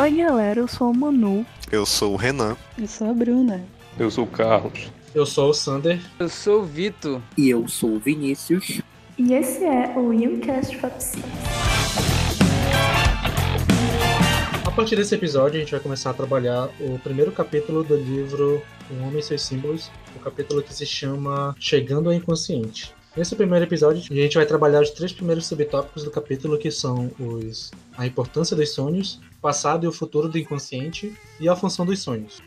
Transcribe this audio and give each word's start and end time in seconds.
Oi, 0.00 0.12
galera, 0.12 0.60
eu 0.60 0.68
sou 0.68 0.92
o 0.92 0.96
Manu. 0.96 1.44
Eu 1.72 1.84
sou 1.84 2.12
o 2.12 2.16
Renan. 2.16 2.56
Eu 2.78 2.86
sou 2.86 3.10
a 3.10 3.12
Bruna. 3.12 3.64
Eu 3.98 4.08
sou 4.08 4.22
o 4.22 4.26
Carlos. 4.28 4.92
Eu 5.12 5.26
sou 5.26 5.50
o 5.50 5.52
Sander. 5.52 6.00
Eu 6.20 6.28
sou 6.28 6.60
o 6.60 6.64
Vitor. 6.64 7.20
E 7.36 7.50
eu 7.50 7.66
sou 7.66 7.96
o 7.96 7.98
Vinícius. 7.98 8.80
E 9.18 9.34
esse 9.34 9.64
é 9.64 9.92
o 9.98 10.12
Youngcast 10.12 10.76
Fapsi. 10.76 11.18
A 14.64 14.70
partir 14.70 14.94
desse 14.94 15.16
episódio, 15.16 15.56
a 15.56 15.60
gente 15.60 15.72
vai 15.72 15.80
começar 15.80 16.10
a 16.10 16.14
trabalhar 16.14 16.68
o 16.78 16.96
primeiro 17.00 17.32
capítulo 17.32 17.82
do 17.82 17.96
livro 17.96 18.62
O 18.88 19.02
Homem 19.02 19.18
e 19.18 19.22
Seus 19.24 19.42
Símbolos, 19.42 19.90
o 20.14 20.20
capítulo 20.20 20.62
que 20.62 20.72
se 20.72 20.86
chama 20.86 21.56
Chegando 21.58 22.08
ao 22.08 22.14
Inconsciente. 22.14 22.94
Nesse 23.16 23.34
primeiro 23.34 23.64
episódio, 23.64 24.02
a 24.10 24.14
gente 24.14 24.36
vai 24.36 24.46
trabalhar 24.46 24.80
os 24.80 24.90
três 24.90 25.12
primeiros 25.12 25.46
subtópicos 25.46 26.04
do 26.04 26.10
capítulo, 26.10 26.58
que 26.58 26.70
são 26.70 27.10
os 27.18 27.70
a 27.96 28.06
importância 28.06 28.54
dos 28.54 28.70
sonhos, 28.70 29.20
o 29.38 29.40
passado 29.40 29.84
e 29.84 29.88
o 29.88 29.92
futuro 29.92 30.28
do 30.28 30.38
inconsciente 30.38 31.12
e 31.40 31.48
a 31.48 31.56
função 31.56 31.84
dos 31.84 32.00
sonhos. 32.00 32.40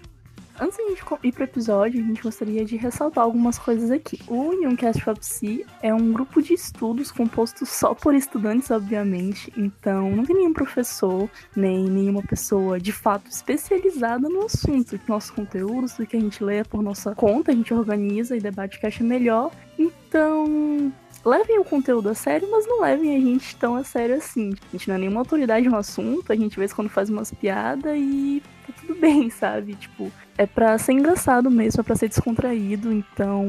Antes 0.60 0.78
de 0.78 0.84
a 0.84 0.90
gente 0.90 1.04
ir 1.24 1.32
pro 1.32 1.44
episódio, 1.44 2.04
a 2.04 2.06
gente 2.06 2.22
gostaria 2.22 2.64
de 2.64 2.76
ressaltar 2.76 3.24
algumas 3.24 3.58
coisas 3.58 3.90
aqui. 3.90 4.20
O 4.28 4.54
Youngcast 4.54 5.04
Psi 5.20 5.66
é 5.82 5.94
um 5.94 6.12
grupo 6.12 6.42
de 6.42 6.54
estudos 6.54 7.12
composto 7.12 7.66
só 7.66 7.94
por 7.94 8.14
estudantes, 8.14 8.70
obviamente. 8.72 9.52
Então, 9.58 10.12
não 10.12 10.26
tem 10.26 10.36
nenhum 10.36 10.54
professor, 10.54 11.30
nem 11.56 11.86
nenhuma 11.86 12.22
pessoa 12.22 12.80
de 12.80 12.92
fato 12.92 13.30
especializada 13.30 14.30
no 14.30 14.46
assunto. 14.46 15.00
Nossos 15.08 15.32
conteúdos, 15.32 15.94
tudo 15.94 16.08
que 16.08 16.18
a 16.18 16.20
gente 16.20 16.44
lê 16.44 16.58
é 16.58 16.64
por 16.64 16.82
nossa 16.82 17.16
conta, 17.16 17.52
a 17.52 17.56
gente 17.56 17.74
organiza 17.74 18.36
e 18.36 18.40
debate 18.40 18.78
o 18.78 18.80
que 18.80 18.88
acha 18.88 19.04
melhor. 19.04 19.52
Então, 19.78 20.92
levem 21.24 21.60
o 21.60 21.64
conteúdo 21.64 22.10
a 22.10 22.14
sério, 22.14 22.48
mas 22.52 22.68
não 22.68 22.82
levem 22.82 23.16
a 23.16 23.20
gente 23.20 23.56
tão 23.56 23.76
a 23.76 23.84
sério 23.84 24.16
assim. 24.16 24.54
A 24.70 24.78
gente 24.78 24.88
não 24.88 24.96
é 24.96 24.98
nenhuma 24.98 25.22
autoridade 25.22 25.68
no 25.68 25.78
assunto, 25.78 26.32
a 26.32 26.36
gente 26.36 26.58
vê 26.58 26.68
quando 26.70 26.90
faz 26.90 27.10
umas 27.10 27.32
piadas 27.32 27.96
e 27.98 28.42
tá 28.66 28.74
tudo 28.80 28.96
bem, 29.00 29.30
sabe? 29.30 29.76
Tipo, 29.76 30.12
é 30.38 30.46
pra 30.46 30.78
ser 30.78 30.94
engraçado 30.94 31.50
mesmo, 31.52 31.82
é 31.82 31.84
pra 31.84 31.96
ser 31.96 32.08
descontraído, 32.08 32.92
então 32.92 33.46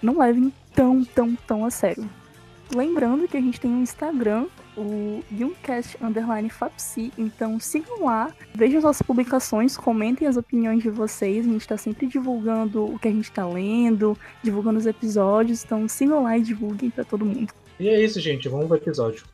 não 0.00 0.18
levem 0.18 0.52
tão, 0.74 1.04
tão, 1.04 1.34
tão 1.46 1.64
a 1.64 1.70
sério. 1.70 2.08
Lembrando 2.74 3.28
que 3.28 3.36
a 3.36 3.40
gente 3.40 3.60
tem 3.60 3.70
um 3.70 3.82
Instagram, 3.82 4.46
o 4.76 5.22
Youngcast 5.30 5.98
Underline 6.02 6.48
Fapsi, 6.48 7.12
então 7.18 7.60
sigam 7.60 8.06
lá, 8.06 8.32
vejam 8.54 8.78
as 8.78 8.84
nossas 8.84 9.02
publicações, 9.02 9.76
comentem 9.76 10.26
as 10.26 10.38
opiniões 10.38 10.82
de 10.82 10.88
vocês, 10.88 11.46
a 11.46 11.50
gente 11.50 11.68
tá 11.68 11.76
sempre 11.76 12.06
divulgando 12.06 12.84
o 12.84 12.98
que 12.98 13.08
a 13.08 13.10
gente 13.10 13.30
tá 13.30 13.46
lendo, 13.46 14.16
divulgando 14.42 14.78
os 14.78 14.86
episódios, 14.86 15.62
então 15.64 15.86
sigam 15.86 16.22
lá 16.22 16.38
e 16.38 16.42
divulguem 16.42 16.88
para 16.88 17.04
todo 17.04 17.26
mundo. 17.26 17.52
E 17.78 17.88
é 17.88 18.02
isso, 18.02 18.18
gente, 18.20 18.48
vamos 18.48 18.68
pro 18.68 18.76
episódio. 18.76 19.24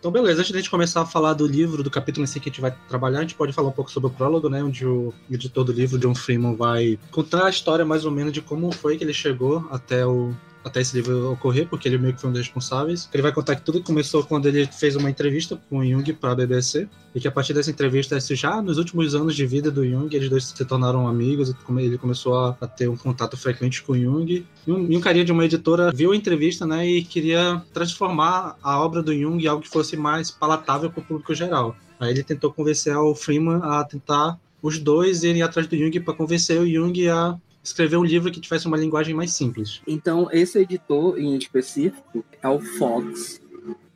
Então, 0.00 0.10
beleza, 0.10 0.40
antes 0.40 0.50
de 0.50 0.56
a 0.56 0.60
gente 0.60 0.70
começar 0.70 1.02
a 1.02 1.06
falar 1.06 1.34
do 1.34 1.46
livro, 1.46 1.82
do 1.82 1.90
capítulo 1.90 2.24
em 2.24 2.26
si 2.26 2.40
que 2.40 2.48
a 2.48 2.50
gente 2.50 2.60
vai 2.62 2.74
trabalhar, 2.88 3.18
a 3.18 3.22
gente 3.22 3.34
pode 3.34 3.52
falar 3.52 3.68
um 3.68 3.72
pouco 3.72 3.90
sobre 3.90 4.08
o 4.08 4.12
prólogo, 4.12 4.48
né? 4.48 4.64
Onde 4.64 4.86
o 4.86 5.12
editor 5.30 5.62
do 5.62 5.72
livro, 5.72 5.98
John 5.98 6.14
Freeman, 6.14 6.56
vai 6.56 6.98
contar 7.10 7.44
a 7.44 7.50
história 7.50 7.84
mais 7.84 8.06
ou 8.06 8.10
menos 8.10 8.32
de 8.32 8.40
como 8.40 8.72
foi 8.72 8.96
que 8.96 9.04
ele 9.04 9.12
chegou 9.12 9.68
até 9.70 10.06
o, 10.06 10.34
até 10.64 10.80
esse 10.80 10.96
livro 10.96 11.32
ocorrer, 11.32 11.66
porque 11.68 11.88
ele 11.88 11.98
meio 11.98 12.14
que 12.14 12.20
foi 12.20 12.30
um 12.30 12.32
dos 12.32 12.42
responsáveis. 12.42 13.08
Ele 13.12 13.22
vai 13.22 13.32
contar 13.32 13.56
que 13.56 13.62
tudo 13.62 13.82
começou 13.82 14.22
quando 14.22 14.46
ele 14.46 14.66
fez 14.66 14.96
uma 14.96 15.10
entrevista 15.10 15.58
com 15.68 15.78
o 15.78 15.86
Jung 15.86 16.12
para 16.12 16.32
a 16.32 16.34
BBC, 16.34 16.88
e 17.14 17.20
que 17.20 17.26
a 17.26 17.32
partir 17.32 17.52
dessa 17.52 17.70
entrevista, 17.70 18.18
já 18.34 18.62
nos 18.62 18.78
últimos 18.78 19.14
anos 19.14 19.34
de 19.34 19.46
vida 19.46 19.70
do 19.70 19.88
Jung, 19.88 20.14
eles 20.14 20.28
dois 20.28 20.44
se 20.44 20.64
tornaram 20.64 21.08
amigos, 21.08 21.54
ele 21.78 21.98
começou 21.98 22.36
a, 22.36 22.56
a 22.60 22.66
ter 22.66 22.88
um 22.88 22.96
contato 22.96 23.36
frequente 23.36 23.82
com 23.82 23.92
o 23.92 23.98
Jung. 23.98 24.46
E 24.66 24.70
um, 24.70 24.90
e 24.90 24.96
um 24.96 25.00
carinha 25.00 25.24
de 25.24 25.32
uma 25.32 25.44
editora 25.44 25.90
viu 25.92 26.12
a 26.12 26.16
entrevista, 26.16 26.66
né, 26.66 26.86
e 26.86 27.02
queria 27.02 27.62
transformar 27.72 28.56
a 28.62 28.80
obra 28.80 29.02
do 29.02 29.14
Jung 29.14 29.42
em 29.42 29.46
algo 29.46 29.62
que 29.62 29.68
fosse 29.68 29.96
mais 29.96 30.30
palatável 30.30 30.90
para 30.90 31.00
o 31.00 31.04
público 31.04 31.34
geral. 31.34 31.74
Aí 31.98 32.10
ele 32.10 32.22
tentou 32.22 32.52
convencer 32.52 32.96
o 32.96 33.14
Freeman 33.14 33.60
a 33.62 33.84
tentar 33.84 34.38
os 34.62 34.78
dois 34.78 35.22
irem 35.22 35.42
atrás 35.42 35.66
do 35.66 35.76
Jung 35.76 36.00
para 36.00 36.14
convencer 36.14 36.60
o 36.60 36.68
Jung 36.68 37.08
a 37.08 37.36
escrever 37.62 37.96
um 37.96 38.04
livro 38.04 38.30
que 38.30 38.40
tivesse 38.40 38.66
uma 38.66 38.76
linguagem 38.76 39.14
mais 39.14 39.32
simples. 39.32 39.80
Então, 39.86 40.28
esse 40.32 40.58
editor 40.58 41.18
em 41.18 41.36
específico 41.36 42.24
é 42.42 42.48
o 42.48 42.60
Fox. 42.60 43.40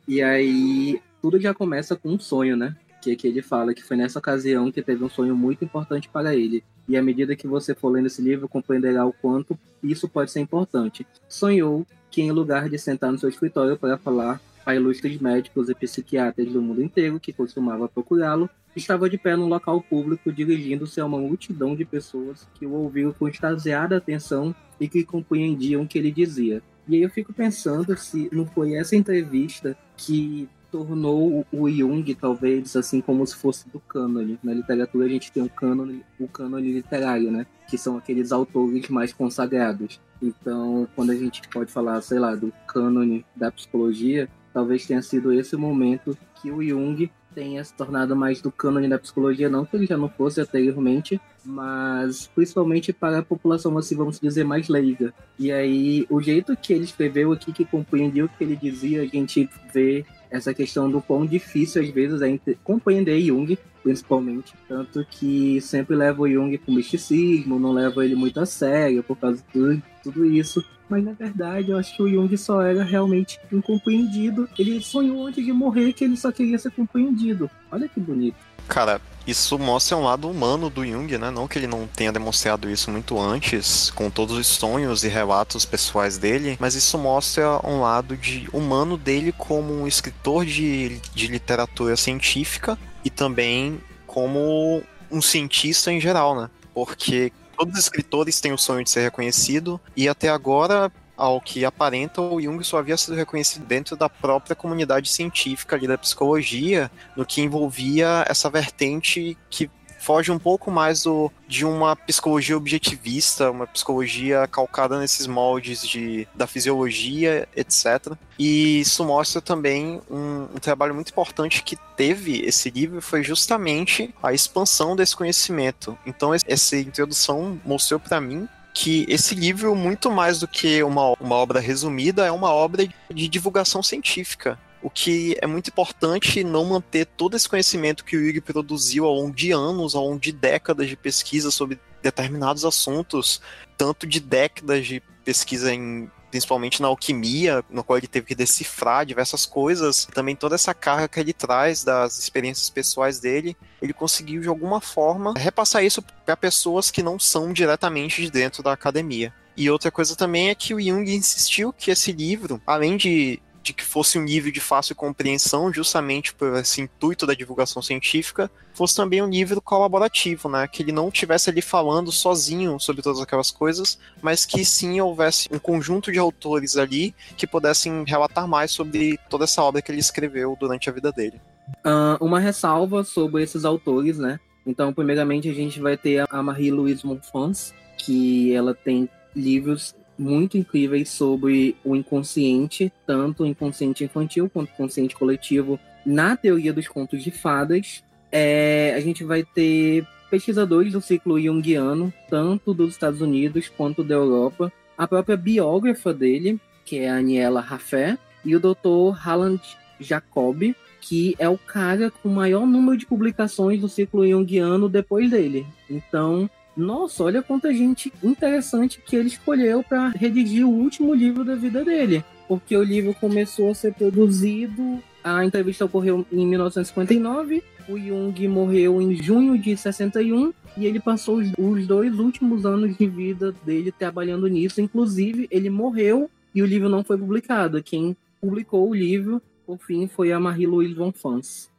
E 0.07 0.21
aí, 0.21 1.01
tudo 1.21 1.39
já 1.39 1.53
começa 1.53 1.95
com 1.95 2.09
um 2.09 2.19
sonho, 2.19 2.55
né? 2.55 2.75
Que, 3.01 3.15
que 3.15 3.27
ele 3.27 3.41
fala 3.41 3.73
que 3.73 3.83
foi 3.83 3.97
nessa 3.97 4.19
ocasião 4.19 4.71
que 4.71 4.81
teve 4.81 5.03
um 5.03 5.09
sonho 5.09 5.35
muito 5.35 5.63
importante 5.63 6.09
para 6.09 6.35
ele. 6.35 6.63
E 6.87 6.95
à 6.95 7.01
medida 7.01 7.35
que 7.35 7.47
você 7.47 7.73
for 7.73 7.89
lendo 7.89 8.07
esse 8.07 8.21
livro, 8.21 8.47
compreenderá 8.47 9.05
o 9.05 9.13
quanto 9.13 9.57
isso 9.81 10.07
pode 10.07 10.31
ser 10.31 10.39
importante. 10.39 11.05
Sonhou 11.27 11.85
que, 12.11 12.21
em 12.21 12.31
lugar 12.31 12.69
de 12.69 12.77
sentar 12.77 13.11
no 13.11 13.17
seu 13.17 13.29
escritório 13.29 13.77
para 13.77 13.97
falar 13.97 14.39
a 14.65 14.75
ilustres 14.75 15.19
médicos 15.19 15.69
e 15.69 15.75
psiquiatras 15.75 16.51
do 16.51 16.61
mundo 16.61 16.81
inteiro 16.81 17.19
que 17.19 17.33
costumava 17.33 17.87
procurá-lo, 17.87 18.49
estava 18.75 19.09
de 19.09 19.17
pé 19.17 19.35
num 19.35 19.47
local 19.47 19.81
público 19.81 20.31
dirigindo-se 20.31 20.99
a 20.99 21.05
uma 21.05 21.17
multidão 21.17 21.75
de 21.75 21.85
pessoas 21.85 22.47
que 22.55 22.65
o 22.65 22.73
ouviram 22.73 23.13
com 23.13 23.27
extasiada 23.27 23.97
atenção 23.97 24.53
e 24.79 24.87
que 24.87 25.03
compreendiam 25.03 25.83
o 25.83 25.87
que 25.87 25.97
ele 25.97 26.11
dizia. 26.11 26.61
E 26.87 26.95
aí 26.95 27.01
eu 27.01 27.09
fico 27.09 27.33
pensando 27.33 27.97
se 27.97 28.29
não 28.31 28.45
foi 28.45 28.75
essa 28.75 28.95
entrevista 28.95 29.77
que 29.97 30.47
tornou 30.71 31.45
o 31.51 31.69
Jung, 31.69 32.13
talvez, 32.15 32.75
assim 32.75 32.99
como 32.99 33.25
se 33.25 33.35
fosse 33.35 33.69
do 33.69 33.79
cânone. 33.79 34.37
Na 34.43 34.53
literatura 34.53 35.05
a 35.05 35.09
gente 35.09 35.31
tem 35.31 35.41
o 35.41 35.49
cânone, 35.49 36.03
o 36.19 36.27
cânone 36.27 36.73
literário, 36.73 37.31
né? 37.31 37.45
Que 37.69 37.77
são 37.77 37.97
aqueles 37.97 38.31
autores 38.31 38.89
mais 38.89 39.13
consagrados. 39.13 40.01
Então, 40.21 40.87
quando 40.95 41.11
a 41.11 41.15
gente 41.15 41.41
pode 41.47 41.71
falar, 41.71 42.01
sei 42.01 42.19
lá, 42.19 42.35
do 42.35 42.51
cânone 42.67 43.25
da 43.35 43.51
psicologia, 43.51 44.29
talvez 44.53 44.85
tenha 44.85 45.01
sido 45.01 45.31
esse 45.31 45.55
momento 45.55 46.17
que 46.41 46.51
o 46.51 46.61
Jung 46.61 47.09
tenha 47.35 47.61
se 47.63 47.73
tornado 47.73 48.15
mais 48.15 48.41
do 48.41 48.49
cânone 48.49 48.87
da 48.87 48.97
psicologia, 48.97 49.49
não 49.49 49.65
que 49.65 49.75
ele 49.75 49.85
já 49.85 49.97
não 49.97 50.07
fosse 50.07 50.39
anteriormente, 50.39 51.19
mas 51.43 52.27
principalmente 52.33 52.93
para 52.93 53.19
a 53.19 53.23
população, 53.23 53.77
assim, 53.77 53.95
vamos 53.95 54.19
dizer, 54.19 54.45
mais 54.45 54.69
leiga. 54.69 55.13
E 55.37 55.51
aí, 55.51 56.07
o 56.09 56.21
jeito 56.21 56.55
que 56.55 56.71
ele 56.71 56.85
escreveu 56.85 57.33
aqui, 57.33 57.51
que 57.51 57.65
compreendia 57.65 58.23
o 58.23 58.29
que 58.29 58.43
ele 58.43 58.55
dizia, 58.55 59.01
a 59.01 59.05
gente 59.05 59.49
vê 59.73 60.05
essa 60.31 60.53
questão 60.53 60.89
do 60.89 61.01
quão 61.01 61.25
difícil 61.25 61.81
às 61.81 61.89
vezes 61.89 62.21
é 62.21 62.39
compreender 62.63 63.21
Jung, 63.21 63.57
principalmente. 63.85 64.55
Tanto 64.67 65.05
que 65.07 65.61
sempre 65.61 65.95
leva 65.95 66.23
o 66.23 66.27
Jung 66.27 66.57
com 66.57 66.73
misticismo, 66.73 67.59
não 67.59 67.71
leva 67.71 68.03
ele 68.03 68.15
muito 68.15 68.39
a 68.39 68.45
sério 68.45 69.03
por 69.03 69.15
causa 69.15 69.37
de 69.53 69.79
tudo, 70.01 70.25
isso. 70.25 70.65
Mas 70.89 71.03
na 71.03 71.13
verdade, 71.13 71.69
eu 71.69 71.77
acho 71.77 71.95
que 71.95 72.01
o 72.01 72.09
Jung 72.09 72.35
só 72.35 72.63
era 72.63 72.83
realmente 72.83 73.39
incompreendido. 73.51 74.49
Ele 74.57 74.81
sonhou 74.81 75.27
antes 75.27 75.45
de 75.45 75.53
morrer 75.53 75.93
que 75.93 76.03
ele 76.03 76.17
só 76.17 76.31
queria 76.31 76.57
ser 76.57 76.71
compreendido. 76.71 77.49
Olha 77.71 77.87
que 77.87 77.99
bonito. 77.99 78.37
Cara, 78.67 78.99
isso 79.27 79.59
mostra 79.59 79.95
um 79.95 80.03
lado 80.03 80.27
humano 80.27 80.69
do 80.69 80.83
Jung, 80.83 81.17
né? 81.19 81.29
Não 81.29 81.47
que 81.47 81.59
ele 81.59 81.67
não 81.67 81.85
tenha 81.87 82.11
demonstrado 82.11 82.69
isso 82.69 82.89
muito 82.89 83.19
antes, 83.19 83.91
com 83.91 84.09
todos 84.09 84.35
os 84.35 84.47
sonhos 84.47 85.03
e 85.03 85.07
relatos 85.07 85.65
pessoais 85.65 86.17
dele, 86.17 86.57
mas 86.59 86.73
isso 86.73 86.97
mostra 86.97 87.59
um 87.63 87.81
lado 87.81 88.17
de 88.17 88.47
humano 88.51 88.97
dele 88.97 89.31
como 89.31 89.73
um 89.73 89.87
escritor 89.87 90.45
de, 90.45 90.99
de 91.13 91.27
literatura 91.27 91.95
científica 91.95 92.77
e 93.05 93.09
também 93.09 93.79
como 94.07 94.81
um 95.11 95.21
cientista 95.21 95.91
em 95.91 96.01
geral, 96.01 96.35
né? 96.35 96.49
Porque 96.73 97.31
todos 97.55 97.75
os 97.75 97.79
escritores 97.79 98.41
têm 98.41 98.51
o 98.51 98.57
sonho 98.57 98.83
de 98.83 98.89
ser 98.89 99.03
reconhecido 99.03 99.79
e 99.95 100.09
até 100.09 100.27
agora 100.27 100.91
ao 101.15 101.39
que 101.39 101.63
aparenta, 101.63 102.21
o 102.21 102.41
Jung 102.41 102.61
só 102.63 102.79
havia 102.79 102.97
sido 102.97 103.15
reconhecido 103.15 103.65
dentro 103.65 103.95
da 103.95 104.09
própria 104.09 104.55
comunidade 104.55 105.07
científica 105.07 105.75
ali 105.75 105.87
da 105.87 105.97
psicologia, 105.97 106.91
no 107.15 107.25
que 107.25 107.41
envolvia 107.41 108.25
essa 108.27 108.49
vertente 108.49 109.37
que 109.49 109.69
foge 110.05 110.31
um 110.31 110.37
pouco 110.37 110.69
mais 110.69 111.01
do, 111.01 111.31
de 111.47 111.65
uma 111.65 111.95
psicologia 111.95 112.55
objetivista, 112.55 113.49
uma 113.49 113.65
psicologia 113.65 114.47
calcada 114.47 114.99
nesses 114.99 115.25
moldes 115.25 115.85
de, 115.85 116.27
da 116.35 116.45
fisiologia, 116.45 117.47
etc. 117.55 118.13
E 118.37 118.81
isso 118.81 119.03
mostra 119.03 119.41
também 119.41 119.99
um, 120.07 120.43
um 120.53 120.59
trabalho 120.61 120.93
muito 120.93 121.09
importante 121.09 121.63
que 121.63 121.75
teve 121.97 122.45
esse 122.45 122.69
livro, 122.69 123.01
foi 123.01 123.23
justamente 123.23 124.13
a 124.21 124.31
expansão 124.31 124.95
desse 124.95 125.15
conhecimento. 125.15 125.97
Então, 126.05 126.31
essa 126.45 126.77
introdução 126.77 127.59
mostrou 127.65 127.99
para 127.99 128.21
mim 128.21 128.47
que 128.75 129.05
esse 129.07 129.33
livro, 129.33 129.73
muito 129.73 130.11
mais 130.11 130.37
do 130.39 130.47
que 130.47 130.83
uma, 130.83 131.13
uma 131.19 131.35
obra 131.35 131.61
resumida, 131.61 132.25
é 132.25 132.31
uma 132.31 132.51
obra 132.51 132.85
de 133.09 133.27
divulgação 133.27 133.81
científica. 133.81 134.59
O 134.85 134.89
que 134.91 135.35
é 135.41 135.47
muito 135.47 135.71
importante 135.71 136.43
não 136.43 136.63
manter 136.63 137.07
todo 137.07 137.35
esse 137.35 137.49
conhecimento 137.49 138.05
que 138.05 138.15
o 138.15 138.21
Yuri 138.21 138.39
produziu 138.39 139.05
ao 139.05 139.15
longo 139.15 139.35
de 139.35 139.51
anos, 139.51 139.95
ao 139.95 140.03
longo 140.05 140.19
de 140.19 140.31
décadas 140.31 140.87
de 140.87 140.95
pesquisa 140.95 141.49
sobre 141.49 141.79
determinados 142.03 142.63
assuntos, 142.63 143.41
tanto 143.75 144.05
de 144.05 144.19
décadas 144.19 144.85
de 144.85 145.01
pesquisa 145.23 145.73
em 145.73 146.07
principalmente 146.29 146.83
na 146.83 146.87
alquimia, 146.87 147.65
no 147.67 147.83
qual 147.83 147.97
ele 147.97 148.05
teve 148.05 148.27
que 148.27 148.35
decifrar 148.35 149.07
diversas 149.07 149.43
coisas, 149.43 150.05
também 150.13 150.35
toda 150.35 150.53
essa 150.53 150.71
carga 150.71 151.07
que 151.07 151.19
ele 151.19 151.33
traz 151.33 151.83
das 151.83 152.19
experiências 152.19 152.69
pessoais 152.69 153.19
dele, 153.19 153.57
ele 153.81 153.93
conseguiu 153.93 154.39
de 154.39 154.47
alguma 154.47 154.79
forma 154.79 155.33
repassar 155.35 155.83
isso 155.83 156.03
para 156.23 156.37
pessoas 156.37 156.91
que 156.91 157.01
não 157.01 157.17
são 157.17 157.51
diretamente 157.51 158.21
de 158.21 158.29
dentro 158.29 158.61
da 158.61 158.73
academia. 158.73 159.33
E 159.57 159.69
outra 159.69 159.89
coisa 159.89 160.15
também 160.15 160.49
é 160.49 160.55
que 160.55 160.73
o 160.73 160.81
Jung 160.81 161.09
insistiu 161.09 161.71
que 161.71 161.89
esse 161.89 162.11
livro, 162.11 162.61
além 162.67 162.97
de 162.97 163.41
de 163.65 163.73
que 163.73 163.83
fosse 163.83 164.19
um 164.19 164.25
livro 164.25 164.51
de 164.51 164.59
fácil 164.59 164.95
compreensão, 164.95 165.73
justamente 165.73 166.35
por 166.35 166.55
esse 166.55 166.81
intuito 166.81 167.25
da 167.25 167.33
divulgação 167.33 167.81
científica, 167.81 168.49
fosse 168.75 168.95
também 168.95 169.23
um 169.23 169.27
livro 169.27 169.59
colaborativo, 169.59 170.47
né? 170.47 170.67
Que 170.67 170.83
ele 170.83 170.91
não 170.91 171.07
estivesse 171.07 171.49
ali 171.49 171.63
falando 171.63 172.11
sozinho 172.11 172.79
sobre 172.79 173.01
todas 173.01 173.19
aquelas 173.19 173.49
coisas, 173.49 173.97
mas 174.21 174.45
que 174.45 174.63
sim 174.63 175.01
houvesse 175.01 175.49
um 175.51 175.57
conjunto 175.57 176.11
de 176.11 176.19
autores 176.19 176.77
ali 176.77 177.15
que 177.35 177.47
pudessem 177.47 178.03
relatar 178.05 178.47
mais 178.47 178.69
sobre 178.69 179.17
toda 179.31 179.45
essa 179.45 179.63
obra 179.63 179.81
que 179.81 179.91
ele 179.91 179.99
escreveu 179.99 180.55
durante 180.59 180.87
a 180.87 180.93
vida 180.93 181.11
dele. 181.11 181.41
Uh, 181.83 182.23
uma 182.23 182.39
ressalva 182.39 183.03
sobre 183.03 183.41
esses 183.41 183.65
autores, 183.65 184.19
né? 184.19 184.39
Então, 184.63 184.93
primeiramente, 184.93 185.49
a 185.49 185.53
gente 185.53 185.79
vai 185.79 185.97
ter 185.97 186.23
a 186.29 186.43
Marie-Louise 186.43 187.05
Monfons, 187.05 187.73
que 187.97 188.53
ela 188.53 188.75
tem 188.75 189.09
livros 189.35 189.95
muito 190.17 190.57
incríveis 190.57 191.09
sobre 191.09 191.75
o 191.83 191.95
inconsciente, 191.95 192.91
tanto 193.05 193.43
o 193.43 193.45
inconsciente 193.45 194.03
infantil 194.03 194.49
quanto 194.49 194.69
o 194.69 194.73
inconsciente 194.73 195.15
coletivo, 195.15 195.79
na 196.05 196.37
teoria 196.37 196.73
dos 196.73 196.87
contos 196.87 197.23
de 197.23 197.31
fadas. 197.31 198.03
É, 198.31 198.93
a 198.95 198.99
gente 198.99 199.23
vai 199.23 199.43
ter 199.43 200.05
pesquisadores 200.29 200.93
do 200.93 201.01
ciclo 201.01 201.39
junguiano, 201.41 202.13
tanto 202.29 202.73
dos 202.73 202.91
Estados 202.91 203.21
Unidos 203.21 203.69
quanto 203.69 204.03
da 204.03 204.15
Europa, 204.15 204.71
a 204.97 205.07
própria 205.07 205.37
biógrafa 205.37 206.13
dele, 206.13 206.59
que 206.83 206.99
é 206.99 207.09
a 207.09 207.17
Aniela 207.17 207.61
Raffé, 207.61 208.17
e 208.43 208.55
o 208.55 208.59
Dr. 208.59 209.17
Halland 209.17 209.61
Jacob, 209.99 210.75
que 211.01 211.35
é 211.37 211.47
o 211.47 211.57
cara 211.57 212.11
com 212.11 212.29
o 212.29 212.33
maior 212.33 212.65
número 212.65 212.97
de 212.97 213.05
publicações 213.05 213.79
do 213.79 213.89
ciclo 213.89 214.27
junguiano 214.27 214.89
depois 214.89 215.29
dele. 215.29 215.65
Então, 215.89 216.49
nossa, 216.75 217.23
olha 217.23 217.41
quanta 217.41 217.73
gente 217.73 218.11
interessante 218.23 219.01
que 219.05 219.15
ele 219.15 219.27
escolheu 219.27 219.83
para 219.83 220.09
redigir 220.09 220.67
o 220.67 220.71
último 220.71 221.13
livro 221.13 221.43
da 221.43 221.55
vida 221.55 221.83
dele. 221.83 222.23
Porque 222.47 222.75
o 222.75 222.83
livro 222.83 223.13
começou 223.13 223.71
a 223.71 223.75
ser 223.75 223.93
produzido, 223.93 225.01
a 225.23 225.43
entrevista 225.43 225.85
ocorreu 225.85 226.25
em 226.31 226.45
1959, 226.45 227.63
o 227.87 227.97
Jung 227.97 228.47
morreu 228.47 229.01
em 229.01 229.15
junho 229.15 229.57
de 229.57 229.75
61 229.75 230.53
e 230.77 230.85
ele 230.85 230.99
passou 230.99 231.41
os 231.57 231.87
dois 231.87 232.19
últimos 232.19 232.65
anos 232.65 232.97
de 232.97 233.07
vida 233.07 233.53
dele 233.63 233.91
trabalhando 233.91 234.47
nisso. 234.47 234.81
Inclusive, 234.81 235.47
ele 235.49 235.69
morreu 235.69 236.29
e 236.53 236.61
o 236.61 236.65
livro 236.65 236.89
não 236.89 237.03
foi 237.03 237.17
publicado. 237.17 237.81
Quem 237.81 238.15
publicou 238.41 238.89
o 238.89 238.93
livro, 238.93 239.41
por 239.65 239.77
fim, 239.77 240.07
foi 240.07 240.31
a 240.31 240.39
Marie-Louise 240.39 240.93
von 240.93 241.11
Fans. 241.11 241.69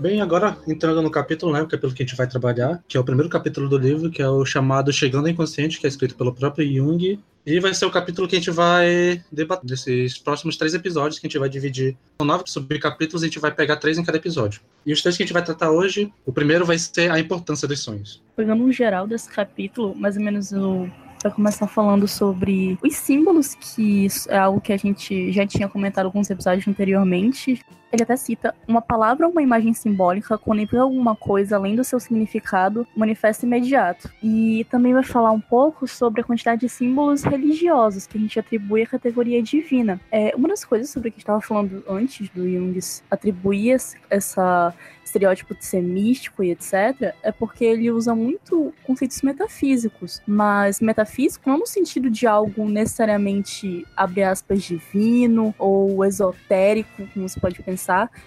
Bem, 0.00 0.20
agora 0.20 0.56
entrando 0.68 1.02
no 1.02 1.10
capítulo, 1.10 1.52
né, 1.52 1.60
o 1.60 1.66
capítulo 1.66 1.92
que 1.92 2.04
a 2.04 2.06
gente 2.06 2.16
vai 2.16 2.28
trabalhar, 2.28 2.80
que 2.86 2.96
é 2.96 3.00
o 3.00 3.04
primeiro 3.04 3.28
capítulo 3.28 3.68
do 3.68 3.76
livro, 3.76 4.10
que 4.10 4.22
é 4.22 4.28
o 4.28 4.44
chamado 4.44 4.92
Chegando 4.92 5.24
ao 5.24 5.30
Inconsciente, 5.30 5.80
que 5.80 5.86
é 5.86 5.88
escrito 5.88 6.14
pelo 6.14 6.32
próprio 6.32 6.72
Jung, 6.72 7.18
e 7.44 7.58
vai 7.58 7.74
ser 7.74 7.84
o 7.84 7.90
capítulo 7.90 8.28
que 8.28 8.36
a 8.36 8.38
gente 8.38 8.50
vai 8.52 9.20
debater 9.32 9.66
desses 9.66 10.16
próximos 10.16 10.56
três 10.56 10.72
episódios, 10.72 11.18
que 11.18 11.26
a 11.26 11.28
gente 11.28 11.38
vai 11.38 11.48
dividir. 11.48 11.96
Nove 12.22 12.44
subcapítulos, 12.46 13.24
a 13.24 13.26
gente 13.26 13.40
vai 13.40 13.50
pegar 13.50 13.76
três 13.76 13.98
em 13.98 14.04
cada 14.04 14.18
episódio. 14.18 14.60
E 14.86 14.92
os 14.92 15.02
três 15.02 15.16
que 15.16 15.24
a 15.24 15.26
gente 15.26 15.32
vai 15.32 15.44
tratar 15.44 15.72
hoje, 15.72 16.12
o 16.24 16.32
primeiro 16.32 16.64
vai 16.64 16.78
ser 16.78 17.10
a 17.10 17.18
importância 17.18 17.66
dos 17.66 17.80
sonhos. 17.80 18.22
Pegando 18.36 18.62
um 18.62 18.70
geral 18.70 19.04
desse 19.04 19.28
capítulo, 19.28 19.96
mais 19.96 20.16
ou 20.16 20.22
menos 20.22 20.52
o 20.52 20.88
vai 21.22 21.32
começar 21.32 21.66
falando 21.66 22.06
sobre 22.06 22.78
os 22.82 22.94
símbolos, 22.94 23.54
que 23.54 24.06
é 24.28 24.38
algo 24.38 24.60
que 24.60 24.72
a 24.72 24.76
gente 24.76 25.32
já 25.32 25.44
tinha 25.44 25.68
comentado 25.68 26.06
alguns 26.06 26.30
episódios 26.30 26.68
anteriormente. 26.68 27.60
Ele 27.92 28.02
até 28.02 28.16
cita: 28.16 28.54
uma 28.66 28.80
palavra 28.80 29.26
ou 29.26 29.32
uma 29.32 29.42
imagem 29.42 29.72
simbólica, 29.72 30.38
quando 30.38 30.60
implica 30.60 30.82
alguma 30.82 31.16
coisa 31.16 31.56
além 31.56 31.74
do 31.74 31.84
seu 31.84 31.98
significado, 31.98 32.86
manifesta 32.96 33.46
imediato. 33.46 34.10
E 34.22 34.66
também 34.70 34.92
vai 34.92 35.04
falar 35.04 35.30
um 35.30 35.40
pouco 35.40 35.86
sobre 35.86 36.20
a 36.20 36.24
quantidade 36.24 36.60
de 36.60 36.68
símbolos 36.68 37.22
religiosos 37.22 38.06
que 38.06 38.18
a 38.18 38.20
gente 38.20 38.38
atribui 38.38 38.82
à 38.82 38.86
categoria 38.86 39.42
divina. 39.42 40.00
É, 40.10 40.34
uma 40.36 40.48
das 40.48 40.64
coisas 40.64 40.90
sobre 40.90 41.08
o 41.08 41.12
que 41.12 41.18
estava 41.18 41.40
falando 41.40 41.82
antes 41.88 42.28
do 42.30 42.48
Jung 42.48 42.78
atribuir 43.10 43.76
essa 44.10 44.74
estereótipo 45.08 45.54
de 45.54 45.64
ser 45.64 45.82
místico 45.82 46.42
e 46.44 46.50
etc., 46.50 47.14
é 47.22 47.32
porque 47.32 47.64
ele 47.64 47.90
usa 47.90 48.14
muito 48.14 48.72
conceitos 48.84 49.20
metafísicos, 49.22 50.22
mas 50.26 50.80
metafísico 50.80 51.48
não 51.48 51.58
no 51.58 51.66
sentido 51.66 52.10
de 52.10 52.26
algo 52.26 52.68
necessariamente, 52.68 53.86
abre 53.96 54.22
aspas, 54.22 54.62
divino 54.62 55.54
ou 55.58 56.04
esotérico, 56.04 57.08
como 57.12 57.28
você 57.28 57.40
pode 57.40 57.62
pensar, 57.62 57.77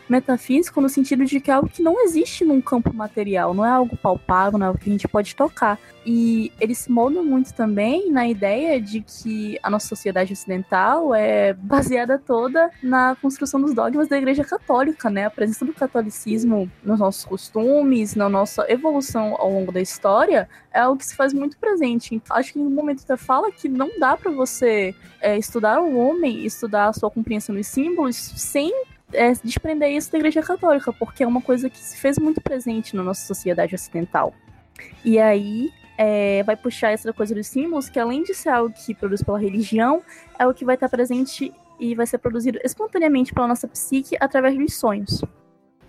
metafísico 0.08 0.80
no 0.80 0.90
sentido 0.90 1.26
de 1.26 1.40
que 1.40 1.52
é 1.52 1.54
algo 1.54 1.70
que 1.70 1.82
não 1.82 2.04
existe 2.04 2.46
num 2.46 2.62
campo 2.62 2.94
material, 2.94 3.54
não 3.54 3.66
é 3.66 3.70
algo 3.70 3.98
palpável, 3.98 4.58
não 4.58 4.66
é 4.66 4.68
algo 4.68 4.80
que 4.80 4.90
a 4.90 4.92
gente 4.94 5.08
pode 5.08 5.36
tocar. 5.36 5.80
E 6.06 6.52
ele 6.60 6.74
se 6.74 6.92
molda 6.92 7.22
muito 7.22 7.54
também 7.54 8.12
na 8.12 8.28
ideia 8.28 8.82
de 8.82 9.02
que 9.02 9.60
a 9.62 9.70
nossa 9.70 9.88
sociedade 9.88 10.34
ocidental 10.34 11.14
é 11.14 11.54
baseada 11.54 12.18
toda 12.18 12.72
na 12.82 13.16
construção 13.22 13.62
dos 13.62 13.74
dogmas 13.74 14.08
da 14.08 14.18
Igreja 14.18 14.44
Católica, 14.44 15.10
né? 15.10 15.26
A 15.26 15.30
presença 15.30 15.64
do 15.64 15.74
catolicismo 15.74 16.70
nos 16.84 17.00
nossos 17.00 17.24
costumes, 17.24 18.16
na 18.16 18.28
nossa 18.28 18.66
evolução 18.72 19.36
ao 19.38 19.52
longo 19.52 19.72
da 19.72 19.80
história, 19.80 20.50
é 20.74 20.80
algo 20.80 20.98
que 20.98 21.06
se 21.06 21.16
faz 21.16 21.34
muito 21.34 21.58
presente. 21.58 22.16
Então, 22.16 22.36
acho 22.36 22.54
que 22.54 22.60
no 22.60 22.70
momento 22.70 23.04
até 23.04 23.16
fala 23.16 23.52
que 23.52 23.70
não 23.70 24.00
dá 24.00 24.18
para 24.18 24.32
você 24.32 24.96
é, 25.22 25.38
estudar 25.38 25.82
o 25.82 25.96
homem, 25.98 26.46
estudar 26.46 26.88
a 26.88 26.94
sua 26.94 27.12
compreensão 27.12 27.56
dos 27.56 27.68
símbolos 27.68 28.16
sem 28.16 28.74
é, 29.14 29.34
desprender 29.44 29.90
isso 29.92 30.12
da 30.12 30.18
Igreja 30.18 30.42
Católica, 30.42 30.92
porque 30.94 31.24
é 31.24 31.28
uma 31.28 31.42
coisa 31.42 31.70
que 31.70 31.78
se 31.78 31.98
fez 31.98 32.18
muito 32.18 32.42
presente 32.42 32.96
na 32.96 33.04
nossa 33.04 33.26
sociedade 33.26 33.76
ocidental. 33.76 34.34
E 35.04 35.20
aí, 35.20 35.72
é, 35.98 36.44
vai 36.44 36.56
puxar 36.56 36.92
essa 36.92 37.14
coisa 37.14 37.36
dos 37.36 37.48
símbolos, 37.48 37.90
que 37.90 38.00
além 38.00 38.24
de 38.24 38.34
ser 38.34 38.50
algo 38.50 38.74
que 38.74 38.96
produz 38.96 39.22
pela 39.22 39.40
religião, 39.40 40.02
é 40.40 40.48
o 40.48 40.54
que 40.54 40.66
vai 40.66 40.76
estar 40.76 40.90
presente 40.90 41.54
e 41.80 41.96
vai 41.96 42.06
ser 42.06 42.18
produzido 42.18 42.60
espontaneamente 42.64 43.34
pela 43.34 43.48
nossa 43.48 43.68
psique 43.68 44.16
através 44.20 44.58
dos 44.58 44.76
sonhos. 44.76 45.22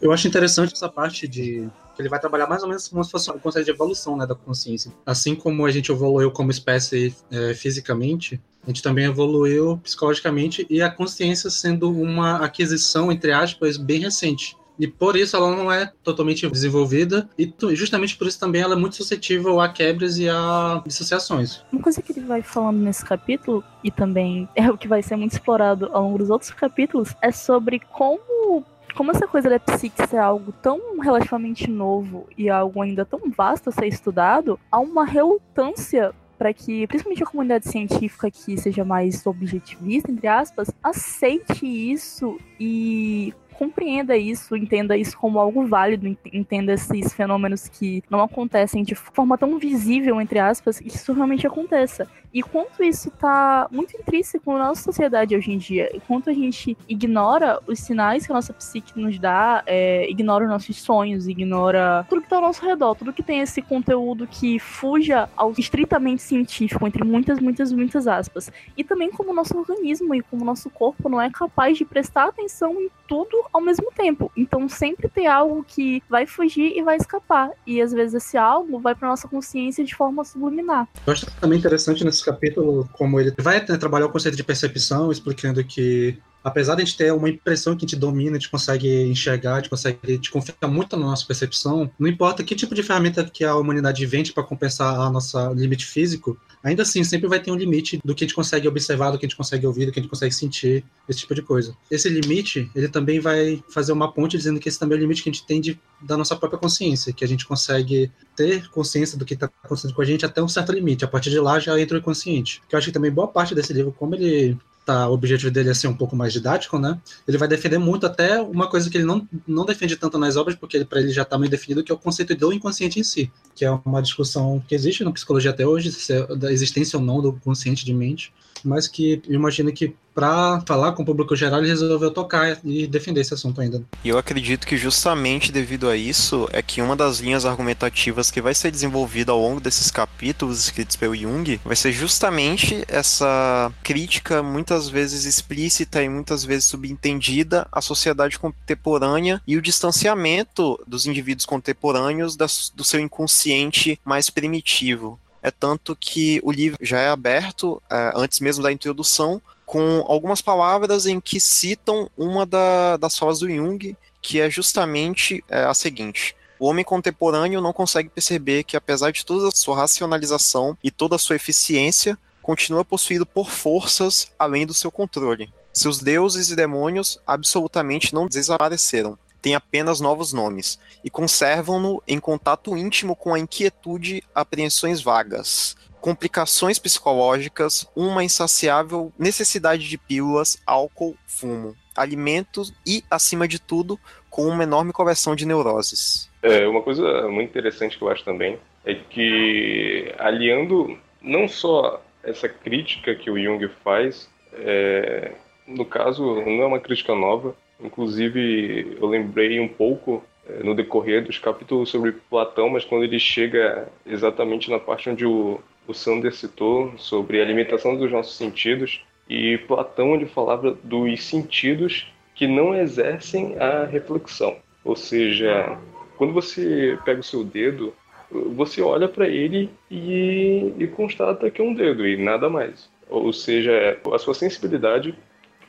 Eu 0.02 0.10
acho 0.10 0.26
interessante 0.26 0.74
essa 0.74 0.88
parte 0.88 1.28
de 1.28 1.68
que 1.94 2.02
ele 2.02 2.08
vai 2.08 2.18
trabalhar 2.18 2.48
mais 2.48 2.62
ou 2.62 2.68
menos 2.68 2.88
como 2.88 3.04
se 3.04 3.10
fosse 3.10 3.30
um 3.30 3.38
conceito 3.38 3.66
de 3.66 3.70
evolução 3.70 4.16
né, 4.16 4.26
da 4.26 4.34
consciência. 4.34 4.90
Assim 5.06 5.36
como 5.36 5.64
a 5.64 5.70
gente 5.70 5.92
evoluiu 5.92 6.32
como 6.32 6.50
espécie 6.50 7.14
é, 7.30 7.54
fisicamente, 7.54 8.40
a 8.64 8.66
gente 8.66 8.82
também 8.82 9.04
evoluiu 9.04 9.78
psicologicamente 9.78 10.66
e 10.68 10.82
a 10.82 10.90
consciência 10.90 11.48
sendo 11.50 11.88
uma 11.88 12.38
aquisição, 12.38 13.12
entre 13.12 13.30
aspas, 13.30 13.76
bem 13.76 14.00
recente. 14.00 14.56
E 14.76 14.88
por 14.88 15.16
isso 15.16 15.36
ela 15.36 15.54
não 15.54 15.70
é 15.70 15.92
totalmente 16.02 16.48
desenvolvida, 16.48 17.28
e 17.38 17.54
justamente 17.72 18.16
por 18.16 18.26
isso 18.26 18.40
também 18.40 18.62
ela 18.62 18.72
é 18.72 18.76
muito 18.76 18.96
suscetível 18.96 19.60
a 19.60 19.68
quebras 19.68 20.18
e 20.18 20.28
a 20.28 20.82
dissociações. 20.84 21.62
Uma 21.70 21.82
coisa 21.82 22.02
que 22.02 22.10
ele 22.10 22.26
vai 22.26 22.42
falando 22.42 22.78
nesse 22.78 23.04
capítulo, 23.04 23.62
e 23.84 23.90
também 23.90 24.48
é 24.56 24.68
o 24.68 24.76
que 24.76 24.88
vai 24.88 25.02
ser 25.02 25.16
muito 25.16 25.32
explorado 25.32 25.88
ao 25.92 26.04
longo 26.04 26.18
dos 26.18 26.30
outros 26.30 26.50
capítulos, 26.50 27.14
é 27.20 27.30
sobre 27.30 27.80
como 27.92 28.64
como 28.94 29.10
essa 29.10 29.26
coisa 29.26 29.48
da 29.48 29.58
psique 29.58 30.06
ser 30.06 30.18
algo 30.18 30.52
tão 30.52 30.98
relativamente 31.00 31.70
novo 31.70 32.26
e 32.36 32.48
algo 32.48 32.82
ainda 32.82 33.04
tão 33.04 33.20
vasto 33.36 33.68
a 33.68 33.72
ser 33.72 33.86
estudado, 33.86 34.58
há 34.70 34.78
uma 34.78 35.04
relutância 35.04 36.14
para 36.38 36.52
que, 36.52 36.86
principalmente 36.88 37.22
a 37.22 37.26
comunidade 37.26 37.68
científica 37.68 38.30
que 38.30 38.58
seja 38.58 38.84
mais 38.84 39.24
objetivista, 39.26 40.10
entre 40.10 40.26
aspas, 40.26 40.70
aceite 40.82 41.64
isso 41.64 42.36
e 42.58 43.32
compreenda 43.62 44.16
isso, 44.16 44.56
entenda 44.56 44.96
isso 44.96 45.16
como 45.16 45.38
algo 45.38 45.64
válido, 45.64 46.18
entenda 46.32 46.72
esses 46.72 47.12
fenômenos 47.12 47.68
que 47.68 48.02
não 48.10 48.20
acontecem 48.20 48.82
de 48.82 48.96
forma 48.96 49.38
tão 49.38 49.56
visível, 49.56 50.20
entre 50.20 50.40
aspas, 50.40 50.80
que 50.80 50.88
isso 50.88 51.12
realmente 51.12 51.46
aconteça. 51.46 52.08
E 52.34 52.42
quanto 52.42 52.82
isso 52.82 53.08
está 53.08 53.68
muito 53.70 53.96
intrínseco 53.96 54.52
na 54.54 54.68
nossa 54.68 54.82
sociedade 54.82 55.36
hoje 55.36 55.52
em 55.52 55.58
dia, 55.58 55.94
e 55.94 56.00
quanto 56.00 56.28
a 56.28 56.32
gente 56.32 56.76
ignora 56.88 57.60
os 57.66 57.78
sinais 57.78 58.26
que 58.26 58.32
a 58.32 58.34
nossa 58.34 58.52
psique 58.52 58.98
nos 58.98 59.16
dá, 59.16 59.62
é, 59.64 60.10
ignora 60.10 60.44
os 60.44 60.50
nossos 60.50 60.80
sonhos, 60.80 61.28
ignora 61.28 62.04
tudo 62.08 62.22
que 62.22 62.26
está 62.26 62.36
ao 62.36 62.42
nosso 62.42 62.64
redor, 62.64 62.96
tudo 62.96 63.12
que 63.12 63.22
tem 63.22 63.40
esse 63.40 63.62
conteúdo 63.62 64.26
que 64.26 64.58
fuja 64.58 65.28
ao 65.36 65.52
estritamente 65.56 66.22
científico, 66.22 66.84
entre 66.84 67.04
muitas, 67.04 67.38
muitas, 67.38 67.70
muitas 67.70 68.08
aspas. 68.08 68.50
E 68.76 68.82
também 68.82 69.10
como 69.10 69.30
o 69.30 69.34
nosso 69.34 69.56
organismo 69.56 70.14
e 70.16 70.22
como 70.22 70.42
o 70.42 70.46
nosso 70.46 70.68
corpo 70.68 71.08
não 71.08 71.20
é 71.20 71.30
capaz 71.30 71.78
de 71.78 71.84
prestar 71.84 72.28
atenção 72.28 72.72
em 72.80 72.90
tudo 73.06 73.44
ao 73.52 73.60
mesmo 73.60 73.90
tempo. 73.94 74.30
Então 74.36 74.68
sempre 74.68 75.08
tem 75.08 75.26
algo 75.26 75.64
que 75.66 76.02
vai 76.08 76.26
fugir 76.26 76.76
e 76.76 76.82
vai 76.82 76.96
escapar. 76.96 77.50
E 77.66 77.80
às 77.80 77.92
vezes 77.92 78.14
esse 78.14 78.36
algo 78.36 78.78
vai 78.78 78.94
para 78.94 79.08
nossa 79.08 79.28
consciência 79.28 79.84
de 79.84 79.94
forma 79.94 80.24
subliminar. 80.24 80.88
Eu 81.06 81.12
acho 81.12 81.26
também 81.40 81.58
interessante 81.58 82.04
nesse 82.04 82.24
capítulo 82.24 82.88
como 82.92 83.20
ele 83.20 83.34
vai 83.38 83.60
né, 83.60 83.76
trabalhar 83.76 84.06
o 84.06 84.12
conceito 84.12 84.36
de 84.36 84.44
percepção, 84.44 85.10
explicando 85.12 85.62
que 85.64 86.18
apesar 86.42 86.74
de 86.74 86.82
a 86.82 86.84
gente 86.84 86.96
ter 86.96 87.12
uma 87.12 87.28
impressão 87.28 87.76
que 87.76 87.84
a 87.84 87.88
gente 87.88 87.98
domina, 87.98 88.36
a 88.36 88.38
gente 88.38 88.50
consegue 88.50 88.88
enxergar, 89.04 89.54
a 89.54 89.56
gente 89.56 89.70
consegue 89.70 89.98
a 90.02 90.10
gente 90.10 90.30
confia 90.30 90.54
muito 90.68 90.96
na 90.96 91.06
nossa 91.06 91.26
percepção, 91.26 91.90
não 91.98 92.08
importa 92.08 92.42
que 92.42 92.54
tipo 92.54 92.74
de 92.74 92.82
ferramenta 92.82 93.24
que 93.24 93.44
a 93.44 93.54
humanidade 93.56 94.02
invente 94.02 94.32
para 94.32 94.42
compensar 94.42 94.98
a 94.98 95.10
nossa 95.10 95.52
limite 95.52 95.86
físico, 95.86 96.38
ainda 96.62 96.82
assim 96.82 97.02
sempre 97.04 97.28
vai 97.28 97.40
ter 97.40 97.50
um 97.50 97.56
limite 97.56 98.00
do 98.04 98.14
que 98.14 98.24
a 98.24 98.26
gente 98.26 98.34
consegue 98.34 98.68
observar, 98.68 99.10
do 99.10 99.18
que 99.18 99.26
a 99.26 99.28
gente 99.28 99.36
consegue 99.36 99.66
ouvir, 99.66 99.86
do 99.86 99.92
que 99.92 100.00
a 100.00 100.02
gente 100.02 100.10
consegue 100.10 100.34
sentir, 100.34 100.84
esse 101.08 101.20
tipo 101.20 101.34
de 101.34 101.42
coisa. 101.42 101.76
Esse 101.90 102.08
limite, 102.08 102.70
ele 102.74 102.88
também 102.88 103.20
vai 103.20 103.62
fazer 103.68 103.92
uma 103.92 104.12
ponte 104.12 104.36
dizendo 104.36 104.60
que 104.60 104.68
esse 104.68 104.78
também 104.78 104.96
é 104.96 105.00
o 105.00 105.02
limite 105.02 105.22
que 105.22 105.28
a 105.28 105.32
gente 105.32 105.46
tem 105.46 105.60
de, 105.60 105.78
da 106.00 106.16
nossa 106.16 106.36
própria 106.36 106.58
consciência, 106.58 107.12
que 107.12 107.24
a 107.24 107.28
gente 107.28 107.46
consegue 107.46 108.10
ter 108.36 108.68
consciência 108.70 109.18
do 109.18 109.24
que 109.24 109.34
está 109.34 109.50
acontecendo 109.62 109.94
com 109.94 110.02
a 110.02 110.04
gente 110.04 110.24
até 110.24 110.42
um 110.42 110.48
certo 110.48 110.72
limite. 110.72 111.04
A 111.04 111.08
partir 111.08 111.30
de 111.30 111.40
lá 111.40 111.58
já 111.58 111.78
entra 111.80 111.96
o 111.96 112.00
inconsciente. 112.00 112.62
Que 112.68 112.74
eu 112.74 112.78
acho 112.78 112.86
que 112.86 112.92
também 112.92 113.10
boa 113.10 113.28
parte 113.28 113.54
desse 113.54 113.72
livro, 113.72 113.92
como 113.92 114.14
ele 114.14 114.56
tá, 114.84 115.08
o 115.08 115.12
objetivo 115.12 115.50
dele 115.50 115.70
é 115.70 115.74
ser 115.74 115.88
um 115.88 115.94
pouco 115.94 116.16
mais 116.16 116.32
didático, 116.32 116.78
né? 116.78 116.98
Ele 117.26 117.38
vai 117.38 117.48
defender 117.48 117.78
muito 117.78 118.06
até 118.06 118.40
uma 118.40 118.68
coisa 118.68 118.90
que 118.90 118.96
ele 118.96 119.04
não, 119.04 119.26
não 119.46 119.64
defende 119.64 119.96
tanto 119.96 120.18
nas 120.18 120.36
obras, 120.36 120.56
porque 120.56 120.84
para 120.84 121.00
ele 121.00 121.12
já 121.12 121.22
está 121.22 121.38
meio 121.38 121.50
definido, 121.50 121.82
que 121.84 121.92
é 121.92 121.94
o 121.94 121.98
conceito 121.98 122.34
do 122.34 122.52
inconsciente 122.52 122.98
em 122.98 123.04
si, 123.04 123.30
que 123.54 123.64
é 123.64 123.70
uma 123.84 124.02
discussão 124.02 124.62
que 124.66 124.74
existe 124.74 125.04
na 125.04 125.12
psicologia 125.12 125.50
até 125.50 125.66
hoje, 125.66 125.90
é 126.10 126.36
da 126.36 126.52
existência 126.52 126.98
ou 126.98 127.04
não 127.04 127.20
do 127.20 127.32
consciente 127.34 127.84
de 127.84 127.94
mente, 127.94 128.32
mas 128.64 128.88
que 128.88 129.22
imagino 129.28 129.72
que 129.72 129.94
para 130.14 130.60
falar 130.66 130.92
com 130.92 131.02
o 131.02 131.06
público 131.06 131.34
geral, 131.34 131.60
ele 131.60 131.68
resolveu 131.68 132.10
tocar 132.10 132.58
e 132.64 132.86
defender 132.86 133.20
esse 133.20 133.34
assunto 133.34 133.60
ainda. 133.60 133.82
E 134.04 134.08
eu 134.08 134.18
acredito 134.18 134.66
que 134.66 134.76
justamente 134.76 135.50
devido 135.50 135.88
a 135.88 135.96
isso 135.96 136.48
é 136.52 136.62
que 136.62 136.82
uma 136.82 136.94
das 136.94 137.20
linhas 137.20 137.44
argumentativas 137.44 138.30
que 138.30 138.40
vai 138.40 138.54
ser 138.54 138.70
desenvolvida 138.70 139.32
ao 139.32 139.40
longo 139.40 139.60
desses 139.60 139.90
capítulos 139.90 140.60
escritos 140.60 140.96
pelo 140.96 141.16
Jung 141.16 141.60
vai 141.64 141.76
ser 141.76 141.92
justamente 141.92 142.84
essa 142.88 143.72
crítica 143.82 144.42
muitas 144.42 144.88
vezes 144.88 145.24
explícita 145.24 146.02
e 146.02 146.08
muitas 146.08 146.44
vezes 146.44 146.66
subentendida 146.66 147.66
à 147.72 147.80
sociedade 147.80 148.38
contemporânea 148.38 149.40
e 149.46 149.56
o 149.56 149.62
distanciamento 149.62 150.78
dos 150.86 151.06
indivíduos 151.06 151.46
contemporâneos 151.46 152.36
do 152.36 152.84
seu 152.84 153.00
inconsciente 153.00 153.98
mais 154.04 154.28
primitivo. 154.28 155.18
É 155.42 155.50
tanto 155.50 155.96
que 155.96 156.40
o 156.44 156.52
livro 156.52 156.78
já 156.80 157.00
é 157.00 157.08
aberto, 157.08 157.82
é, 157.90 158.12
antes 158.14 158.38
mesmo 158.40 158.62
da 158.62 158.70
introdução, 158.70 159.42
com 159.66 160.04
algumas 160.06 160.40
palavras 160.40 161.06
em 161.06 161.20
que 161.20 161.40
citam 161.40 162.08
uma 162.16 162.46
da, 162.46 162.96
das 162.96 163.18
falas 163.18 163.40
do 163.40 163.50
Jung, 163.50 163.96
que 164.20 164.40
é 164.40 164.48
justamente 164.48 165.42
é, 165.48 165.64
a 165.64 165.74
seguinte. 165.74 166.36
O 166.58 166.66
homem 166.66 166.84
contemporâneo 166.84 167.60
não 167.60 167.72
consegue 167.72 168.08
perceber 168.08 168.62
que, 168.62 168.76
apesar 168.76 169.10
de 169.10 169.26
toda 169.26 169.48
a 169.48 169.50
sua 169.50 169.76
racionalização 169.76 170.78
e 170.82 170.90
toda 170.90 171.16
a 171.16 171.18
sua 171.18 171.34
eficiência, 171.34 172.16
continua 172.40 172.84
possuído 172.84 173.26
por 173.26 173.50
forças 173.50 174.30
além 174.38 174.64
do 174.64 174.74
seu 174.74 174.90
controle. 174.92 175.52
Seus 175.72 175.98
deuses 175.98 176.50
e 176.50 176.56
demônios 176.56 177.18
absolutamente 177.26 178.14
não 178.14 178.28
desapareceram 178.28 179.18
têm 179.42 179.56
apenas 179.56 180.00
novos 180.00 180.32
nomes 180.32 180.78
e 181.04 181.10
conservam-no 181.10 182.00
em 182.06 182.20
contato 182.20 182.76
íntimo 182.76 183.16
com 183.16 183.34
a 183.34 183.38
inquietude, 183.38 184.22
apreensões 184.32 185.02
vagas, 185.02 185.76
complicações 186.00 186.78
psicológicas, 186.78 187.86
uma 187.94 188.24
insaciável 188.24 189.12
necessidade 189.18 189.88
de 189.88 189.98
pílulas, 189.98 190.62
álcool, 190.64 191.16
fumo, 191.26 191.76
alimentos 191.96 192.72
e, 192.86 193.04
acima 193.10 193.46
de 193.46 193.58
tudo, 193.58 193.98
com 194.30 194.46
uma 194.46 194.62
enorme 194.62 194.92
coleção 194.92 195.36
de 195.36 195.44
neuroses. 195.44 196.30
É, 196.42 196.66
uma 196.66 196.82
coisa 196.82 197.28
muito 197.28 197.50
interessante 197.50 197.98
que 197.98 198.02
eu 198.02 198.08
acho 198.08 198.24
também 198.24 198.58
é 198.84 198.94
que, 198.94 200.14
aliando 200.18 200.98
não 201.20 201.46
só 201.46 202.02
essa 202.22 202.48
crítica 202.48 203.14
que 203.14 203.30
o 203.30 203.40
Jung 203.40 203.68
faz, 203.84 204.28
é, 204.52 205.32
no 205.66 205.84
caso, 205.84 206.22
não 206.42 206.62
é 206.62 206.66
uma 206.66 206.80
crítica 206.80 207.14
nova, 207.14 207.54
Inclusive, 207.80 208.96
eu 209.00 209.06
lembrei 209.06 209.60
um 209.60 209.68
pouco 209.68 210.22
é, 210.48 210.62
no 210.62 210.74
decorrer 210.74 211.24
dos 211.24 211.38
capítulos 211.38 211.90
sobre 211.90 212.12
Platão, 212.12 212.68
mas 212.68 212.84
quando 212.84 213.04
ele 213.04 213.18
chega 213.18 213.88
exatamente 214.06 214.70
na 214.70 214.78
parte 214.78 215.08
onde 215.08 215.24
o, 215.24 215.60
o 215.86 215.94
Sander 215.94 216.34
citou 216.34 216.92
sobre 216.96 217.40
a 217.40 217.44
alimentação 217.44 217.96
dos 217.96 218.10
nossos 218.10 218.36
sentidos, 218.36 219.04
e 219.28 219.58
Platão 219.58 220.14
ele 220.14 220.26
falava 220.26 220.76
dos 220.82 221.24
sentidos 221.24 222.12
que 222.34 222.46
não 222.46 222.74
exercem 222.74 223.56
a 223.58 223.84
reflexão. 223.84 224.56
Ou 224.84 224.96
seja, 224.96 225.78
quando 226.16 226.32
você 226.32 226.98
pega 227.04 227.20
o 227.20 227.24
seu 227.24 227.44
dedo, 227.44 227.94
você 228.30 228.80
olha 228.80 229.08
para 229.08 229.28
ele 229.28 229.70
e, 229.90 230.72
e 230.78 230.86
constata 230.88 231.50
que 231.50 231.60
é 231.60 231.64
um 231.64 231.74
dedo 231.74 232.06
e 232.06 232.16
nada 232.16 232.48
mais. 232.48 232.90
Ou 233.08 233.32
seja, 233.32 233.98
a 234.12 234.18
sua 234.18 234.34
sensibilidade 234.34 235.14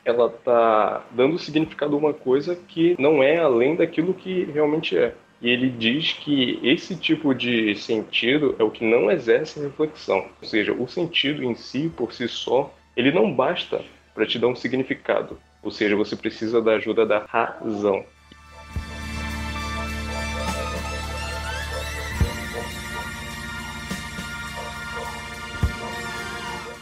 ela 0.04 0.28
tá 0.28 1.04
dando 1.10 1.38
significado 1.38 1.94
a 1.94 1.98
uma 1.98 2.12
coisa 2.12 2.54
que 2.54 2.94
não 2.98 3.22
é 3.22 3.38
além 3.38 3.76
daquilo 3.76 4.14
que 4.14 4.44
realmente 4.44 4.96
é. 4.96 5.14
E 5.40 5.48
ele 5.50 5.68
diz 5.68 6.12
que 6.12 6.58
esse 6.62 6.96
tipo 6.96 7.34
de 7.34 7.74
sentido 7.76 8.56
é 8.58 8.64
o 8.64 8.70
que 8.70 8.84
não 8.84 9.10
exerce 9.10 9.60
reflexão. 9.60 10.26
Ou 10.40 10.48
seja, 10.48 10.72
o 10.72 10.88
sentido 10.88 11.42
em 11.42 11.54
si, 11.54 11.92
por 11.94 12.12
si 12.12 12.28
só, 12.28 12.72
ele 12.96 13.12
não 13.12 13.32
basta 13.32 13.84
para 14.14 14.26
te 14.26 14.38
dar 14.38 14.48
um 14.48 14.56
significado. 14.56 15.38
Ou 15.62 15.70
seja, 15.70 15.96
você 15.96 16.14
precisa 16.14 16.62
da 16.62 16.72
ajuda 16.72 17.04
da 17.04 17.18
razão. 17.18 18.04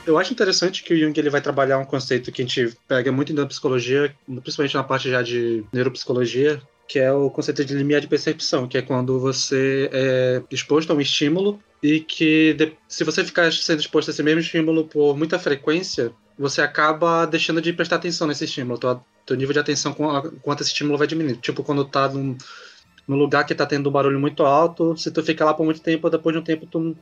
Eu 0.05 0.19
acho 0.19 0.33
interessante 0.33 0.83
que 0.83 0.93
o 0.93 0.99
Jung 0.99 1.19
ele 1.19 1.31
vai 1.31 1.41
trabalhar 1.41 1.79
um 1.79 1.85
conceito 1.85 2.33
que 2.33 2.43
a 2.43 2.45
gente 2.45 2.77
pega 2.89 3.13
muito 3.13 3.33
na 3.33 3.47
psicologia, 3.47 4.15
principalmente 4.43 4.75
na 4.75 4.83
parte 4.83 5.09
já 5.09 5.23
de 5.23 5.65
neuropsicologia, 5.73 6.61
que 6.89 6.99
é 6.99 7.13
o 7.13 7.31
conceito 7.31 7.65
de 7.65 7.75
limiar 7.75 8.01
de 8.01 8.09
percepção, 8.09 8.67
que 8.67 8.77
é 8.77 8.83
quando 8.83 9.21
você 9.21 9.89
é 9.93 10.43
exposto 10.51 10.91
a 10.91 10.97
um 10.97 11.01
estímulo 11.01 11.63
e 11.83 12.01
que 12.01 12.75
se 12.89 13.05
você 13.05 13.25
ficar 13.25 13.53
sendo 13.53 13.81
exposto 13.81 14.09
a 14.09 14.13
esse 14.13 14.23
mesmo 14.23 14.41
estímulo 14.41 14.85
por 14.85 15.17
muita 15.17 15.39
frequência, 15.39 16.13
você 16.39 16.61
acaba 16.61 17.25
deixando 17.25 17.61
de 17.61 17.73
prestar 17.73 17.97
atenção 17.97 18.27
nesse 18.27 18.45
estímulo. 18.45 18.79
Teu, 19.25 19.37
nível 19.37 19.53
de 19.53 19.61
atenção 19.61 19.95
quanto 19.95 20.63
esse 20.63 20.71
estímulo 20.71 20.99
vai 20.99 21.07
diminuir. 21.07 21.37
Tipo, 21.37 21.63
quando 21.63 21.85
tá 21.85 22.09
num, 22.09 22.37
num 23.07 23.17
lugar 23.17 23.45
que 23.45 23.55
tá 23.55 23.67
tendo 23.67 23.89
um 23.89 23.93
barulho 23.93 24.21
muito 24.21 24.45
alto, 24.45 24.97
se 24.97 25.11
tu 25.11 25.23
fica 25.23 25.45
lá 25.45 25.53
por 25.53 25.65
muito 25.65 25.81
tempo, 25.81 26.09
depois 26.09 26.35
de 26.35 26.41
um 26.41 26.45
tempo 26.45 26.67
tu 26.67 26.97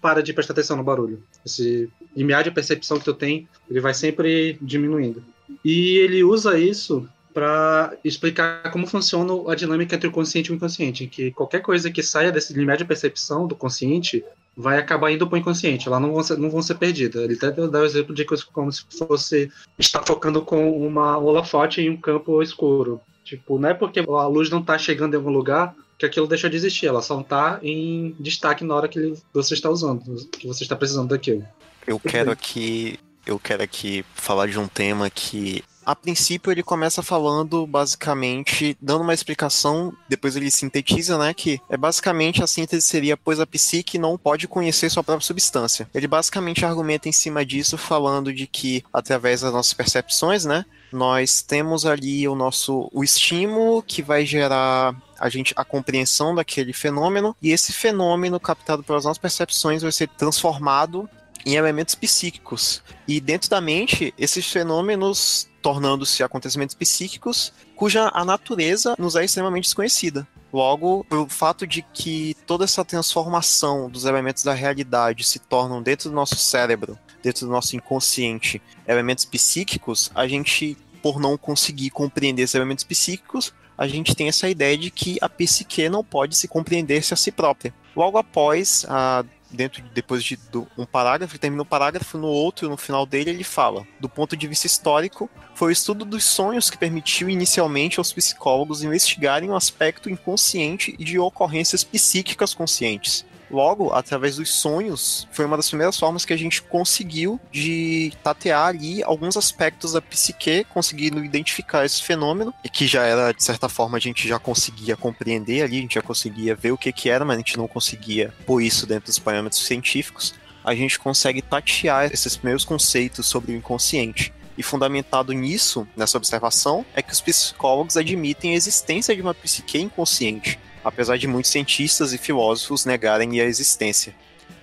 para 0.00 0.22
de 0.22 0.32
prestar 0.32 0.52
atenção 0.52 0.76
no 0.76 0.84
barulho. 0.84 1.22
Esse 1.44 1.90
limiar 2.16 2.44
de 2.44 2.50
percepção 2.50 2.98
que 2.98 3.04
tu 3.04 3.14
tem, 3.14 3.48
ele 3.68 3.80
vai 3.80 3.94
sempre 3.94 4.58
diminuindo. 4.60 5.22
E 5.64 5.98
ele 5.98 6.22
usa 6.22 6.58
isso 6.58 7.08
para 7.32 7.96
explicar 8.04 8.70
como 8.70 8.86
funciona 8.86 9.50
a 9.50 9.54
dinâmica 9.54 9.96
entre 9.96 10.08
o 10.08 10.12
consciente 10.12 10.50
e 10.50 10.54
o 10.54 10.56
inconsciente, 10.56 11.06
que 11.06 11.30
qualquer 11.32 11.60
coisa 11.60 11.90
que 11.90 12.02
saia 12.02 12.30
desse 12.30 12.52
limiar 12.52 12.76
de 12.76 12.84
percepção 12.84 13.46
do 13.46 13.56
consciente 13.56 14.22
vai 14.54 14.78
acabar 14.78 15.10
indo 15.10 15.26
para 15.26 15.36
o 15.36 15.38
inconsciente, 15.38 15.88
lá 15.88 15.98
não 15.98 16.12
vão 16.12 16.22
ser, 16.22 16.36
não 16.36 16.50
vão 16.50 16.60
ser 16.60 16.74
perdidas. 16.74 17.22
Ele 17.22 17.34
até 17.34 17.50
dá 17.50 17.80
o 17.80 17.84
exemplo 17.84 18.14
de 18.14 18.24
como 18.52 18.70
se 18.70 18.84
fosse 18.98 19.50
estar 19.78 20.02
focando 20.06 20.42
com 20.42 20.70
uma 20.86 21.16
holofote 21.16 21.80
em 21.80 21.88
um 21.88 21.96
campo 21.96 22.42
escuro. 22.42 23.00
Tipo, 23.24 23.58
não 23.58 23.68
é 23.68 23.74
porque 23.74 24.00
a 24.00 24.26
luz 24.26 24.50
não 24.50 24.62
tá 24.62 24.76
chegando 24.78 25.14
em 25.14 25.16
algum 25.16 25.30
lugar 25.30 25.74
que 25.98 26.06
aquilo 26.06 26.26
deixa 26.26 26.50
de 26.50 26.56
existir, 26.56 26.86
ela 26.86 27.00
só 27.00 27.22
tá 27.22 27.60
em 27.62 28.16
destaque 28.18 28.64
na 28.64 28.74
hora 28.74 28.88
que 28.88 29.14
você 29.32 29.54
está 29.54 29.70
usando, 29.70 30.02
que 30.32 30.48
você 30.48 30.64
está 30.64 30.74
precisando 30.74 31.10
daquilo. 31.10 31.46
Eu 31.86 32.00
quero 32.00 32.30
aqui, 32.30 32.98
eu 33.24 33.38
quero 33.38 33.62
aqui 33.62 34.04
falar 34.14 34.48
de 34.48 34.58
um 34.58 34.66
tema 34.66 35.08
que 35.08 35.62
a 35.84 35.94
princípio 35.94 36.50
ele 36.50 36.62
começa 36.62 37.02
falando 37.02 37.66
basicamente, 37.66 38.76
dando 38.80 39.02
uma 39.02 39.14
explicação, 39.14 39.92
depois 40.08 40.36
ele 40.36 40.50
sintetiza, 40.50 41.18
né, 41.18 41.34
que 41.34 41.60
é 41.68 41.76
basicamente 41.76 42.42
a 42.42 42.46
síntese 42.46 42.86
seria 42.86 43.16
pois 43.16 43.40
a 43.40 43.46
psique 43.46 43.98
não 43.98 44.16
pode 44.16 44.48
conhecer 44.48 44.90
sua 44.90 45.04
própria 45.04 45.26
substância. 45.26 45.88
Ele 45.94 46.06
basicamente 46.06 46.64
argumenta 46.64 47.08
em 47.08 47.12
cima 47.12 47.44
disso 47.44 47.76
falando 47.76 48.32
de 48.32 48.46
que 48.46 48.84
através 48.92 49.40
das 49.40 49.52
nossas 49.52 49.72
percepções, 49.72 50.44
né, 50.44 50.64
nós 50.92 51.42
temos 51.42 51.86
ali 51.86 52.28
o 52.28 52.34
nosso 52.34 52.90
o 52.92 53.02
estímulo 53.02 53.82
que 53.82 54.02
vai 54.02 54.26
gerar 54.26 54.94
a 55.18 55.28
gente 55.28 55.52
a 55.56 55.64
compreensão 55.64 56.34
daquele 56.34 56.72
fenômeno 56.72 57.34
e 57.40 57.50
esse 57.50 57.72
fenômeno 57.72 58.38
captado 58.40 58.82
pelas 58.82 59.04
nossas 59.04 59.18
percepções 59.18 59.82
vai 59.82 59.92
ser 59.92 60.08
transformado 60.08 61.08
em 61.44 61.54
elementos 61.54 61.94
psíquicos. 61.94 62.82
E 63.06 63.20
dentro 63.20 63.50
da 63.50 63.60
mente, 63.60 64.14
esses 64.18 64.46
fenômenos 64.46 65.48
tornando-se 65.60 66.22
acontecimentos 66.22 66.74
psíquicos 66.74 67.52
cuja 67.76 68.10
a 68.12 68.24
natureza 68.24 68.94
nos 68.98 69.16
é 69.16 69.24
extremamente 69.24 69.64
desconhecida. 69.64 70.26
Logo, 70.52 71.04
pelo 71.04 71.28
fato 71.28 71.66
de 71.66 71.82
que 71.82 72.36
toda 72.46 72.64
essa 72.64 72.84
transformação 72.84 73.88
dos 73.88 74.04
elementos 74.04 74.42
da 74.44 74.52
realidade 74.52 75.24
se 75.24 75.38
tornam 75.38 75.82
dentro 75.82 76.10
do 76.10 76.14
nosso 76.14 76.36
cérebro, 76.36 76.98
dentro 77.22 77.46
do 77.46 77.52
nosso 77.52 77.74
inconsciente, 77.74 78.60
elementos 78.86 79.24
psíquicos, 79.24 80.10
a 80.14 80.26
gente 80.26 80.76
por 81.02 81.18
não 81.18 81.36
conseguir 81.36 81.90
compreender 81.90 82.42
esses 82.42 82.54
elementos 82.54 82.84
psíquicos, 82.84 83.52
a 83.76 83.88
gente 83.88 84.14
tem 84.14 84.28
essa 84.28 84.48
ideia 84.48 84.78
de 84.78 84.90
que 84.90 85.18
a 85.20 85.28
psique 85.28 85.88
não 85.88 86.04
pode 86.04 86.36
se 86.36 86.46
compreender-se 86.46 87.12
a 87.12 87.16
si 87.16 87.32
própria. 87.32 87.74
Logo 87.96 88.16
após, 88.16 88.86
a, 88.88 89.24
dentro 89.52 89.82
depois 89.94 90.24
de 90.24 90.36
do, 90.36 90.66
um 90.76 90.84
parágrafo, 90.84 91.34
ele 91.34 91.38
termina 91.38 91.62
um 91.62 91.66
parágrafo, 91.66 92.18
no 92.18 92.28
outro, 92.28 92.68
no 92.68 92.76
final 92.76 93.06
dele, 93.06 93.30
ele 93.30 93.44
fala: 93.44 93.86
do 94.00 94.08
ponto 94.08 94.36
de 94.36 94.46
vista 94.46 94.66
histórico, 94.66 95.30
foi 95.54 95.68
o 95.68 95.72
estudo 95.72 96.04
dos 96.04 96.24
sonhos 96.24 96.70
que 96.70 96.78
permitiu 96.78 97.28
inicialmente 97.28 97.98
aos 97.98 98.12
psicólogos 98.12 98.82
investigarem 98.82 99.50
o 99.50 99.56
aspecto 99.56 100.10
inconsciente 100.10 100.96
de 100.96 101.18
ocorrências 101.18 101.84
psíquicas 101.84 102.54
conscientes. 102.54 103.24
Logo, 103.52 103.92
através 103.92 104.36
dos 104.36 104.48
sonhos, 104.48 105.28
foi 105.30 105.44
uma 105.44 105.58
das 105.58 105.68
primeiras 105.68 105.98
formas 105.98 106.24
que 106.24 106.32
a 106.32 106.36
gente 106.38 106.62
conseguiu 106.62 107.38
de 107.52 108.10
tatear 108.24 108.66
ali 108.66 109.02
alguns 109.02 109.36
aspectos 109.36 109.92
da 109.92 110.00
psique, 110.00 110.64
conseguindo 110.70 111.22
identificar 111.22 111.84
esse 111.84 112.02
fenômeno, 112.02 112.54
e 112.64 112.70
que 112.70 112.86
já 112.86 113.04
era, 113.04 113.30
de 113.32 113.44
certa 113.44 113.68
forma, 113.68 113.98
a 113.98 114.00
gente 114.00 114.26
já 114.26 114.38
conseguia 114.38 114.96
compreender 114.96 115.62
ali, 115.62 115.78
a 115.78 115.80
gente 115.82 115.96
já 115.96 116.02
conseguia 116.02 116.54
ver 116.54 116.72
o 116.72 116.78
que 116.78 116.90
que 116.92 117.10
era, 117.10 117.26
mas 117.26 117.36
a 117.36 117.38
gente 117.40 117.58
não 117.58 117.68
conseguia 117.68 118.32
pôr 118.46 118.62
isso 118.62 118.86
dentro 118.86 119.06
dos 119.06 119.18
parâmetros 119.18 119.62
científicos. 119.66 120.34
A 120.64 120.74
gente 120.74 120.98
consegue 120.98 121.42
tatear 121.42 122.10
esses 122.10 122.36
primeiros 122.36 122.64
conceitos 122.64 123.26
sobre 123.26 123.52
o 123.52 123.56
inconsciente. 123.56 124.32
E 124.56 124.62
fundamentado 124.62 125.32
nisso, 125.32 125.86
nessa 125.96 126.16
observação, 126.16 126.86
é 126.94 127.02
que 127.02 127.12
os 127.12 127.20
psicólogos 127.20 127.96
admitem 127.96 128.52
a 128.52 128.56
existência 128.56 129.14
de 129.14 129.20
uma 129.20 129.34
psique 129.34 129.78
inconsciente, 129.78 130.58
apesar 130.84 131.18
de 131.18 131.26
muitos 131.26 131.50
cientistas 131.50 132.12
e 132.12 132.18
filósofos 132.18 132.84
negarem 132.84 133.40
a 133.40 133.44
existência. 133.44 134.14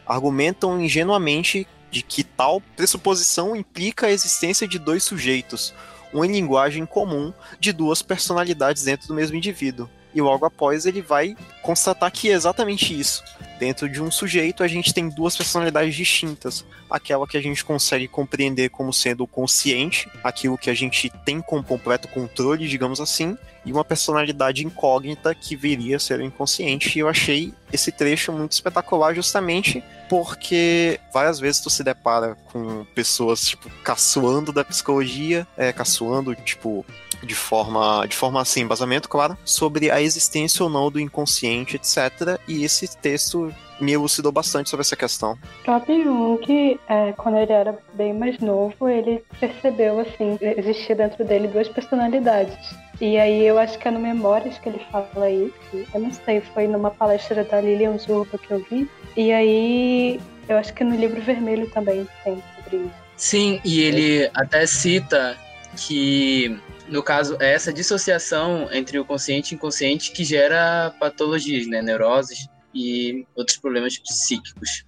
Argumentam 0.06 0.82
ingenuamente 0.82 1.68
de 1.92 2.02
que 2.02 2.24
tal 2.24 2.62
pressuposição 2.76 3.56
implica 3.56 4.08
a 4.08 4.12
existência 4.12 4.68
de 4.68 4.78
dois 4.78 5.04
sujeitos, 5.04 5.74
uma 6.14 6.26
linguagem 6.26 6.86
comum 6.86 7.34
de 7.60 7.72
duas 7.72 8.02
personalidades 8.02 8.84
dentro 8.84 9.08
do 9.08 9.14
mesmo 9.14 9.38
indivíduo. 9.38 9.90
E 10.14 10.22
logo 10.22 10.46
após 10.46 10.86
ele 10.86 11.02
vai 11.02 11.36
constatar 11.62 12.12
que 12.12 12.30
é 12.30 12.34
exatamente 12.34 12.98
isso. 12.98 13.24
Dentro 13.60 13.90
de 13.90 14.02
um 14.02 14.10
sujeito, 14.10 14.64
a 14.64 14.68
gente 14.68 14.94
tem 14.94 15.10
duas 15.10 15.36
personalidades 15.36 15.94
distintas. 15.94 16.66
Aquela 16.90 17.28
que 17.28 17.38
a 17.38 17.42
gente 17.42 17.64
consegue 17.64 18.08
compreender 18.08 18.70
como 18.70 18.94
sendo 18.94 19.28
consciente, 19.28 20.10
aquilo 20.24 20.58
que 20.58 20.70
a 20.70 20.74
gente 20.74 21.10
tem 21.26 21.42
com 21.42 21.62
completo 21.62 22.08
controle, 22.08 22.68
digamos 22.68 23.00
assim, 23.00 23.38
e 23.66 23.72
uma 23.72 23.84
personalidade 23.84 24.66
incógnita 24.66 25.36
que 25.36 25.56
viria 25.56 25.98
a 25.98 26.00
ser 26.00 26.20
o 26.20 26.24
inconsciente. 26.24 26.98
E 26.98 27.02
eu 27.02 27.10
achei 27.10 27.54
esse 27.72 27.92
trecho 27.92 28.32
muito 28.32 28.54
espetacular 28.54 29.14
justamente 29.14 29.84
porque 30.10 31.00
várias 31.14 31.40
vezes 31.40 31.62
tu 31.62 31.70
se 31.70 31.84
depara 31.84 32.36
com 32.52 32.84
pessoas, 32.96 33.48
tipo, 33.50 33.70
caçoando 33.84 34.52
da 34.52 34.66
psicologia, 34.66 35.46
é, 35.56 35.72
caçoando, 35.72 36.34
tipo, 36.34 36.84
de 37.24 37.36
forma, 37.36 38.06
de 38.08 38.16
forma 38.16 38.42
assim, 38.42 38.62
embasamento, 38.62 39.10
claro, 39.10 39.38
sobre 39.44 39.92
a 39.92 40.02
existência 40.02 40.64
ou 40.64 40.70
não 40.70 40.90
do 40.90 41.00
inconsciente, 41.00 41.76
etc. 41.76 42.40
E 42.48 42.64
esse 42.64 42.98
texto 42.98 43.54
me 43.80 43.94
elucidou 43.94 44.32
bastante 44.32 44.70
sobre 44.70 44.82
essa 44.82 44.96
questão. 44.96 45.38
Próprio 45.64 46.04
Jung, 46.04 46.80
é, 46.88 47.14
quando 47.14 47.38
ele 47.38 47.52
era 47.52 47.78
bem 47.94 48.14
mais 48.14 48.38
novo, 48.40 48.90
ele 48.90 49.24
percebeu, 49.40 50.00
assim, 50.00 50.38
existir 50.42 50.96
dentro 50.96 51.24
dele 51.24 51.48
duas 51.48 51.68
personalidades. 51.70 52.58
E 53.02 53.18
aí 53.18 53.46
eu 53.46 53.58
acho 53.58 53.80
que 53.80 53.88
é 53.88 53.92
no 53.92 54.00
Memórias 54.00 54.58
que 54.58 54.68
ele 54.68 54.82
fala 54.92 55.30
isso. 55.30 55.88
Eu 55.94 56.02
não 56.02 56.12
sei, 56.12 56.42
foi 56.42 56.68
numa 56.68 56.92
palestra 56.92 57.44
da 57.46 57.62
Lilian 57.62 57.98
Zurba 57.98 58.38
que 58.38 58.52
eu 58.52 58.66
vi. 58.70 58.90
E 59.16 59.32
aí 59.32 60.20
eu 60.50 60.58
acho 60.58 60.74
que 60.74 60.84
no 60.84 60.96
livro 60.96 61.22
vermelho 61.22 61.70
também 61.70 62.06
tem 62.24 62.44
sobre 62.56 62.78
isso. 62.78 63.10
Sim, 63.16 63.62
e 63.64 63.82
ele 63.82 64.30
até 64.34 64.66
cita 64.66 65.38
que, 65.78 66.58
no 66.90 67.04
caso, 67.04 67.38
é 67.40 67.54
essa 67.54 67.72
dissociação 67.72 68.68
entre 68.72 69.00
o 69.00 69.06
consciente 69.06 69.54
e 69.54 69.56
inconsciente 69.56 70.12
que 70.12 70.24
gera 70.24 70.94
patologias, 71.00 71.68
né, 71.68 71.82
neuroses 71.82 72.48
e 72.74 73.26
outros 73.36 73.58
problemas 73.58 73.98
psíquicos. 73.98 74.86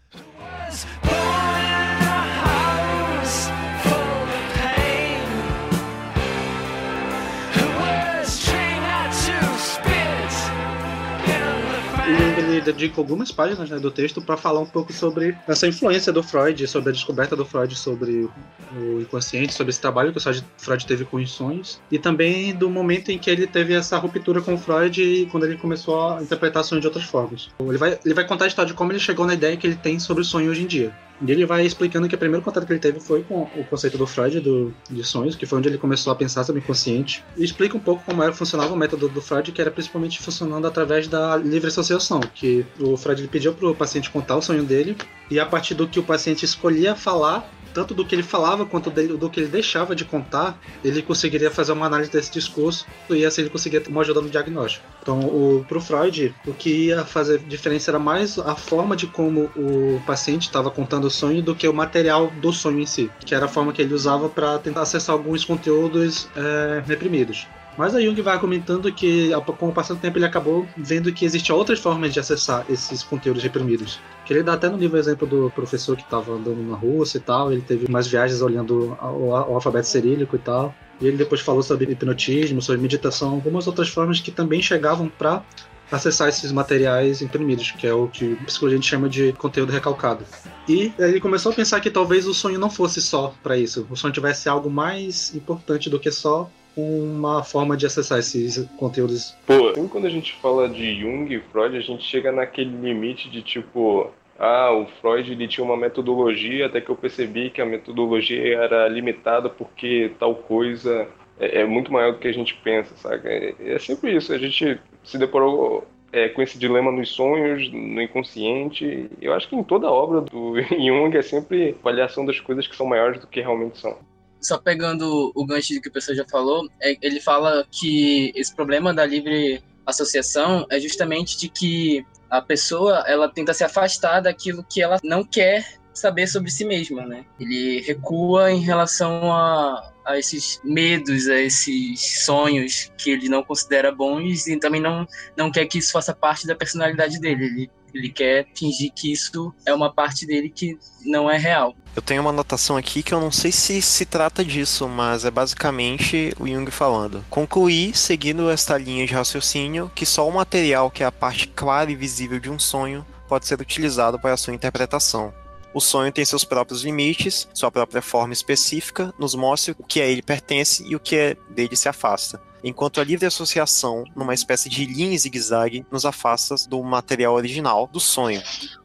Ele 12.13 12.61
dedica 12.61 12.99
algumas 12.99 13.31
páginas 13.31 13.69
né, 13.69 13.79
do 13.79 13.91
texto 13.91 14.21
para 14.21 14.37
falar 14.37 14.59
um 14.59 14.65
pouco 14.65 14.91
sobre 14.93 15.35
essa 15.47 15.67
influência 15.67 16.11
do 16.11 16.21
Freud, 16.21 16.67
sobre 16.67 16.89
a 16.89 16.93
descoberta 16.93 17.35
do 17.35 17.45
Freud 17.45 17.75
sobre 17.75 18.29
o 18.75 19.01
inconsciente, 19.01 19.53
sobre 19.53 19.71
esse 19.71 19.81
trabalho 19.81 20.11
que 20.13 20.17
o 20.17 20.43
Freud 20.57 20.85
teve 20.85 21.05
com 21.05 21.17
os 21.17 21.31
sonhos, 21.31 21.81
e 21.91 21.97
também 21.97 22.53
do 22.53 22.69
momento 22.69 23.11
em 23.11 23.17
que 23.17 23.29
ele 23.29 23.47
teve 23.47 23.73
essa 23.73 23.97
ruptura 23.97 24.41
com 24.41 24.53
o 24.53 24.57
Freud 24.57 25.01
e 25.01 25.25
quando 25.27 25.45
ele 25.45 25.57
começou 25.57 26.11
a 26.11 26.21
interpretar 26.21 26.63
sonhos 26.63 26.81
de 26.81 26.87
outras 26.87 27.05
formas. 27.05 27.49
Ele 27.59 27.77
vai, 27.77 27.99
ele 28.03 28.13
vai 28.13 28.25
contar 28.25 28.45
a 28.45 28.47
história 28.47 28.69
de 28.69 28.75
como 28.75 28.91
ele 28.91 28.99
chegou 28.99 29.25
na 29.25 29.33
ideia 29.33 29.57
que 29.57 29.67
ele 29.67 29.75
tem 29.75 29.99
sobre 29.99 30.21
o 30.21 30.25
sonho 30.25 30.51
hoje 30.51 30.63
em 30.63 30.67
dia. 30.67 30.93
E 31.21 31.31
ele 31.31 31.45
vai 31.45 31.65
explicando 31.65 32.07
que 32.07 32.15
o 32.15 32.17
primeiro 32.17 32.43
contato 32.43 32.65
que 32.65 32.73
ele 32.73 32.79
teve 32.79 32.99
foi 32.99 33.23
com 33.23 33.43
o 33.43 33.63
conceito 33.65 33.97
do 33.97 34.07
Freud 34.07 34.39
do, 34.39 34.73
de 34.89 35.03
sonhos, 35.03 35.35
que 35.35 35.45
foi 35.45 35.59
onde 35.59 35.69
ele 35.69 35.77
começou 35.77 36.11
a 36.11 36.15
pensar 36.15 36.43
sobre 36.43 36.61
o 36.61 36.63
inconsciente. 36.63 37.23
E 37.37 37.43
explica 37.43 37.77
um 37.77 37.79
pouco 37.79 38.03
como 38.03 38.23
era, 38.23 38.33
funcionava 38.33 38.73
o 38.73 38.77
método 38.77 39.07
do 39.07 39.21
Freud, 39.21 39.51
que 39.51 39.61
era 39.61 39.69
principalmente 39.69 40.19
funcionando 40.19 40.65
através 40.65 41.07
da 41.07 41.37
livre 41.37 41.67
associação, 41.67 42.19
que 42.19 42.65
o 42.79 42.97
Freud 42.97 43.27
pediu 43.27 43.53
para 43.53 43.69
o 43.69 43.75
paciente 43.75 44.09
contar 44.09 44.35
o 44.35 44.41
sonho 44.41 44.63
dele, 44.63 44.97
e 45.29 45.39
a 45.39 45.45
partir 45.45 45.75
do 45.75 45.87
que 45.87 45.99
o 45.99 46.03
paciente 46.03 46.43
escolhia 46.43 46.95
falar, 46.95 47.49
tanto 47.73 47.93
do 47.93 48.05
que 48.05 48.15
ele 48.15 48.23
falava 48.23 48.65
quanto 48.65 48.89
do 48.89 49.29
que 49.29 49.39
ele 49.39 49.49
deixava 49.49 49.95
de 49.95 50.05
contar, 50.05 50.59
ele 50.83 51.01
conseguiria 51.01 51.51
fazer 51.51 51.71
uma 51.71 51.85
análise 51.85 52.11
desse 52.11 52.31
discurso 52.31 52.85
e 53.09 53.25
assim 53.25 53.41
ele 53.41 53.49
conseguia 53.49 53.81
ter 53.81 53.89
uma 53.89 54.01
ajuda 54.01 54.21
no 54.21 54.29
diagnóstico. 54.29 54.85
Então, 55.01 55.19
o, 55.19 55.65
pro 55.67 55.81
Freud, 55.81 56.33
o 56.45 56.53
que 56.53 56.87
ia 56.87 57.03
fazer 57.03 57.39
diferença 57.39 57.91
era 57.91 57.99
mais 57.99 58.37
a 58.37 58.55
forma 58.55 58.95
de 58.95 59.07
como 59.07 59.49
o 59.55 60.01
paciente 60.05 60.43
estava 60.43 60.69
contando 60.69 61.05
o 61.05 61.09
sonho 61.09 61.41
do 61.41 61.55
que 61.55 61.67
o 61.67 61.73
material 61.73 62.31
do 62.41 62.53
sonho 62.53 62.79
em 62.79 62.85
si, 62.85 63.09
que 63.25 63.33
era 63.33 63.45
a 63.45 63.49
forma 63.49 63.73
que 63.73 63.81
ele 63.81 63.93
usava 63.93 64.29
para 64.29 64.59
tentar 64.59 64.81
acessar 64.81 65.15
alguns 65.15 65.43
conteúdos 65.43 66.27
é, 66.35 66.83
reprimidos. 66.85 67.47
Mas 67.77 67.95
a 67.95 68.01
Jung 68.01 68.19
vai 68.21 68.33
argumentando 68.33 68.91
que, 68.91 69.31
com 69.57 69.69
o 69.69 69.71
passar 69.71 69.93
do 69.93 69.99
tempo, 69.99 70.17
ele 70.17 70.25
acabou 70.25 70.67
vendo 70.75 71.11
que 71.13 71.25
existiam 71.25 71.57
outras 71.57 71.79
formas 71.79 72.13
de 72.13 72.19
acessar 72.19 72.65
esses 72.69 73.01
conteúdos 73.03 73.41
reprimidos. 73.41 73.99
Que 74.25 74.33
ele 74.33 74.43
dá 74.43 74.53
até 74.53 74.69
no 74.69 74.77
livro 74.77 74.97
o 74.97 74.99
exemplo 74.99 75.25
do 75.25 75.49
professor 75.51 75.95
que 75.95 76.03
estava 76.03 76.33
andando 76.33 76.61
na 76.61 76.75
Rússia 76.75 77.17
e 77.17 77.21
tal, 77.21 77.51
ele 77.51 77.61
teve 77.61 77.85
umas 77.87 78.07
viagens 78.07 78.41
olhando 78.41 78.97
o, 79.01 79.29
o 79.29 79.35
alfabeto 79.35 79.87
cirílico 79.87 80.35
e 80.35 80.39
tal. 80.39 80.75
E 80.99 81.07
ele 81.07 81.17
depois 81.17 81.41
falou 81.41 81.63
sobre 81.63 81.91
hipnotismo, 81.91 82.61
sobre 82.61 82.81
meditação, 82.81 83.31
algumas 83.31 83.65
outras 83.65 83.89
formas 83.89 84.19
que 84.19 84.31
também 84.31 84.61
chegavam 84.61 85.07
para 85.09 85.43
acessar 85.91 86.29
esses 86.29 86.51
materiais 86.51 87.21
imprimidos, 87.21 87.71
que 87.71 87.85
é 87.85 87.93
o 87.93 88.07
que 88.07 88.37
a 88.41 88.45
psicologia 88.45 88.81
chama 88.81 89.09
de 89.09 89.33
conteúdo 89.33 89.71
recalcado. 89.71 90.23
E 90.67 90.93
ele 90.97 91.19
começou 91.19 91.51
a 91.51 91.55
pensar 91.55 91.81
que 91.81 91.89
talvez 91.89 92.27
o 92.27 92.33
sonho 92.33 92.59
não 92.59 92.69
fosse 92.69 93.01
só 93.01 93.33
para 93.43 93.57
isso, 93.57 93.85
o 93.89 93.95
sonho 93.95 94.13
tivesse 94.13 94.47
algo 94.47 94.69
mais 94.69 95.35
importante 95.35 95.89
do 95.89 95.99
que 95.99 96.11
só 96.11 96.49
uma 96.75 97.43
forma 97.43 97.75
de 97.75 97.85
acessar 97.85 98.19
esses 98.19 98.65
conteúdos. 98.77 99.35
Pô, 99.45 99.73
sempre 99.73 99.89
quando 99.89 100.07
a 100.07 100.09
gente 100.09 100.33
fala 100.41 100.69
de 100.69 100.99
Jung 100.99 101.33
e 101.33 101.39
Freud, 101.39 101.75
a 101.75 101.81
gente 101.81 102.03
chega 102.03 102.31
naquele 102.31 102.75
limite 102.75 103.29
de 103.29 103.41
tipo, 103.41 104.09
ah, 104.39 104.71
o 104.71 104.85
Freud 105.01 105.31
ele 105.31 105.47
tinha 105.47 105.63
uma 105.63 105.77
metodologia, 105.77 106.65
até 106.65 106.81
que 106.81 106.89
eu 106.89 106.95
percebi 106.95 107.49
que 107.49 107.61
a 107.61 107.65
metodologia 107.65 108.57
era 108.57 108.87
limitada 108.87 109.49
porque 109.49 110.11
tal 110.17 110.35
coisa 110.35 111.07
é, 111.39 111.61
é 111.61 111.65
muito 111.65 111.91
maior 111.91 112.13
do 112.13 112.19
que 112.19 112.27
a 112.27 112.33
gente 112.33 112.55
pensa, 112.63 112.95
sabe? 112.95 113.27
É, 113.27 113.55
é 113.73 113.79
sempre 113.79 114.15
isso, 114.15 114.33
a 114.33 114.37
gente 114.37 114.79
se 115.03 115.17
deparou 115.17 115.85
é, 116.13 116.29
com 116.29 116.41
esse 116.41 116.57
dilema 116.57 116.91
nos 116.91 117.09
sonhos, 117.09 117.71
no 117.71 118.01
inconsciente. 118.01 119.09
Eu 119.21 119.33
acho 119.33 119.47
que 119.47 119.55
em 119.55 119.63
toda 119.63 119.89
obra 119.89 120.21
do 120.21 120.61
Jung 120.69 121.15
é 121.15 121.21
sempre 121.21 121.75
avaliação 121.79 122.25
das 122.25 122.39
coisas 122.39 122.67
que 122.67 122.75
são 122.75 122.85
maiores 122.85 123.19
do 123.19 123.27
que 123.27 123.41
realmente 123.41 123.77
são 123.77 123.97
só 124.41 124.57
pegando 124.57 125.31
o 125.35 125.45
gancho 125.45 125.79
que 125.79 125.87
o 125.87 125.91
pessoal 125.91 126.15
já 126.17 126.25
falou, 126.29 126.67
é, 126.81 126.97
ele 127.01 127.21
fala 127.21 127.65
que 127.71 128.31
esse 128.35 128.53
problema 128.53 128.93
da 128.93 129.05
livre 129.05 129.63
associação 129.85 130.65
é 130.69 130.79
justamente 130.79 131.37
de 131.37 131.49
que 131.49 132.05
a 132.29 132.41
pessoa 132.41 133.03
ela 133.07 133.29
tenta 133.29 133.53
se 133.53 133.63
afastar 133.63 134.21
daquilo 134.21 134.65
que 134.67 134.81
ela 134.81 134.97
não 135.03 135.23
quer 135.23 135.80
saber 135.93 136.27
sobre 136.27 136.51
si 136.51 136.65
mesma, 136.65 137.05
né? 137.05 137.25
Ele 137.39 137.81
recua 137.81 138.51
em 138.51 138.59
relação 138.59 139.31
a, 139.31 139.91
a 140.05 140.17
esses 140.17 140.59
medos, 140.63 141.27
a 141.27 141.39
esses 141.39 142.23
sonhos 142.23 142.91
que 142.97 143.11
ele 143.11 143.29
não 143.29 143.43
considera 143.43 143.91
bons 143.91 144.47
e 144.47 144.57
também 144.57 144.81
não, 144.81 145.05
não 145.35 145.51
quer 145.51 145.65
que 145.65 145.77
isso 145.77 145.91
faça 145.91 146.13
parte 146.13 146.47
da 146.47 146.55
personalidade 146.55 147.19
dele. 147.19 147.45
Ele 147.45 147.71
ele 147.93 148.09
quer 148.09 148.47
fingir 148.55 148.91
que 148.93 149.11
isso 149.11 149.53
é 149.65 149.73
uma 149.73 149.93
parte 149.93 150.25
dele 150.25 150.49
que 150.49 150.77
não 151.05 151.29
é 151.29 151.37
real. 151.37 151.75
Eu 151.95 152.01
tenho 152.01 152.21
uma 152.21 152.29
anotação 152.29 152.77
aqui 152.77 153.03
que 153.03 153.13
eu 153.13 153.19
não 153.19 153.31
sei 153.31 153.51
se 153.51 153.81
se 153.81 154.05
trata 154.05 154.45
disso, 154.45 154.87
mas 154.87 155.25
é 155.25 155.31
basicamente 155.31 156.33
o 156.39 156.47
Jung 156.47 156.69
falando. 156.71 157.25
Concluí, 157.29 157.93
seguindo 157.93 158.49
esta 158.49 158.77
linha 158.77 159.05
de 159.05 159.13
raciocínio, 159.13 159.91
que 159.93 160.05
só 160.05 160.27
o 160.27 160.31
material 160.31 160.89
que 160.89 161.03
é 161.03 161.05
a 161.05 161.11
parte 161.11 161.47
clara 161.47 161.91
e 161.91 161.95
visível 161.95 162.39
de 162.39 162.49
um 162.49 162.57
sonho 162.57 163.05
pode 163.27 163.45
ser 163.45 163.59
utilizado 163.59 164.19
para 164.19 164.33
a 164.33 164.37
sua 164.37 164.53
interpretação. 164.53 165.33
O 165.73 165.79
sonho 165.79 166.11
tem 166.11 166.25
seus 166.25 166.43
próprios 166.43 166.83
limites, 166.83 167.47
sua 167.53 167.71
própria 167.71 168.01
forma 168.01 168.33
específica, 168.33 169.13
nos 169.17 169.35
mostra 169.35 169.75
o 169.77 169.83
que 169.83 170.01
a 170.01 170.05
ele 170.05 170.21
pertence 170.21 170.83
e 170.85 170.95
o 170.95 170.99
que 170.99 171.15
é 171.15 171.37
dele 171.49 171.75
se 171.75 171.87
afasta 171.87 172.41
enquanto 172.63 172.99
a 172.99 173.03
livre 173.03 173.25
associação, 173.25 174.03
numa 174.15 174.33
espécie 174.33 174.69
de 174.69 174.85
linha 174.85 175.17
zigue-zague, 175.17 175.85
nos 175.91 176.05
afasta 176.05 176.55
do 176.69 176.81
material 176.83 177.33
original 177.33 177.87
do 177.87 177.99
sonho. 177.99 178.41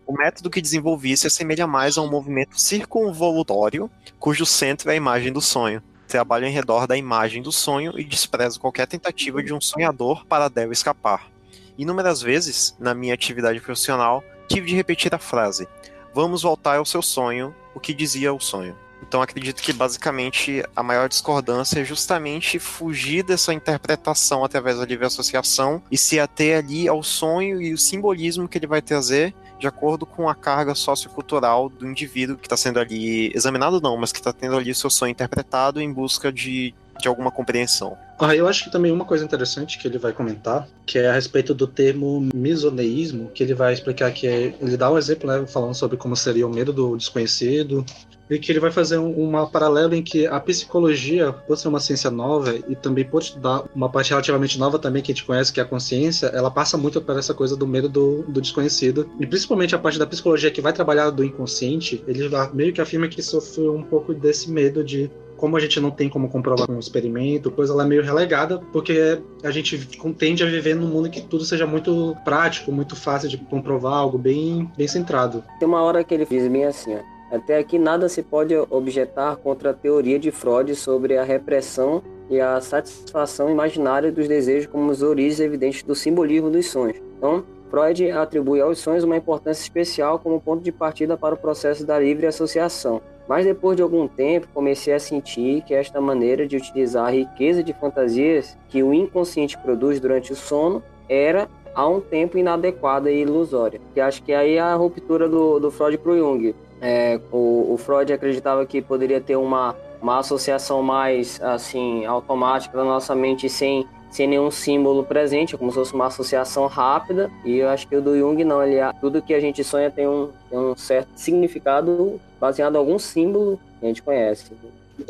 O 0.06 0.12
método 0.12 0.50
que 0.50 0.62
desenvolvi 0.62 1.16
se 1.16 1.26
assemelha 1.26 1.66
mais 1.66 1.98
a 1.98 2.02
um 2.02 2.10
movimento 2.10 2.60
circunvolutório, 2.60 3.90
cujo 4.18 4.46
centro 4.46 4.90
é 4.90 4.94
a 4.94 4.96
imagem 4.96 5.32
do 5.32 5.40
sonho. 5.40 5.82
Trabalho 6.08 6.46
em 6.46 6.52
redor 6.52 6.86
da 6.86 6.96
imagem 6.96 7.42
do 7.42 7.50
sonho 7.50 7.98
e 7.98 8.04
desprezo 8.04 8.60
qualquer 8.60 8.86
tentativa 8.86 9.42
de 9.42 9.52
um 9.52 9.60
sonhador 9.60 10.24
para 10.26 10.48
dela 10.48 10.72
escapar. 10.72 11.28
Inúmeras 11.76 12.22
vezes, 12.22 12.76
na 12.78 12.94
minha 12.94 13.12
atividade 13.12 13.60
profissional, 13.60 14.22
tive 14.48 14.68
de 14.68 14.76
repetir 14.76 15.14
a 15.14 15.18
frase: 15.18 15.68
Vamos 16.16 16.40
voltar 16.40 16.78
ao 16.78 16.86
seu 16.86 17.02
sonho, 17.02 17.54
o 17.74 17.78
que 17.78 17.92
dizia 17.92 18.32
o 18.32 18.40
sonho. 18.40 18.74
Então 19.02 19.20
acredito 19.20 19.60
que 19.60 19.70
basicamente 19.70 20.64
a 20.74 20.82
maior 20.82 21.10
discordância 21.10 21.80
é 21.80 21.84
justamente 21.84 22.58
fugir 22.58 23.22
dessa 23.22 23.52
interpretação 23.52 24.42
através 24.42 24.78
da 24.78 24.86
livre 24.86 25.04
associação 25.04 25.82
e 25.90 25.98
se 25.98 26.18
ater 26.18 26.56
ali 26.56 26.88
ao 26.88 27.02
sonho 27.02 27.60
e 27.60 27.74
o 27.74 27.76
simbolismo 27.76 28.48
que 28.48 28.56
ele 28.56 28.66
vai 28.66 28.80
trazer 28.80 29.34
de 29.58 29.66
acordo 29.66 30.06
com 30.06 30.26
a 30.26 30.34
carga 30.34 30.74
sociocultural 30.74 31.68
do 31.68 31.86
indivíduo 31.86 32.38
que 32.38 32.46
está 32.46 32.56
sendo 32.56 32.80
ali 32.80 33.30
examinado, 33.34 33.78
não, 33.78 33.98
mas 33.98 34.10
que 34.10 34.18
está 34.18 34.32
tendo 34.32 34.56
ali 34.56 34.70
o 34.70 34.74
seu 34.74 34.88
sonho 34.88 35.10
interpretado 35.10 35.82
em 35.82 35.92
busca 35.92 36.32
de 36.32 36.74
de 37.00 37.08
alguma 37.08 37.30
compreensão. 37.30 37.96
Ah, 38.18 38.34
eu 38.34 38.48
acho 38.48 38.64
que 38.64 38.70
também 38.70 38.90
uma 38.90 39.04
coisa 39.04 39.24
interessante 39.24 39.78
que 39.78 39.86
ele 39.86 39.98
vai 39.98 40.12
comentar, 40.12 40.66
que 40.86 40.98
é 40.98 41.08
a 41.08 41.12
respeito 41.12 41.54
do 41.54 41.66
termo 41.66 42.28
misoneísmo, 42.34 43.30
que 43.30 43.42
ele 43.42 43.54
vai 43.54 43.74
explicar 43.74 44.10
que 44.10 44.26
é, 44.26 44.54
ele 44.60 44.76
dá 44.76 44.90
um 44.90 44.96
exemplo, 44.96 45.28
né, 45.28 45.46
falando 45.46 45.74
sobre 45.74 45.96
como 45.96 46.16
seria 46.16 46.46
o 46.46 46.50
medo 46.50 46.72
do 46.72 46.96
desconhecido, 46.96 47.84
e 48.28 48.38
que 48.38 48.50
ele 48.50 48.60
vai 48.60 48.70
fazer 48.70 48.96
uma 48.98 49.46
paralela 49.46 49.96
em 49.96 50.02
que 50.02 50.26
a 50.26 50.40
psicologia, 50.40 51.32
por 51.32 51.56
ser 51.56 51.68
uma 51.68 51.80
ciência 51.80 52.10
nova 52.10 52.54
e 52.68 52.74
também 52.74 53.04
por 53.04 53.22
estudar 53.22 53.64
uma 53.74 53.88
parte 53.88 54.10
relativamente 54.10 54.58
nova 54.58 54.78
também 54.78 55.02
que 55.02 55.12
a 55.12 55.14
gente 55.14 55.24
conhece, 55.24 55.52
que 55.52 55.60
é 55.60 55.62
a 55.62 55.66
consciência, 55.66 56.26
ela 56.28 56.50
passa 56.50 56.76
muito 56.76 57.00
por 57.00 57.16
essa 57.16 57.32
coisa 57.32 57.56
do 57.56 57.66
medo 57.66 57.88
do, 57.88 58.22
do 58.24 58.40
desconhecido. 58.40 59.08
E 59.20 59.26
principalmente 59.26 59.74
a 59.74 59.78
parte 59.78 59.98
da 59.98 60.06
psicologia 60.06 60.50
que 60.50 60.60
vai 60.60 60.72
trabalhar 60.72 61.10
do 61.10 61.24
inconsciente, 61.24 62.02
ele 62.06 62.28
meio 62.52 62.72
que 62.72 62.80
afirma 62.80 63.08
que 63.08 63.22
sofreu 63.22 63.74
um 63.74 63.82
pouco 63.82 64.12
desse 64.12 64.50
medo 64.50 64.82
de 64.82 65.10
como 65.36 65.56
a 65.56 65.60
gente 65.60 65.80
não 65.80 65.90
tem 65.90 66.08
como 66.08 66.28
comprovar 66.28 66.66
com 66.66 66.74
um 66.74 66.78
experimento, 66.78 67.50
coisa 67.50 67.72
ela 67.72 67.84
é 67.84 67.86
meio 67.86 68.02
relegada, 68.02 68.60
porque 68.72 69.20
a 69.42 69.50
gente 69.50 69.78
tende 70.18 70.42
a 70.42 70.46
viver 70.46 70.74
num 70.74 70.88
mundo 70.88 71.10
que 71.10 71.20
tudo 71.20 71.44
seja 71.44 71.66
muito 71.66 72.16
prático, 72.24 72.72
muito 72.72 72.96
fácil 72.96 73.28
de 73.28 73.36
comprovar, 73.36 73.94
algo 73.94 74.18
bem, 74.18 74.70
bem 74.76 74.88
centrado. 74.88 75.44
Tem 75.58 75.68
uma 75.68 75.82
hora 75.82 76.02
que 76.02 76.14
ele 76.14 76.26
diz 76.26 76.48
bem 76.48 76.64
assim, 76.64 76.94
ó. 76.94 77.16
Até 77.34 77.58
aqui 77.58 77.76
nada 77.76 78.08
se 78.08 78.22
pode 78.22 78.54
objetar 78.70 79.36
contra 79.36 79.70
a 79.70 79.74
teoria 79.74 80.16
de 80.18 80.30
Freud 80.30 80.74
sobre 80.76 81.18
a 81.18 81.24
repressão 81.24 82.02
e 82.30 82.40
a 82.40 82.60
satisfação 82.60 83.50
imaginária 83.50 84.12
dos 84.12 84.28
desejos 84.28 84.66
como 84.66 84.90
as 84.92 85.02
origens 85.02 85.40
evidentes 85.40 85.82
do 85.82 85.94
simbolismo 85.94 86.50
dos 86.50 86.66
sonhos. 86.66 86.98
Então, 87.18 87.44
Freud 87.68 88.10
atribui 88.12 88.60
aos 88.60 88.78
sonhos 88.78 89.02
uma 89.02 89.16
importância 89.16 89.62
especial 89.62 90.20
como 90.20 90.40
ponto 90.40 90.62
de 90.62 90.70
partida 90.70 91.16
para 91.16 91.34
o 91.34 91.38
processo 91.38 91.84
da 91.84 91.98
livre 91.98 92.26
associação. 92.26 93.02
Mas 93.28 93.44
depois 93.44 93.76
de 93.76 93.82
algum 93.82 94.06
tempo, 94.06 94.46
comecei 94.54 94.94
a 94.94 95.00
sentir 95.00 95.62
que 95.62 95.74
esta 95.74 96.00
maneira 96.00 96.46
de 96.46 96.56
utilizar 96.56 97.06
a 97.06 97.10
riqueza 97.10 97.62
de 97.62 97.72
fantasias 97.72 98.56
que 98.68 98.82
o 98.82 98.94
inconsciente 98.94 99.58
produz 99.58 99.98
durante 99.98 100.32
o 100.32 100.36
sono 100.36 100.82
era 101.08 101.48
há 101.74 101.86
um 101.88 102.00
tempo 102.00 102.38
inadequada 102.38 103.10
e 103.10 103.22
ilusória. 103.22 103.80
Que 103.92 104.00
acho 104.00 104.22
que 104.22 104.32
aí 104.32 104.54
é 104.54 104.60
a 104.60 104.74
ruptura 104.74 105.28
do, 105.28 105.58
do 105.58 105.70
Freud 105.70 105.98
para 105.98 106.12
o 106.12 106.16
Jung. 106.16 106.54
É, 106.80 107.20
o, 107.32 107.74
o 107.74 107.76
Freud 107.76 108.12
acreditava 108.12 108.64
que 108.64 108.80
poderia 108.80 109.20
ter 109.20 109.36
uma, 109.36 109.74
uma 110.00 110.18
associação 110.18 110.82
mais 110.82 111.40
assim 111.42 112.04
automática 112.04 112.76
da 112.76 112.84
nossa 112.84 113.14
mente 113.14 113.48
sem 113.48 113.86
sem 114.10 114.26
nenhum 114.26 114.50
símbolo 114.50 115.04
presente, 115.04 115.56
como 115.56 115.70
se 115.70 115.76
fosse 115.76 115.94
uma 115.94 116.06
associação 116.06 116.66
rápida. 116.66 117.30
E 117.44 117.56
eu 117.56 117.68
acho 117.68 117.86
que 117.86 117.96
o 117.96 118.02
do 118.02 118.16
Jung 118.16 118.42
não, 118.44 118.62
ele 118.62 118.76
tudo 119.00 119.22
que 119.22 119.34
a 119.34 119.40
gente 119.40 119.62
sonha 119.62 119.90
tem 119.90 120.06
um, 120.06 120.30
tem 120.48 120.58
um 120.58 120.76
certo 120.76 121.08
significado 121.16 122.20
baseado 122.40 122.74
em 122.74 122.78
algum 122.78 122.98
símbolo 122.98 123.60
que 123.78 123.84
a 123.84 123.88
gente 123.88 124.02
conhece. 124.02 124.52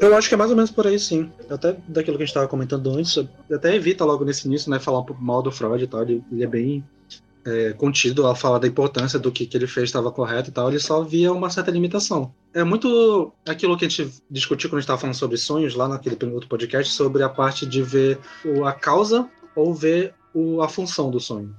Eu 0.00 0.16
acho 0.16 0.28
que 0.28 0.34
é 0.34 0.38
mais 0.38 0.50
ou 0.50 0.56
menos 0.56 0.70
por 0.70 0.86
aí, 0.86 0.98
sim. 0.98 1.30
Até 1.48 1.76
daquilo 1.86 2.16
que 2.16 2.24
a 2.24 2.26
gente 2.26 2.34
estava 2.34 2.48
comentando 2.48 2.90
antes, 2.90 3.24
até 3.52 3.74
evita 3.74 4.04
logo 4.04 4.24
nesse 4.24 4.48
início, 4.48 4.70
né, 4.70 4.80
falar 4.80 4.98
um 4.98 5.04
pouco 5.04 5.22
mal 5.22 5.42
do 5.42 5.52
Freud 5.52 5.82
e 5.82 5.86
tal. 5.86 6.02
Ele, 6.02 6.24
ele 6.32 6.42
é 6.42 6.46
bem 6.46 6.84
é, 7.46 7.72
contido 7.72 8.26
ao 8.26 8.34
falar 8.34 8.58
da 8.58 8.66
importância 8.66 9.18
do 9.18 9.30
que, 9.30 9.46
que 9.46 9.56
ele 9.56 9.66
fez 9.66 9.88
estava 9.88 10.10
correto 10.10 10.50
e 10.50 10.52
tal. 10.52 10.68
Ele 10.68 10.80
só 10.80 11.02
via 11.02 11.32
uma 11.32 11.48
certa 11.48 11.70
limitação. 11.70 12.34
É 12.52 12.64
muito 12.64 13.32
aquilo 13.48 13.76
que 13.76 13.84
a 13.84 13.88
gente 13.88 14.12
discutiu 14.30 14.68
quando 14.68 14.78
a 14.78 14.80
gente 14.80 14.84
estava 14.84 15.00
falando 15.00 15.14
sobre 15.14 15.36
sonhos, 15.36 15.74
lá 15.74 15.88
naquele 15.88 16.16
outro 16.32 16.48
podcast, 16.48 16.92
sobre 16.92 17.22
a 17.22 17.28
parte 17.28 17.64
de 17.64 17.82
ver 17.82 18.18
a 18.64 18.72
causa 18.72 19.28
ou 19.54 19.72
ver 19.72 20.14
a 20.62 20.68
função 20.68 21.10
do 21.10 21.20
sonho. 21.20 21.54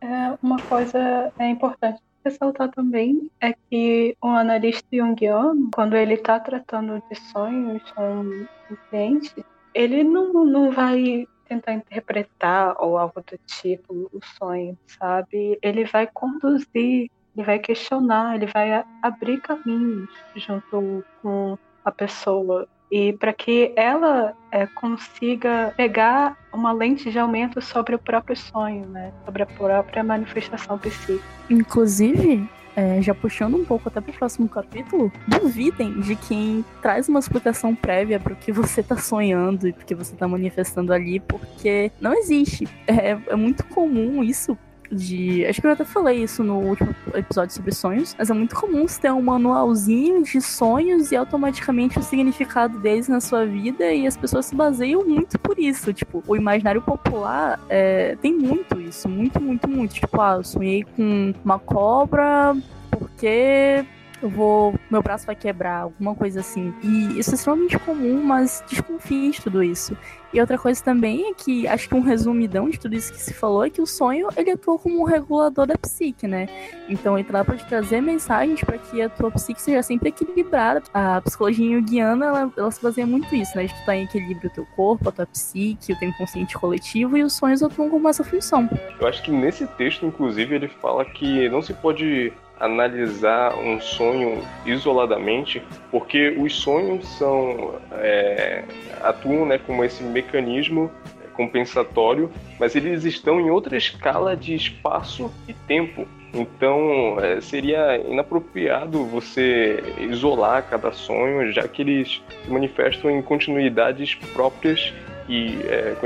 É, 0.00 0.38
uma 0.42 0.60
coisa 0.62 1.32
é 1.38 1.50
importante 1.50 2.00
ressaltar 2.24 2.70
também 2.70 3.30
é 3.40 3.54
que 3.70 4.16
o 4.22 4.28
analista 4.28 4.86
junguiano, 4.92 5.70
quando 5.74 5.96
ele 5.96 6.14
está 6.14 6.38
tratando 6.38 7.02
de 7.10 7.16
sonhos 7.32 7.82
com 7.92 8.46
cliente, 8.90 9.44
ele 9.74 10.04
não, 10.04 10.44
não 10.44 10.70
vai 10.70 11.26
tentar 11.48 11.72
interpretar 11.72 12.76
ou 12.78 12.98
algo 12.98 13.22
do 13.22 13.38
tipo 13.46 14.10
o 14.12 14.20
sonho, 14.38 14.76
sabe? 14.86 15.58
Ele 15.62 15.84
vai 15.84 16.06
conduzir, 16.06 17.10
ele 17.36 17.46
vai 17.46 17.58
questionar, 17.58 18.34
ele 18.34 18.46
vai 18.46 18.84
abrir 19.02 19.40
caminhos 19.40 20.10
junto 20.36 21.04
com 21.22 21.56
a 21.84 21.90
pessoa 21.90 22.68
e 22.90 23.12
para 23.12 23.32
que 23.32 23.72
ela 23.76 24.34
é, 24.50 24.66
consiga 24.66 25.72
pegar 25.76 26.36
uma 26.52 26.72
lente 26.72 27.10
de 27.10 27.18
aumento 27.18 27.60
sobre 27.60 27.94
o 27.94 27.98
próprio 27.98 28.36
sonho, 28.36 28.86
né? 28.86 29.12
Sobre 29.24 29.42
a 29.42 29.46
própria 29.46 30.02
manifestação 30.02 30.78
psíquica. 30.78 31.22
Inclusive, 31.50 32.48
é, 32.78 33.02
já 33.02 33.12
puxando 33.12 33.56
um 33.56 33.64
pouco 33.64 33.88
até 33.88 34.00
para 34.00 34.12
o 34.12 34.14
próximo 34.14 34.48
capítulo, 34.48 35.10
duvidem 35.26 36.00
de 36.00 36.14
quem 36.14 36.64
traz 36.80 37.08
uma 37.08 37.18
explicação 37.18 37.74
prévia 37.74 38.20
para 38.20 38.32
o 38.32 38.36
que 38.36 38.52
você 38.52 38.82
está 38.82 38.96
sonhando 38.96 39.66
e 39.66 39.72
porque 39.72 39.96
você 39.96 40.14
está 40.14 40.28
manifestando 40.28 40.92
ali, 40.92 41.18
porque 41.18 41.90
não 42.00 42.14
existe. 42.14 42.68
É, 42.86 43.18
é 43.26 43.36
muito 43.36 43.64
comum 43.66 44.22
isso 44.22 44.56
de. 44.90 45.44
Acho 45.46 45.60
que 45.60 45.66
eu 45.66 45.72
até 45.72 45.84
falei 45.84 46.22
isso 46.22 46.42
no 46.42 46.58
último 46.58 46.94
episódio 47.14 47.54
sobre 47.54 47.72
sonhos, 47.72 48.14
mas 48.18 48.30
é 48.30 48.34
muito 48.34 48.54
comum 48.56 48.86
você 48.86 49.00
ter 49.00 49.12
um 49.12 49.22
manualzinho 49.22 50.22
de 50.22 50.40
sonhos 50.40 51.12
e 51.12 51.16
automaticamente 51.16 51.98
o 51.98 52.02
significado 52.02 52.78
deles 52.78 53.08
na 53.08 53.20
sua 53.20 53.44
vida 53.44 53.92
e 53.92 54.06
as 54.06 54.16
pessoas 54.16 54.46
se 54.46 54.54
baseiam 54.54 55.04
muito 55.04 55.38
por 55.38 55.58
isso. 55.58 55.92
Tipo, 55.92 56.22
o 56.26 56.36
imaginário 56.36 56.82
popular 56.82 57.60
é, 57.68 58.16
tem 58.20 58.32
muito 58.34 58.80
isso, 58.80 59.08
muito, 59.08 59.40
muito, 59.40 59.68
muito. 59.68 59.94
Tipo, 59.94 60.20
ah, 60.20 60.36
eu 60.36 60.44
sonhei 60.44 60.84
com 60.84 61.34
uma 61.44 61.58
cobra 61.58 62.56
porque 62.90 63.84
eu 64.22 64.28
vou, 64.28 64.74
meu 64.90 65.02
braço 65.02 65.26
vai 65.26 65.36
quebrar, 65.36 65.82
alguma 65.82 66.14
coisa 66.14 66.40
assim. 66.40 66.74
E 66.82 67.18
isso 67.18 67.30
é 67.30 67.34
extremamente 67.34 67.78
comum, 67.78 68.22
mas 68.22 68.62
desconfie 68.68 69.30
de 69.30 69.40
tudo 69.40 69.62
isso. 69.62 69.96
E 70.32 70.40
outra 70.40 70.58
coisa 70.58 70.82
também 70.82 71.30
é 71.30 71.34
que 71.34 71.66
acho 71.66 71.88
que 71.88 71.94
um 71.94 72.00
resumidão 72.00 72.68
de 72.68 72.78
tudo 72.78 72.94
isso 72.94 73.12
que 73.12 73.20
se 73.20 73.32
falou 73.32 73.64
é 73.64 73.70
que 73.70 73.80
o 73.80 73.86
sonho 73.86 74.28
ele 74.36 74.50
atua 74.50 74.78
como 74.78 75.00
um 75.00 75.04
regulador 75.04 75.66
da 75.66 75.78
psique, 75.78 76.26
né? 76.26 76.46
Então 76.88 77.18
ele 77.18 77.28
lá 77.30 77.42
pode 77.42 77.64
trazer 77.64 78.02
mensagens 78.02 78.60
para 78.60 78.76
que 78.76 79.00
a 79.00 79.08
tua 79.08 79.30
psique 79.30 79.62
seja 79.62 79.82
sempre 79.82 80.10
equilibrada. 80.10 80.82
A 80.92 81.20
psicologia 81.22 81.78
junguiana 81.78 82.26
ela, 82.26 82.52
ela 82.56 82.70
se 82.70 82.82
baseia 82.82 83.06
muito 83.06 83.34
nisso, 83.34 83.56
né? 83.56 83.64
De 83.64 83.74
tu 83.74 83.86
tá 83.86 83.96
em 83.96 84.04
equilíbrio 84.04 84.50
o 84.50 84.52
teu 84.52 84.66
corpo, 84.76 85.08
a 85.08 85.12
tua 85.12 85.26
psique, 85.26 85.92
o 85.94 85.98
teu 85.98 86.08
inconsciente 86.08 86.58
coletivo 86.58 87.16
e 87.16 87.22
os 87.22 87.32
sonhos 87.32 87.62
atuam 87.62 87.88
como 87.88 88.08
essa 88.08 88.22
função. 88.22 88.68
Eu 89.00 89.06
acho 89.06 89.22
que 89.22 89.30
nesse 89.30 89.66
texto, 89.66 90.04
inclusive, 90.04 90.54
ele 90.54 90.68
fala 90.68 91.06
que 91.06 91.48
não 91.48 91.62
se 91.62 91.72
pode 91.72 92.32
analisar 92.60 93.56
um 93.58 93.80
sonho 93.80 94.42
isoladamente, 94.66 95.62
porque 95.90 96.36
os 96.38 96.54
sonhos 96.56 97.06
são 97.16 97.74
é, 97.92 98.64
atuam 99.02 99.46
né, 99.46 99.58
como 99.58 99.84
esse 99.84 100.02
mecanismo 100.02 100.90
compensatório, 101.34 102.30
mas 102.58 102.74
eles 102.74 103.04
estão 103.04 103.40
em 103.40 103.48
outra 103.48 103.76
escala 103.76 104.36
de 104.36 104.54
espaço 104.54 105.32
e 105.46 105.52
tempo. 105.52 106.06
Então 106.34 107.18
é, 107.20 107.40
seria 107.40 107.96
inapropriado 107.96 109.04
você 109.04 109.82
isolar 109.98 110.68
cada 110.68 110.92
sonho, 110.92 111.50
já 111.52 111.66
que 111.66 111.82
eles 111.82 112.20
se 112.44 112.50
manifestam 112.50 113.10
em 113.10 113.22
continuidades 113.22 114.14
próprias 114.34 114.92
e 115.28 115.58
é, 115.64 115.96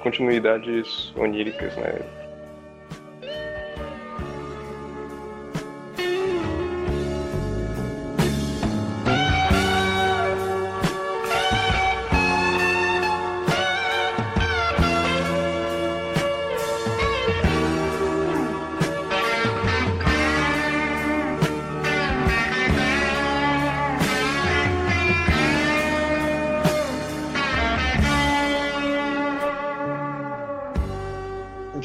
continuidades 0.00 1.12
oníricas, 1.16 1.76
né? 1.76 1.98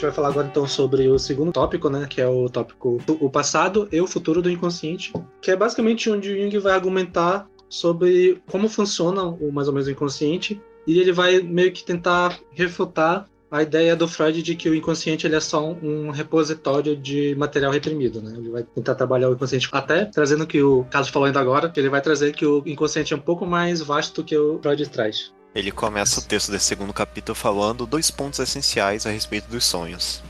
Gente 0.02 0.06
vai 0.06 0.12
falar 0.12 0.30
agora 0.30 0.48
então 0.48 0.68
sobre 0.68 1.08
o 1.08 1.20
segundo 1.20 1.52
tópico, 1.52 1.90
né? 1.90 2.08
Que 2.10 2.22
é 2.22 2.28
o 2.28 2.50
tópico 2.50 2.98
o 3.08 3.30
passado 3.30 3.88
e 3.92 4.02
o 4.02 4.08
futuro 4.08 4.42
do 4.42 4.50
inconsciente, 4.50 5.14
que 5.40 5.52
é 5.52 5.56
basicamente 5.56 6.10
onde 6.10 6.42
Jung 6.42 6.58
vai 6.60 6.74
argumentar 6.74 7.48
sobre 7.70 8.42
como 8.50 8.68
funciona 8.68 9.24
o 9.24 9.52
mais 9.52 9.68
ou 9.68 9.74
menos 9.74 9.88
o 9.88 9.92
inconsciente 9.92 10.60
e 10.88 11.00
ele 11.00 11.12
vai 11.12 11.40
meio 11.40 11.72
que 11.72 11.84
tentar 11.84 12.40
refutar 12.52 13.28
a 13.50 13.62
ideia 13.62 13.96
do 13.96 14.08
Freud 14.08 14.42
de 14.42 14.56
que 14.56 14.70
o 14.70 14.76
inconsciente 14.76 15.28
ele 15.28 15.36
é 15.36 15.40
só 15.40 15.72
um 15.72 16.10
repositório 16.10 16.96
de 16.96 17.36
material 17.36 17.72
reprimido, 17.72 18.22
né? 18.22 18.34
Ele 18.38 18.50
vai 18.50 18.64
tentar 18.64 18.96
trabalhar 18.96 19.30
o 19.30 19.34
inconsciente 19.34 19.70
até 19.72 20.06
trazendo 20.06 20.48
que 20.48 20.64
o 20.64 20.86
caso 20.86 21.12
falou 21.12 21.28
ainda 21.28 21.40
agora, 21.40 21.70
que 21.70 21.80
ele 21.80 21.90
vai 21.90 22.02
trazer 22.02 22.34
que 22.34 22.46
o 22.46 22.64
inconsciente 22.66 23.14
é 23.14 23.18
um 23.18 23.22
pouco 23.22 23.46
mais 23.46 23.82
vasto 23.82 24.24
que 24.24 24.38
o 24.38 24.58
Freud 24.62 24.90
traz. 24.90 25.34
Ele 25.54 25.72
começa 25.72 26.20
o 26.20 26.24
texto 26.24 26.52
desse 26.52 26.66
segundo 26.66 26.94
capítulo 26.94 27.36
falando 27.36 27.86
dois 27.86 28.10
pontos 28.10 28.40
essenciais 28.40 29.06
a 29.06 29.10
respeito 29.10 29.50
dos 29.50 29.66
sonhos 29.66 30.24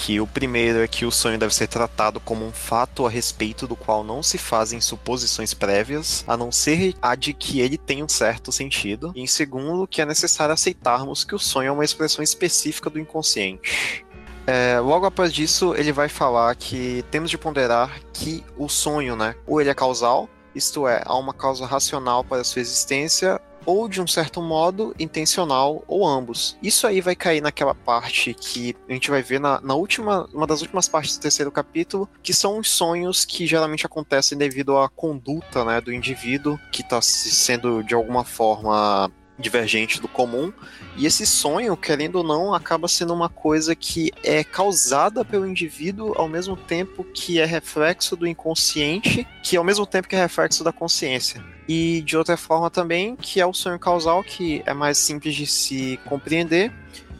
que 0.00 0.18
o 0.18 0.26
primeiro 0.26 0.78
é 0.78 0.88
que 0.88 1.04
o 1.04 1.10
sonho 1.10 1.38
deve 1.38 1.54
ser 1.54 1.66
tratado 1.66 2.18
como 2.20 2.44
um 2.44 2.52
fato 2.52 3.06
a 3.06 3.10
respeito 3.10 3.66
do 3.66 3.76
qual 3.76 4.02
não 4.02 4.22
se 4.22 4.38
fazem 4.38 4.80
suposições 4.80 5.52
prévias, 5.52 6.24
a 6.26 6.38
não 6.38 6.50
ser 6.50 6.94
a 7.02 7.14
de 7.14 7.34
que 7.34 7.60
ele 7.60 7.76
tem 7.76 8.02
um 8.02 8.08
certo 8.08 8.50
sentido. 8.50 9.12
E 9.14 9.20
em 9.20 9.26
segundo, 9.26 9.86
que 9.86 10.00
é 10.00 10.06
necessário 10.06 10.54
aceitarmos 10.54 11.22
que 11.22 11.34
o 11.34 11.38
sonho 11.38 11.68
é 11.68 11.72
uma 11.72 11.84
expressão 11.84 12.22
específica 12.22 12.88
do 12.88 12.98
inconsciente. 12.98 14.04
É, 14.46 14.80
logo 14.80 15.04
após 15.04 15.32
disso, 15.32 15.74
ele 15.76 15.92
vai 15.92 16.08
falar 16.08 16.56
que 16.56 17.04
temos 17.10 17.30
de 17.30 17.36
ponderar 17.36 18.00
que 18.12 18.42
o 18.56 18.68
sonho, 18.68 19.14
né, 19.14 19.36
ou 19.46 19.60
ele 19.60 19.68
é 19.68 19.74
causal, 19.74 20.28
isto 20.54 20.88
é, 20.88 21.02
há 21.04 21.16
uma 21.16 21.34
causa 21.34 21.66
racional 21.66 22.24
para 22.24 22.42
sua 22.42 22.62
existência, 22.62 23.40
ou 23.64 23.88
de 23.88 24.00
um 24.00 24.06
certo 24.06 24.42
modo 24.42 24.94
intencional, 24.98 25.84
ou 25.86 26.06
ambos. 26.06 26.56
Isso 26.62 26.86
aí 26.86 27.00
vai 27.00 27.14
cair 27.14 27.40
naquela 27.40 27.74
parte 27.74 28.34
que 28.34 28.74
a 28.88 28.92
gente 28.92 29.10
vai 29.10 29.22
ver 29.22 29.40
na, 29.40 29.60
na 29.60 29.74
última, 29.74 30.28
uma 30.32 30.46
das 30.46 30.62
últimas 30.62 30.88
partes 30.88 31.16
do 31.16 31.22
terceiro 31.22 31.52
capítulo, 31.52 32.08
que 32.22 32.32
são 32.32 32.58
os 32.58 32.70
sonhos 32.70 33.24
que 33.24 33.46
geralmente 33.46 33.86
acontecem 33.86 34.36
devido 34.36 34.76
à 34.78 34.88
conduta 34.88 35.64
né, 35.64 35.80
do 35.80 35.92
indivíduo 35.92 36.58
que 36.72 36.82
está 36.82 37.00
sendo 37.00 37.82
de 37.82 37.94
alguma 37.94 38.24
forma 38.24 39.10
divergente 39.40 40.00
do 40.00 40.08
comum. 40.08 40.52
E 40.96 41.06
esse 41.06 41.26
sonho, 41.26 41.76
querendo 41.76 42.16
ou 42.16 42.24
não, 42.24 42.54
acaba 42.54 42.86
sendo 42.86 43.14
uma 43.14 43.28
coisa 43.28 43.74
que 43.74 44.12
é 44.22 44.44
causada 44.44 45.24
pelo 45.24 45.46
indivíduo 45.46 46.12
ao 46.16 46.28
mesmo 46.28 46.56
tempo 46.56 47.04
que 47.04 47.40
é 47.40 47.44
reflexo 47.44 48.16
do 48.16 48.26
inconsciente, 48.26 49.26
que 49.42 49.56
ao 49.56 49.64
mesmo 49.64 49.86
tempo 49.86 50.08
que 50.08 50.16
é 50.16 50.20
reflexo 50.20 50.62
da 50.62 50.72
consciência. 50.72 51.42
E 51.68 52.02
de 52.02 52.16
outra 52.16 52.36
forma 52.36 52.68
também, 52.68 53.16
que 53.16 53.40
é 53.40 53.46
o 53.46 53.54
sonho 53.54 53.78
causal, 53.78 54.22
que 54.22 54.62
é 54.66 54.74
mais 54.74 54.98
simples 54.98 55.34
de 55.34 55.46
se 55.46 55.98
compreender, 56.04 56.72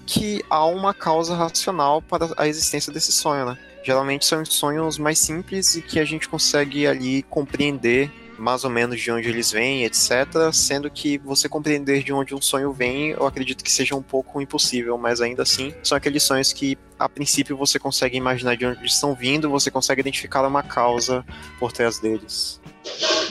que 0.07 0.45
há 0.51 0.65
uma 0.67 0.93
causa 0.93 1.37
racional 1.37 2.03
para 2.03 2.29
a 2.37 2.49
existência 2.49 2.93
desse 2.93 3.13
sonho, 3.13 3.47
né? 3.47 3.59
Geralmente 3.83 4.27
são 4.27 4.45
sonhos 4.45 4.99
mais 4.99 5.19
simples 5.19 5.77
e 5.77 5.83
que 5.83 5.99
a 5.99 6.05
gente 6.05 6.29
consegue 6.29 6.87
ali 6.87 7.23
compreender 7.23 8.11
mais 8.41 8.65
ou 8.65 8.71
menos 8.71 9.01
de 9.01 9.11
onde 9.11 9.29
eles 9.29 9.53
vêm, 9.53 9.85
etc. 9.85 10.51
Sendo 10.53 10.91
que 10.91 11.19
você 11.19 11.49
compreender 11.49 12.03
de 12.03 12.13
onde 12.13 12.35
um 12.35 12.41
sonho 12.41 12.73
vem, 12.73 13.11
eu 13.11 13.27
acredito 13.27 13.63
que 13.63 13.71
seja 13.71 13.95
um 13.95 14.03
pouco 14.03 14.41
impossível, 14.41 14.97
mas 14.97 15.21
ainda 15.21 15.43
assim 15.43 15.75
são 15.83 15.97
aqueles 15.97 16.23
sonhos 16.23 16.53
que 16.53 16.77
a 17.01 17.09
princípio 17.09 17.57
você 17.57 17.79
consegue 17.79 18.17
imaginar 18.17 18.57
de 18.57 18.67
onde 18.67 18.79
eles 18.81 18.93
estão 18.93 19.15
vindo, 19.15 19.49
você 19.49 19.71
consegue 19.71 20.03
identificar 20.03 20.47
uma 20.47 20.63
causa 20.63 21.25
por 21.59 21.73
trás 21.73 21.99
deles. 21.99 22.61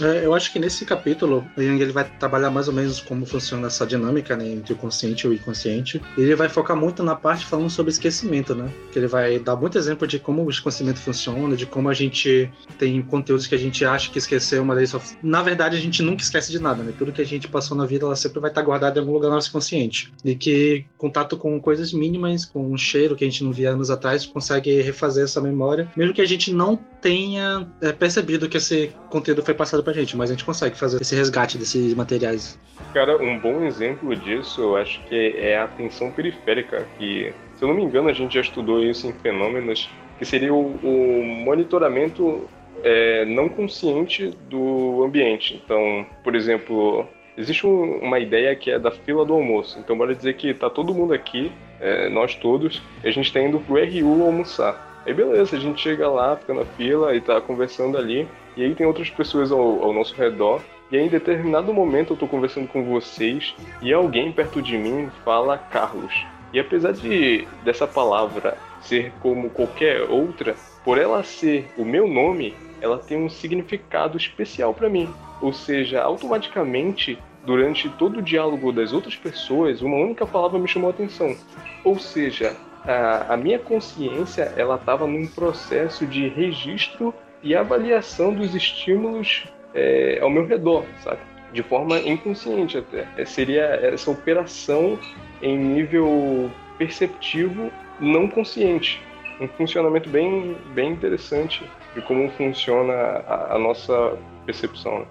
É, 0.01 0.25
eu 0.25 0.33
acho 0.33 0.51
que 0.51 0.59
nesse 0.59 0.85
capítulo, 0.85 1.45
o 1.57 1.61
Jung 1.61 1.81
ele 1.81 1.91
vai 1.91 2.03
trabalhar 2.03 2.49
mais 2.49 2.67
ou 2.67 2.73
menos 2.73 3.01
como 3.01 3.25
funciona 3.25 3.67
essa 3.67 3.85
dinâmica 3.85 4.35
né, 4.35 4.47
entre 4.47 4.73
o 4.73 4.75
consciente 4.75 5.25
e 5.25 5.29
o 5.29 5.33
inconsciente. 5.33 6.01
Ele 6.17 6.35
vai 6.35 6.47
focar 6.47 6.77
muito 6.77 7.03
na 7.03 7.15
parte 7.15 7.45
falando 7.45 7.69
sobre 7.69 7.91
esquecimento, 7.91 8.55
né? 8.55 8.71
Que 8.91 8.99
ele 8.99 9.07
vai 9.07 9.39
dar 9.39 9.55
muito 9.55 9.77
exemplo 9.77 10.07
de 10.07 10.19
como 10.19 10.43
o 10.43 10.49
esquecimento 10.49 10.99
funciona, 10.99 11.55
de 11.55 11.65
como 11.65 11.89
a 11.89 11.93
gente 11.93 12.49
tem 12.77 13.01
conteúdos 13.01 13.47
que 13.47 13.55
a 13.55 13.57
gente 13.57 13.83
acha 13.83 14.09
que 14.09 14.17
esqueceu, 14.17 14.63
mas 14.63 14.91
só... 14.91 15.01
na 15.21 15.41
verdade 15.41 15.75
a 15.75 15.79
gente 15.79 16.01
nunca 16.01 16.23
esquece 16.23 16.51
de 16.51 16.59
nada, 16.59 16.83
né? 16.83 16.93
Tudo 16.97 17.11
que 17.11 17.21
a 17.21 17.25
gente 17.25 17.47
passou 17.47 17.75
na 17.75 17.85
vida, 17.85 18.05
ela 18.05 18.15
sempre 18.15 18.39
vai 18.39 18.51
estar 18.51 18.61
guardada 18.61 18.99
em 18.99 19.01
algum 19.01 19.13
lugar 19.13 19.29
do 19.29 19.35
nosso 19.35 19.51
consciente. 19.51 20.13
E 20.23 20.35
que 20.35 20.85
contato 20.97 21.35
com 21.35 21.59
coisas 21.59 21.91
mínimas, 21.91 22.45
com 22.45 22.71
um 22.71 22.77
cheiro 22.77 23.15
que 23.15 23.25
a 23.25 23.27
gente 23.27 23.43
não 23.43 23.51
anos 23.65 23.89
atrás, 23.89 24.25
consegue 24.25 24.81
refazer 24.81 25.23
essa 25.23 25.41
memória, 25.41 25.87
mesmo 25.95 26.13
que 26.13 26.21
a 26.21 26.27
gente 26.27 26.53
não 26.53 26.75
tenha 27.01 27.67
é, 27.81 27.91
percebido 27.91 28.49
que 28.49 28.57
esse 28.57 28.91
conteúdo 29.09 29.43
foi 29.43 29.53
passado 29.53 29.83
pra 29.83 29.93
gente, 29.93 30.15
mas 30.15 30.29
a 30.29 30.33
gente 30.33 30.45
consegue 30.45 30.77
fazer 30.77 31.01
esse 31.01 31.15
resgate 31.15 31.57
desses 31.57 31.93
materiais. 31.93 32.59
Cara, 32.93 33.21
um 33.21 33.39
bom 33.39 33.63
exemplo 33.63 34.15
disso, 34.15 34.61
eu 34.61 34.77
acho 34.77 35.01
que 35.05 35.35
é 35.37 35.57
a 35.57 35.65
atenção 35.65 36.11
periférica, 36.11 36.87
que, 36.97 37.33
se 37.55 37.63
eu 37.63 37.67
não 37.67 37.75
me 37.75 37.83
engano, 37.83 38.09
a 38.09 38.13
gente 38.13 38.33
já 38.33 38.41
estudou 38.41 38.83
isso 38.83 39.07
em 39.07 39.13
fenômenos, 39.13 39.89
que 40.17 40.25
seria 40.25 40.53
o, 40.53 40.75
o 40.83 41.23
monitoramento 41.23 42.47
é, 42.83 43.25
não 43.25 43.49
consciente 43.49 44.33
do 44.49 45.03
ambiente. 45.03 45.61
Então, 45.63 46.05
por 46.23 46.35
exemplo, 46.35 47.07
existe 47.37 47.65
um, 47.65 47.99
uma 47.99 48.19
ideia 48.19 48.55
que 48.55 48.71
é 48.71 48.79
da 48.79 48.91
fila 48.91 49.25
do 49.25 49.33
almoço. 49.33 49.79
Então, 49.79 49.97
bora 49.97 50.15
dizer 50.15 50.33
que 50.33 50.53
tá 50.53 50.69
todo 50.69 50.93
mundo 50.93 51.13
aqui, 51.13 51.51
é, 51.79 52.09
nós 52.09 52.35
todos, 52.35 52.81
a 53.03 53.09
gente 53.09 53.27
está 53.27 53.41
indo 53.41 53.59
pro 53.59 53.75
RU 53.75 54.25
almoçar. 54.25 55.01
Aí 55.05 55.13
beleza, 55.13 55.55
a 55.55 55.59
gente 55.59 55.81
chega 55.81 56.09
lá, 56.09 56.35
fica 56.35 56.53
na 56.53 56.65
fila 56.65 57.15
e 57.15 57.21
tá 57.21 57.39
conversando 57.39 57.97
ali. 57.97 58.27
E 58.55 58.63
aí 58.63 58.75
tem 58.75 58.85
outras 58.85 59.09
pessoas 59.09 59.51
ao, 59.51 59.83
ao 59.83 59.93
nosso 59.93 60.13
redor. 60.15 60.61
E 60.91 60.97
aí, 60.97 61.05
em 61.05 61.09
determinado 61.09 61.73
momento 61.73 62.13
eu 62.13 62.17
tô 62.17 62.27
conversando 62.27 62.67
com 62.67 62.83
vocês 62.83 63.53
e 63.81 63.93
alguém 63.93 64.31
perto 64.31 64.61
de 64.61 64.77
mim 64.77 65.09
fala 65.23 65.57
Carlos. 65.57 66.25
E 66.51 66.59
apesar 66.59 66.93
de 66.93 67.47
dessa 67.63 67.87
palavra 67.87 68.57
ser 68.81 69.11
como 69.21 69.49
qualquer 69.49 70.01
outra, 70.09 70.55
por 70.83 70.97
ela 70.97 71.23
ser 71.23 71.67
o 71.77 71.85
meu 71.85 72.07
nome, 72.07 72.55
ela 72.81 72.97
tem 72.97 73.17
um 73.17 73.29
significado 73.29 74.17
especial 74.17 74.73
para 74.73 74.89
mim. 74.89 75.09
Ou 75.41 75.53
seja, 75.53 76.01
automaticamente, 76.01 77.19
durante 77.45 77.89
todo 77.89 78.19
o 78.19 78.21
diálogo 78.21 78.71
das 78.71 78.93
outras 78.93 79.15
pessoas, 79.15 79.81
uma 79.81 79.97
única 79.97 80.25
palavra 80.25 80.59
me 80.59 80.67
chamou 80.67 80.89
a 80.89 80.93
atenção. 80.93 81.35
Ou 81.83 81.97
seja, 81.97 82.55
a, 82.85 83.33
a 83.33 83.37
minha 83.37 83.59
consciência 83.59 84.53
ela 84.55 84.75
estava 84.75 85.07
num 85.07 85.27
processo 85.27 86.05
de 86.05 86.27
registro 86.27 87.13
e 87.41 87.55
avaliação 87.55 88.33
dos 88.33 88.53
estímulos 88.53 89.47
é, 89.73 90.19
ao 90.21 90.29
meu 90.29 90.45
redor, 90.45 90.85
sabe? 91.03 91.19
De 91.53 91.63
forma 91.63 91.97
inconsciente 91.99 92.77
até. 92.77 93.07
É, 93.17 93.25
seria 93.25 93.63
essa 93.63 94.11
operação 94.11 94.99
em 95.41 95.57
nível 95.57 96.51
perceptivo 96.77 97.71
não 97.99 98.27
consciente. 98.27 99.01
Um 99.39 99.47
funcionamento 99.47 100.09
bem, 100.09 100.55
bem 100.73 100.91
interessante 100.91 101.63
de 101.95 102.01
como 102.01 102.29
funciona 102.31 102.93
a, 102.93 103.55
a 103.55 103.59
nossa 103.59 104.17
percepção. 104.45 104.99
Né? 104.99 105.05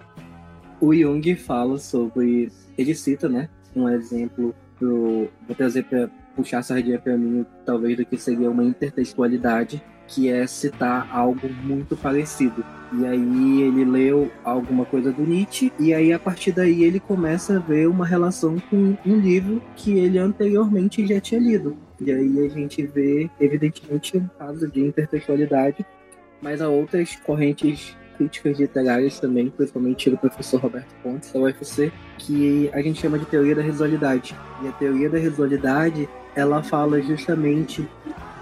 O 0.80 0.94
Jung 0.94 1.34
fala 1.36 1.78
sobre. 1.78 2.50
Ele 2.76 2.94
cita, 2.94 3.28
né? 3.28 3.48
Um 3.74 3.88
exemplo 3.88 4.54
pro. 4.78 5.28
Vou 5.46 5.56
trazer 5.56 5.84
para 5.84 6.08
puxar 6.36 6.58
a 6.58 6.62
sardinha 6.62 6.98
para 6.98 7.16
mim, 7.16 7.44
talvez 7.64 7.96
do 7.96 8.06
que 8.06 8.16
seria 8.16 8.50
uma 8.50 8.64
intertextualidade 8.64 9.82
que 10.06 10.28
é 10.28 10.46
citar 10.46 11.08
algo 11.12 11.48
muito 11.62 11.96
parecido. 11.96 12.64
E 12.92 13.04
aí 13.04 13.62
ele 13.62 13.84
leu 13.84 14.30
alguma 14.42 14.86
coisa 14.86 15.12
do 15.12 15.22
Nietzsche, 15.22 15.70
e 15.78 15.92
aí 15.92 16.12
a 16.12 16.18
partir 16.18 16.52
daí 16.52 16.82
ele 16.82 16.98
começa 16.98 17.56
a 17.56 17.58
ver 17.58 17.86
uma 17.86 18.06
relação 18.06 18.56
com 18.70 18.96
um 19.04 19.16
livro 19.16 19.62
que 19.76 19.98
ele 19.98 20.18
anteriormente 20.18 21.06
já 21.06 21.20
tinha 21.20 21.40
lido. 21.40 21.76
E 22.00 22.10
aí 22.10 22.46
a 22.46 22.48
gente 22.48 22.86
vê, 22.86 23.28
evidentemente, 23.38 24.16
um 24.16 24.26
caso 24.38 24.66
de 24.68 24.80
intertextualidade, 24.80 25.84
mas 26.40 26.62
há 26.62 26.68
outras 26.68 27.16
correntes 27.16 27.94
críticas 28.18 28.58
literárias 28.58 29.20
também, 29.20 29.48
principalmente 29.48 30.10
do 30.10 30.18
professor 30.18 30.60
Roberto 30.60 30.92
Pontes, 31.02 31.32
da 31.32 31.38
UFC, 31.38 31.92
que 32.18 32.68
a 32.74 32.82
gente 32.82 33.00
chama 33.00 33.18
de 33.18 33.24
teoria 33.24 33.54
da 33.54 33.62
residualidade. 33.62 34.36
E 34.62 34.68
a 34.68 34.72
teoria 34.72 35.08
da 35.08 35.18
residualidade, 35.18 36.08
ela 36.34 36.62
fala 36.62 37.00
justamente 37.00 37.88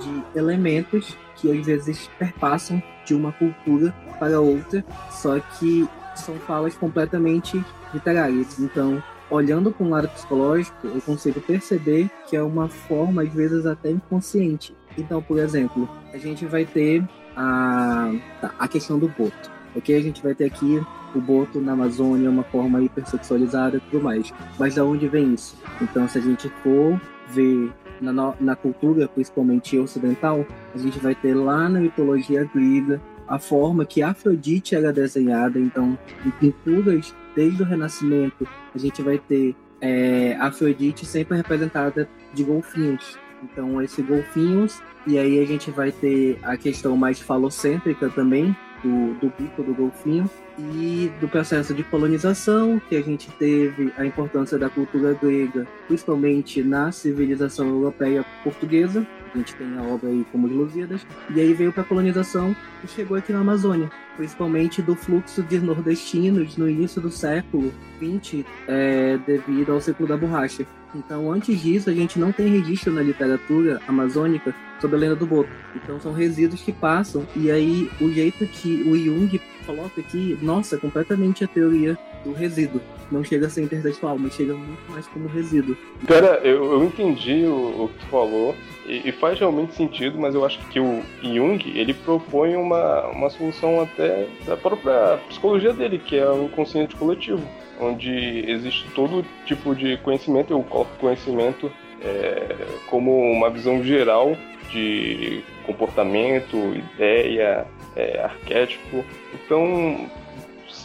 de 0.00 0.38
elementos 0.38 1.16
que 1.36 1.52
às 1.52 1.64
vezes 1.64 2.10
perpassam 2.18 2.82
de 3.04 3.14
uma 3.14 3.30
cultura 3.32 3.94
para 4.18 4.40
outra, 4.40 4.84
só 5.10 5.38
que 5.38 5.86
são 6.14 6.34
falas 6.36 6.74
completamente 6.74 7.62
literárias. 7.92 8.58
Então, 8.58 9.02
olhando 9.30 9.70
para 9.70 9.86
um 9.86 9.90
lado 9.90 10.08
psicológico, 10.08 10.86
eu 10.86 11.00
consigo 11.02 11.40
perceber 11.40 12.10
que 12.26 12.36
é 12.36 12.42
uma 12.42 12.68
forma, 12.68 13.22
às 13.22 13.32
vezes, 13.32 13.66
até 13.66 13.90
inconsciente. 13.90 14.74
Então, 14.96 15.20
por 15.20 15.38
exemplo, 15.38 15.88
a 16.12 16.16
gente 16.16 16.46
vai 16.46 16.64
ter 16.64 17.04
a, 17.36 18.12
a 18.58 18.66
questão 18.66 18.98
do 18.98 19.08
boto. 19.08 19.55
Ok? 19.76 19.94
A 19.94 20.02
gente 20.02 20.22
vai 20.22 20.34
ter 20.34 20.46
aqui 20.46 20.80
o 21.14 21.20
boto 21.20 21.60
na 21.60 21.72
Amazônia, 21.72 22.30
uma 22.30 22.44
forma 22.44 22.82
hipersexualizada 22.82 23.76
e 23.76 23.80
tudo 23.80 24.02
mais. 24.02 24.32
Mas 24.58 24.74
de 24.74 24.80
onde 24.80 25.08
vem 25.08 25.34
isso? 25.34 25.56
Então, 25.80 26.08
se 26.08 26.18
a 26.18 26.20
gente 26.20 26.48
for 26.62 27.00
ver 27.28 27.72
na, 28.00 28.34
na 28.40 28.56
cultura, 28.56 29.08
principalmente 29.08 29.78
ocidental, 29.78 30.46
a 30.74 30.78
gente 30.78 30.98
vai 30.98 31.14
ter 31.14 31.34
lá 31.34 31.68
na 31.68 31.80
mitologia 31.80 32.48
grega 32.54 33.00
a 33.28 33.38
forma 33.38 33.84
que 33.84 34.02
Afrodite 34.02 34.74
era 34.74 34.92
desenhada. 34.92 35.58
Então, 35.58 35.98
em 36.24 36.30
pinturas 36.30 37.14
desde 37.34 37.62
o 37.62 37.66
Renascimento, 37.66 38.46
a 38.74 38.78
gente 38.78 39.02
vai 39.02 39.18
ter 39.18 39.54
é, 39.80 40.36
Afrodite 40.40 41.04
sempre 41.04 41.36
representada 41.36 42.08
de 42.32 42.44
golfinhos. 42.44 43.18
Então, 43.42 43.82
esses 43.82 44.04
golfinhos, 44.04 44.80
e 45.06 45.18
aí 45.18 45.40
a 45.40 45.46
gente 45.46 45.70
vai 45.70 45.92
ter 45.92 46.38
a 46.42 46.56
questão 46.56 46.96
mais 46.96 47.20
falocêntrica 47.20 48.08
também, 48.08 48.56
do, 48.86 49.14
do 49.14 49.32
bico 49.36 49.62
do 49.62 49.74
golfinho, 49.74 50.30
e 50.58 51.10
do 51.20 51.28
processo 51.28 51.74
de 51.74 51.82
colonização, 51.82 52.80
que 52.88 52.96
a 52.96 53.02
gente 53.02 53.30
teve 53.32 53.92
a 53.96 54.06
importância 54.06 54.58
da 54.58 54.70
cultura 54.70 55.12
grega, 55.12 55.66
principalmente 55.86 56.62
na 56.62 56.90
civilização 56.92 57.68
europeia 57.68 58.24
portuguesa. 58.42 59.06
A 59.36 59.38
gente 59.38 59.54
tem 59.54 59.76
a 59.76 59.82
obra 59.82 60.08
aí 60.08 60.26
como 60.32 60.46
os 60.46 60.52
Lusíadas. 60.52 61.06
E 61.34 61.38
aí 61.38 61.52
veio 61.52 61.70
para 61.70 61.84
colonização 61.84 62.56
e 62.82 62.88
chegou 62.88 63.18
aqui 63.18 63.34
na 63.34 63.40
Amazônia, 63.40 63.90
principalmente 64.16 64.80
do 64.80 64.96
fluxo 64.96 65.42
de 65.42 65.60
nordestinos 65.60 66.56
no 66.56 66.66
início 66.66 67.02
do 67.02 67.10
século 67.10 67.70
XX, 67.98 68.46
é, 68.66 69.18
devido 69.26 69.72
ao 69.72 69.80
ciclo 69.80 70.06
da 70.06 70.16
borracha. 70.16 70.66
Então, 70.94 71.30
antes 71.30 71.60
disso, 71.60 71.90
a 71.90 71.92
gente 71.92 72.18
não 72.18 72.32
tem 72.32 72.48
registro 72.48 72.90
na 72.90 73.02
literatura 73.02 73.78
amazônica 73.86 74.54
sobre 74.80 74.96
a 74.96 75.00
lenda 75.00 75.16
do 75.16 75.26
Boto. 75.26 75.50
Então, 75.74 76.00
são 76.00 76.14
resíduos 76.14 76.62
que 76.62 76.72
passam. 76.72 77.26
E 77.36 77.50
aí, 77.50 77.90
o 78.00 78.10
jeito 78.10 78.46
que 78.46 78.88
o 78.88 78.96
Jung 78.96 79.38
coloca 79.66 80.00
aqui, 80.00 80.38
nossa, 80.40 80.78
completamente 80.78 81.44
a 81.44 81.48
teoria 81.48 81.98
do 82.26 82.32
resíduo. 82.32 82.80
Não 83.10 83.22
chega 83.22 83.46
a 83.46 83.50
ser 83.50 83.62
intertextual, 83.62 84.18
mas 84.18 84.34
chega 84.34 84.54
muito 84.54 84.90
mais 84.90 85.06
como 85.06 85.28
resíduo. 85.28 85.76
Cara, 86.06 86.40
eu, 86.42 86.72
eu 86.72 86.84
entendi 86.84 87.44
o, 87.46 87.84
o, 87.84 87.88
que 87.88 87.98
tu 88.00 88.06
falou 88.06 88.54
e, 88.84 89.08
e, 89.08 89.12
faz 89.12 89.38
realmente 89.38 89.74
sentido, 89.74 90.18
mas 90.18 90.34
eu 90.34 90.44
acho 90.44 90.58
que 90.68 90.80
o 90.80 91.02
Jung 91.22 91.62
ele 91.74 91.94
propõe 91.94 92.56
uma, 92.56 93.06
uma 93.08 93.30
solução 93.30 93.80
até 93.80 94.26
da 94.44 94.56
própria 94.56 95.18
psicologia 95.28 95.72
dele, 95.72 95.98
que 95.98 96.16
é 96.16 96.28
o 96.28 96.44
inconsciente 96.44 96.96
coletivo, 96.96 97.42
onde 97.80 98.44
existe 98.50 98.88
todo 98.94 99.24
tipo 99.44 99.74
de 99.74 99.96
conhecimento, 99.98 100.52
eu 100.52 100.62
coloco 100.64 100.90
conhecimento 100.98 101.70
é, 102.02 102.56
como 102.88 103.16
uma 103.32 103.50
visão 103.50 103.82
geral 103.84 104.36
de 104.70 105.42
comportamento, 105.64 106.56
ideia, 106.74 107.66
é, 107.94 108.20
arquétipo. 108.20 109.04
Então, 109.34 110.08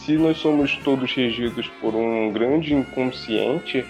se 0.04 0.16
nós 0.16 0.36
somos 0.38 0.76
todos 0.78 1.12
regidos 1.14 1.68
por 1.80 1.94
um 1.94 2.32
grande 2.32 2.74
inconsciente, 2.74 3.84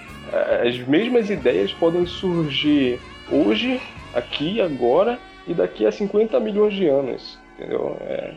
as 0.67 0.79
mesmas 0.87 1.31
ideias 1.31 1.73
podem 1.73 2.07
surgir 2.07 2.99
hoje, 3.31 3.81
aqui, 4.15 4.61
agora 4.61 5.19
e 5.47 5.55
daqui 5.55 5.87
a 5.87 5.93
50 5.93 6.39
milhões 6.41 6.75
de 6.75 6.87
anos, 6.87 7.39
entendeu? 7.57 7.97
É, 8.03 8.35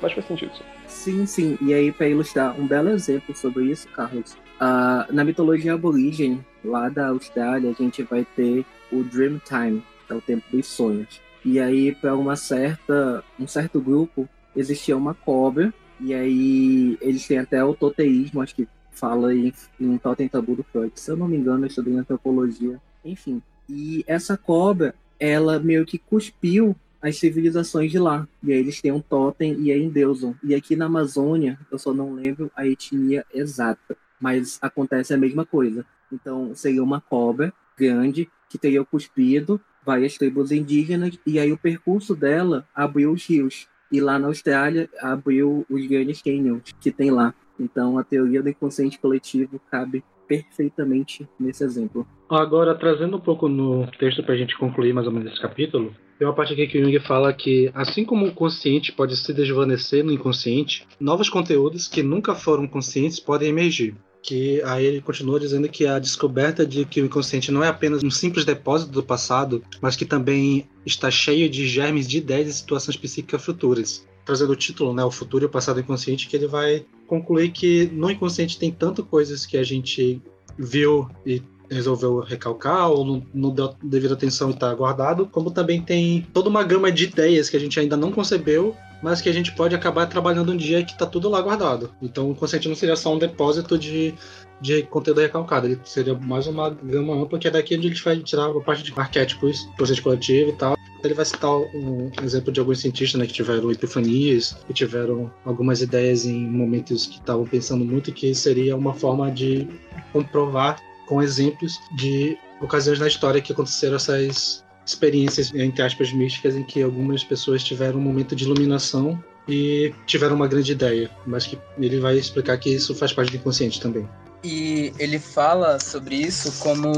mas 0.00 0.12
faz 0.12 0.26
sentido. 0.26 0.52
Sim, 0.86 1.26
sim. 1.26 1.58
E 1.60 1.72
aí, 1.72 1.90
para 1.90 2.08
ilustrar 2.08 2.58
um 2.58 2.66
belo 2.66 2.90
exemplo 2.90 3.34
sobre 3.34 3.64
isso, 3.64 3.88
Carlos, 3.88 4.32
uh, 4.60 5.12
na 5.12 5.24
mitologia 5.24 5.74
aborígene, 5.74 6.44
lá 6.64 6.88
da 6.88 7.08
Austrália, 7.08 7.70
a 7.70 7.72
gente 7.72 8.02
vai 8.02 8.26
ter 8.36 8.64
o 8.92 9.02
Dream 9.02 9.40
Time, 9.44 9.82
é 10.08 10.14
o 10.14 10.20
tempo 10.20 10.44
dos 10.50 10.66
sonhos. 10.66 11.20
E 11.44 11.58
aí, 11.58 11.94
para 11.94 12.14
uma 12.14 12.36
certa, 12.36 13.24
um 13.38 13.46
certo 13.46 13.80
grupo, 13.80 14.28
existia 14.54 14.96
uma 14.96 15.14
cobra, 15.14 15.72
e 16.00 16.14
aí 16.14 16.98
eles 17.00 17.26
têm 17.26 17.38
até 17.38 17.64
o 17.64 17.74
toteísmo, 17.74 18.40
acho 18.40 18.54
que 18.54 18.68
fala 18.90 19.34
em, 19.34 19.52
em 19.80 19.98
Totem 19.98 20.28
Tabu 20.28 20.56
do 20.56 20.62
Freud. 20.64 20.92
Se 20.94 21.10
eu 21.10 21.16
não 21.16 21.28
me 21.28 21.36
engano, 21.36 21.64
eu 21.64 21.68
estudei 21.68 21.96
antropologia. 21.96 22.80
Enfim, 23.04 23.42
e 23.68 24.04
essa 24.06 24.36
cobra, 24.36 24.94
ela 25.18 25.58
meio 25.58 25.84
que 25.84 25.98
cuspiu 25.98 26.74
as 27.00 27.18
civilizações 27.18 27.90
de 27.90 27.98
lá. 27.98 28.26
E 28.42 28.52
aí 28.52 28.58
eles 28.58 28.80
têm 28.80 28.92
um 28.92 29.00
totem 29.00 29.54
e 29.60 29.70
é 29.70 29.78
endeusam. 29.78 30.34
E 30.42 30.54
aqui 30.54 30.74
na 30.74 30.86
Amazônia, 30.86 31.58
eu 31.70 31.78
só 31.78 31.92
não 31.92 32.12
lembro 32.12 32.50
a 32.56 32.66
etnia 32.66 33.24
exata, 33.32 33.96
mas 34.20 34.58
acontece 34.60 35.14
a 35.14 35.18
mesma 35.18 35.44
coisa. 35.44 35.84
Então, 36.12 36.54
seria 36.54 36.82
uma 36.82 37.00
cobra 37.00 37.52
grande 37.76 38.28
que 38.48 38.58
teria 38.58 38.84
cuspido 38.84 39.60
várias 39.84 40.18
tribos 40.18 40.50
indígenas, 40.50 41.16
e 41.24 41.38
aí 41.38 41.52
o 41.52 41.56
percurso 41.56 42.16
dela 42.16 42.66
abriu 42.74 43.12
os 43.12 43.24
rios. 43.24 43.68
E 43.90 44.00
lá 44.00 44.18
na 44.18 44.28
Austrália 44.28 44.88
abriu 45.00 45.64
os 45.70 45.86
grandes 45.86 46.20
canyons 46.22 46.74
que 46.80 46.90
tem 46.90 47.10
lá. 47.10 47.34
Então 47.58 47.98
a 47.98 48.04
teoria 48.04 48.42
do 48.42 48.48
inconsciente 48.48 48.98
coletivo 48.98 49.60
cabe 49.70 50.04
perfeitamente 50.26 51.26
nesse 51.38 51.64
exemplo. 51.64 52.06
Agora, 52.28 52.74
trazendo 52.74 53.16
um 53.16 53.20
pouco 53.20 53.48
no 53.48 53.86
texto 53.98 54.22
para 54.22 54.34
a 54.34 54.36
gente 54.36 54.58
concluir 54.58 54.92
mais 54.92 55.06
ou 55.06 55.12
menos 55.12 55.32
esse 55.32 55.40
capítulo, 55.40 55.94
tem 56.18 56.26
uma 56.26 56.34
parte 56.34 56.52
aqui 56.54 56.66
que 56.66 56.78
o 56.78 56.84
Jung 56.84 56.98
fala 57.00 57.32
que, 57.32 57.70
assim 57.74 58.04
como 58.04 58.26
o 58.26 58.32
consciente 58.32 58.90
pode 58.90 59.16
se 59.16 59.32
desvanecer 59.32 60.02
no 60.02 60.10
inconsciente, 60.10 60.86
novos 60.98 61.28
conteúdos 61.28 61.86
que 61.86 62.02
nunca 62.02 62.34
foram 62.34 62.66
conscientes 62.66 63.20
podem 63.20 63.50
emergir 63.50 63.94
que 64.26 64.60
aí 64.62 64.84
ele 64.84 65.00
continua 65.00 65.38
dizendo 65.38 65.68
que 65.68 65.86
a 65.86 66.00
descoberta 66.00 66.66
de 66.66 66.84
que 66.84 67.00
o 67.00 67.06
inconsciente 67.06 67.52
não 67.52 67.62
é 67.62 67.68
apenas 67.68 68.02
um 68.02 68.10
simples 68.10 68.44
depósito 68.44 68.90
do 68.90 69.02
passado, 69.02 69.62
mas 69.80 69.94
que 69.94 70.04
também 70.04 70.68
está 70.84 71.08
cheio 71.12 71.48
de 71.48 71.68
germes 71.68 72.08
de 72.08 72.18
ideias 72.18 72.48
e 72.48 72.52
situações 72.52 72.96
psíquicas 72.96 73.44
futuras. 73.44 74.04
Trazendo 74.24 74.52
o 74.52 74.56
título, 74.56 74.92
né, 74.92 75.04
o 75.04 75.12
futuro 75.12 75.44
e 75.44 75.46
o 75.46 75.48
passado 75.48 75.78
inconsciente, 75.78 76.26
que 76.26 76.34
ele 76.34 76.48
vai 76.48 76.84
concluir 77.06 77.52
que 77.52 77.88
no 77.92 78.10
inconsciente 78.10 78.58
tem 78.58 78.72
tanto 78.72 79.04
coisas 79.04 79.46
que 79.46 79.56
a 79.56 79.62
gente 79.62 80.20
viu 80.58 81.08
e 81.24 81.40
resolveu 81.70 82.18
recalcar 82.18 82.90
ou 82.90 83.04
não, 83.04 83.26
não 83.32 83.50
deu 83.50 83.74
devida 83.80 84.14
atenção 84.14 84.50
e 84.50 84.54
está 84.54 84.74
guardado, 84.74 85.26
como 85.26 85.52
também 85.52 85.80
tem 85.80 86.26
toda 86.32 86.48
uma 86.48 86.64
gama 86.64 86.90
de 86.90 87.04
ideias 87.04 87.48
que 87.48 87.56
a 87.56 87.60
gente 87.60 87.78
ainda 87.78 87.96
não 87.96 88.10
concebeu 88.10 88.76
mas 89.02 89.20
que 89.20 89.28
a 89.28 89.32
gente 89.32 89.52
pode 89.52 89.74
acabar 89.74 90.06
trabalhando 90.06 90.52
um 90.52 90.56
dia 90.56 90.84
que 90.84 90.92
está 90.92 91.06
tudo 91.06 91.28
lá 91.28 91.40
guardado. 91.40 91.94
Então 92.00 92.30
o 92.30 92.34
consciente 92.34 92.68
não 92.68 92.74
seria 92.74 92.96
só 92.96 93.14
um 93.14 93.18
depósito 93.18 93.78
de, 93.78 94.14
de 94.60 94.82
conteúdo 94.84 95.20
recalcado, 95.20 95.66
ele 95.66 95.80
seria 95.84 96.14
mais 96.14 96.46
uma 96.46 96.70
gama 96.70 97.14
ampla 97.14 97.38
que 97.38 97.48
é 97.48 97.50
daqui 97.50 97.76
onde 97.76 97.86
a 97.86 97.90
gente 97.90 98.04
vai 98.04 98.18
tirar 98.18 98.50
a 98.50 98.60
parte 98.60 98.82
de 98.82 98.92
arquétipos, 98.96 99.68
processo 99.76 100.02
coletivo 100.02 100.50
e 100.50 100.54
tal. 100.54 100.76
Ele 101.04 101.14
vai 101.14 101.24
citar 101.24 101.52
um 101.52 102.10
exemplo 102.22 102.50
de 102.50 102.58
alguns 102.58 102.80
cientistas 102.80 103.20
né, 103.20 103.26
que 103.26 103.32
tiveram 103.32 103.70
epifanias, 103.70 104.56
que 104.66 104.72
tiveram 104.72 105.30
algumas 105.44 105.80
ideias 105.80 106.24
em 106.24 106.48
momentos 106.48 107.06
que 107.06 107.18
estavam 107.18 107.44
pensando 107.44 107.84
muito 107.84 108.12
que 108.12 108.34
seria 108.34 108.76
uma 108.76 108.92
forma 108.92 109.30
de 109.30 109.68
comprovar 110.12 110.80
com 111.06 111.22
exemplos 111.22 111.78
de 111.94 112.36
ocasiões 112.60 112.98
na 112.98 113.06
história 113.06 113.40
que 113.40 113.52
aconteceram 113.52 113.96
essas 113.96 114.64
experiências, 114.86 115.52
entre 115.54 115.82
aspas, 115.82 116.12
místicas, 116.12 116.54
em 116.54 116.62
que 116.62 116.80
algumas 116.80 117.24
pessoas 117.24 117.64
tiveram 117.64 117.98
um 117.98 118.02
momento 118.02 118.36
de 118.36 118.44
iluminação 118.44 119.22
e 119.48 119.92
tiveram 120.06 120.36
uma 120.36 120.48
grande 120.48 120.72
ideia, 120.72 121.10
mas 121.26 121.46
que 121.46 121.58
ele 121.78 121.98
vai 121.98 122.16
explicar 122.16 122.56
que 122.58 122.70
isso 122.70 122.94
faz 122.94 123.12
parte 123.12 123.30
do 123.30 123.36
inconsciente 123.36 123.80
também. 123.80 124.08
E 124.44 124.92
ele 124.98 125.18
fala 125.18 125.80
sobre 125.80 126.14
isso 126.14 126.60
como 126.60 126.92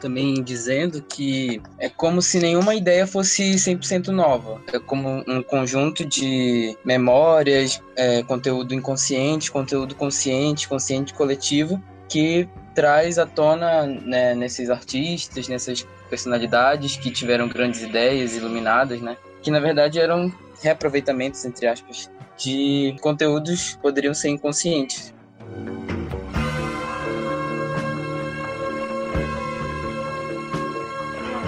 também 0.00 0.42
dizendo 0.42 1.00
que 1.00 1.62
é 1.78 1.88
como 1.88 2.20
se 2.20 2.40
nenhuma 2.40 2.74
ideia 2.74 3.06
fosse 3.06 3.54
100% 3.54 4.08
nova. 4.08 4.60
É 4.72 4.80
como 4.80 5.22
um 5.28 5.40
conjunto 5.42 6.04
de 6.04 6.76
memórias, 6.84 7.80
é, 7.94 8.22
conteúdo 8.24 8.74
inconsciente, 8.74 9.50
conteúdo 9.50 9.94
consciente, 9.94 10.66
consciente 10.66 11.14
coletivo, 11.14 11.80
que 12.08 12.48
traz 12.78 13.18
à 13.18 13.26
tona 13.26 13.86
né, 13.86 14.36
nesses 14.36 14.70
artistas, 14.70 15.48
nessas 15.48 15.84
personalidades 16.08 16.96
que 16.96 17.10
tiveram 17.10 17.48
grandes 17.48 17.82
ideias 17.82 18.36
iluminadas, 18.36 19.00
né? 19.00 19.16
Que 19.42 19.50
na 19.50 19.58
verdade 19.58 19.98
eram 19.98 20.32
reaproveitamentos, 20.62 21.44
entre 21.44 21.66
aspas, 21.66 22.08
de 22.36 22.94
conteúdos 23.00 23.74
que 23.74 23.78
poderiam 23.82 24.14
ser 24.14 24.28
inconscientes. 24.28 25.12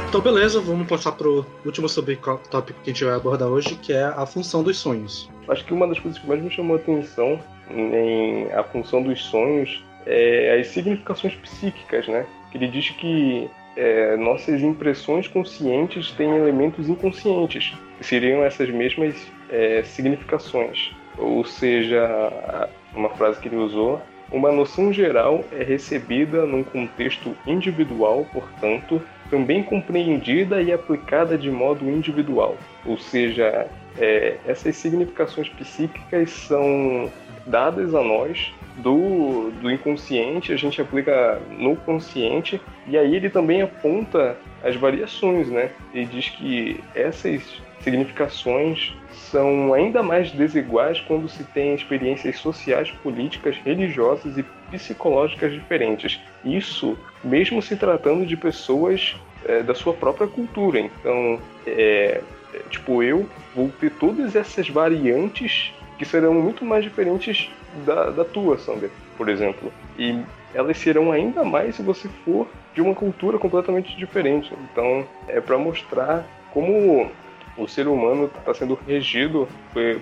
Então, 0.08 0.20
beleza, 0.20 0.60
vamos 0.60 0.88
passar 0.88 1.12
pro 1.12 1.46
último 1.64 1.88
subtópico 1.88 2.80
que 2.82 2.90
a 2.90 2.92
gente 2.92 3.04
vai 3.04 3.14
abordar 3.14 3.46
hoje, 3.46 3.76
que 3.76 3.92
é 3.92 4.02
a 4.02 4.26
função 4.26 4.64
dos 4.64 4.78
sonhos. 4.78 5.30
Acho 5.48 5.64
que 5.64 5.72
uma 5.72 5.86
das 5.86 6.00
coisas 6.00 6.20
que 6.20 6.26
mais 6.26 6.42
me 6.42 6.50
chamou 6.50 6.76
a 6.76 6.80
atenção 6.80 7.38
em 7.70 8.50
a 8.52 8.64
função 8.64 9.04
dos 9.04 9.22
sonhos 9.26 9.80
é 10.06 10.58
as 10.60 10.68
significações 10.68 11.34
psíquicas, 11.34 12.06
né? 12.08 12.26
Ele 12.54 12.66
diz 12.68 12.90
que 12.90 13.48
é, 13.76 14.16
nossas 14.16 14.60
impressões 14.60 15.28
conscientes 15.28 16.10
têm 16.12 16.36
elementos 16.36 16.88
inconscientes, 16.88 17.72
que 17.98 18.04
seriam 18.04 18.44
essas 18.44 18.68
mesmas 18.70 19.14
é, 19.48 19.82
significações. 19.84 20.92
Ou 21.16 21.44
seja, 21.44 22.70
uma 22.94 23.10
frase 23.10 23.40
que 23.40 23.48
ele 23.48 23.56
usou, 23.56 24.00
uma 24.32 24.52
noção 24.52 24.92
geral 24.92 25.44
é 25.52 25.62
recebida 25.62 26.46
num 26.46 26.62
contexto 26.62 27.36
individual, 27.46 28.26
portanto, 28.32 29.02
também 29.28 29.62
compreendida 29.62 30.62
e 30.62 30.72
aplicada 30.72 31.36
de 31.36 31.50
modo 31.50 31.88
individual. 31.88 32.56
Ou 32.84 32.96
seja, 32.98 33.66
é, 33.98 34.36
essas 34.46 34.76
significações 34.76 35.48
psíquicas 35.48 36.30
são 36.30 37.10
dadas 37.46 37.94
a 37.94 38.02
nós 38.02 38.52
do, 38.76 39.50
do 39.60 39.70
inconsciente, 39.70 40.52
a 40.52 40.56
gente 40.56 40.80
aplica 40.80 41.40
no 41.50 41.76
consciente, 41.76 42.60
e 42.86 42.96
aí 42.96 43.14
ele 43.14 43.30
também 43.30 43.62
aponta 43.62 44.36
as 44.62 44.76
variações, 44.76 45.48
né? 45.48 45.70
Ele 45.92 46.06
diz 46.06 46.28
que 46.30 46.82
essas 46.94 47.42
significações 47.80 48.94
são 49.10 49.72
ainda 49.72 50.02
mais 50.02 50.30
desiguais 50.32 51.00
quando 51.00 51.28
se 51.28 51.44
tem 51.44 51.74
experiências 51.74 52.38
sociais, 52.38 52.90
políticas, 53.02 53.56
religiosas 53.64 54.36
e 54.36 54.42
psicológicas 54.70 55.52
diferentes. 55.52 56.20
Isso, 56.44 56.98
mesmo 57.24 57.62
se 57.62 57.76
tratando 57.76 58.26
de 58.26 58.36
pessoas 58.36 59.16
é, 59.44 59.62
da 59.62 59.74
sua 59.74 59.94
própria 59.94 60.26
cultura. 60.26 60.80
Então, 60.80 61.40
é, 61.66 62.20
é, 62.52 62.58
tipo, 62.68 63.02
eu 63.02 63.28
vou 63.54 63.70
ter 63.80 63.90
todas 63.90 64.36
essas 64.36 64.68
variantes 64.68 65.72
que 66.00 66.06
serão 66.06 66.32
muito 66.32 66.64
mais 66.64 66.82
diferentes 66.82 67.50
da, 67.84 68.08
da 68.08 68.24
tua, 68.24 68.56
Sander, 68.56 68.88
por 69.18 69.28
exemplo. 69.28 69.70
E 69.98 70.18
elas 70.54 70.78
serão 70.78 71.12
ainda 71.12 71.44
mais 71.44 71.76
se 71.76 71.82
você 71.82 72.08
for 72.24 72.48
de 72.74 72.80
uma 72.80 72.94
cultura 72.94 73.38
completamente 73.38 73.94
diferente. 73.98 74.50
Então, 74.72 75.06
é 75.28 75.42
para 75.42 75.58
mostrar 75.58 76.24
como 76.54 77.10
o 77.54 77.68
ser 77.68 77.86
humano 77.86 78.30
está 78.34 78.54
sendo 78.54 78.78
regido 78.88 79.46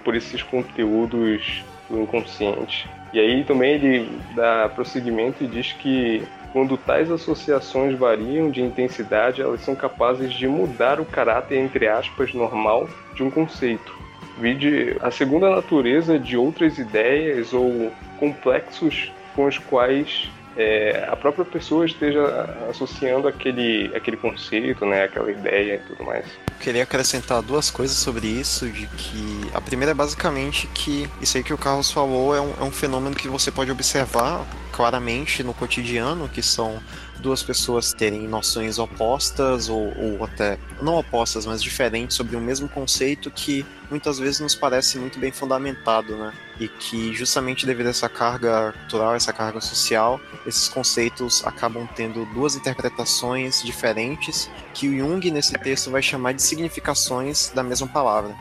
por 0.04 0.14
esses 0.14 0.40
conteúdos 0.40 1.64
do 1.90 2.00
inconsciente. 2.00 2.88
E 3.12 3.18
aí 3.18 3.42
também 3.42 3.72
ele 3.72 4.20
dá 4.36 4.70
prosseguimento 4.72 5.42
e 5.42 5.48
diz 5.48 5.72
que 5.72 6.22
quando 6.52 6.76
tais 6.76 7.10
associações 7.10 7.98
variam 7.98 8.52
de 8.52 8.62
intensidade, 8.62 9.42
elas 9.42 9.62
são 9.62 9.74
capazes 9.74 10.32
de 10.32 10.46
mudar 10.46 11.00
o 11.00 11.04
caráter, 11.04 11.58
entre 11.58 11.88
aspas, 11.88 12.32
normal 12.32 12.88
de 13.16 13.24
um 13.24 13.30
conceito. 13.32 13.98
Vide 14.40 14.96
a 15.00 15.10
segunda 15.10 15.50
natureza 15.50 16.18
de 16.18 16.36
outras 16.36 16.78
ideias 16.78 17.52
ou 17.52 17.92
complexos 18.18 19.12
com 19.34 19.46
os 19.46 19.58
quais 19.58 20.30
é, 20.58 21.06
a 21.08 21.14
própria 21.14 21.44
pessoa 21.44 21.86
esteja 21.86 22.20
associando 22.68 23.28
aquele, 23.28 23.92
aquele 23.94 24.16
conceito, 24.16 24.84
né, 24.84 25.04
aquela 25.04 25.30
ideia 25.30 25.76
e 25.76 25.78
tudo 25.78 26.04
mais. 26.04 26.26
Queria 26.58 26.82
acrescentar 26.82 27.40
duas 27.40 27.70
coisas 27.70 27.96
sobre 27.96 28.26
isso, 28.26 28.68
de 28.68 28.88
que 28.88 29.48
a 29.54 29.60
primeira 29.60 29.92
é 29.92 29.94
basicamente 29.94 30.66
que 30.74 31.08
isso 31.20 31.36
aí 31.36 31.44
que 31.44 31.54
o 31.54 31.58
Carlos 31.58 31.92
falou 31.92 32.34
é 32.34 32.40
um, 32.40 32.52
é 32.60 32.64
um 32.64 32.72
fenômeno 32.72 33.14
que 33.14 33.28
você 33.28 33.52
pode 33.52 33.70
observar 33.70 34.44
claramente 34.72 35.44
no 35.44 35.54
cotidiano, 35.54 36.28
que 36.28 36.42
são 36.42 36.80
duas 37.18 37.42
pessoas 37.42 37.92
terem 37.92 38.26
noções 38.28 38.78
opostas 38.78 39.68
ou, 39.68 39.92
ou, 39.96 40.24
até 40.24 40.58
não 40.80 40.96
opostas, 40.96 41.46
mas 41.46 41.62
diferentes 41.62 42.16
sobre 42.16 42.36
o 42.36 42.40
mesmo 42.40 42.68
conceito 42.68 43.30
que 43.30 43.64
muitas 43.90 44.18
vezes 44.18 44.40
nos 44.40 44.54
parece 44.54 44.98
muito 44.98 45.18
bem 45.18 45.32
fundamentado, 45.32 46.16
né? 46.16 46.32
E 46.60 46.68
que 46.68 47.12
justamente 47.14 47.64
devido 47.66 47.86
a 47.86 47.90
essa 47.90 48.08
carga 48.08 48.72
cultural, 48.72 49.14
essa 49.14 49.32
carga 49.32 49.60
social, 49.60 50.20
esses 50.46 50.68
conceitos 50.68 51.44
acabam 51.46 51.88
tendo 51.94 52.24
duas 52.26 52.56
interpretações 52.56 53.62
diferentes 53.62 54.50
que 54.74 54.88
o 54.88 54.96
Jung 54.96 55.30
nesse 55.30 55.52
texto 55.54 55.90
vai 55.90 56.02
chamar 56.02 56.32
de 56.32 56.42
significações 56.42 57.50
da 57.54 57.62
mesma 57.62 57.86
palavra. 57.86 58.34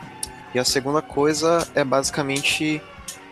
E 0.54 0.58
a 0.58 0.64
segunda 0.64 1.02
coisa 1.02 1.66
é 1.74 1.84
basicamente 1.84 2.82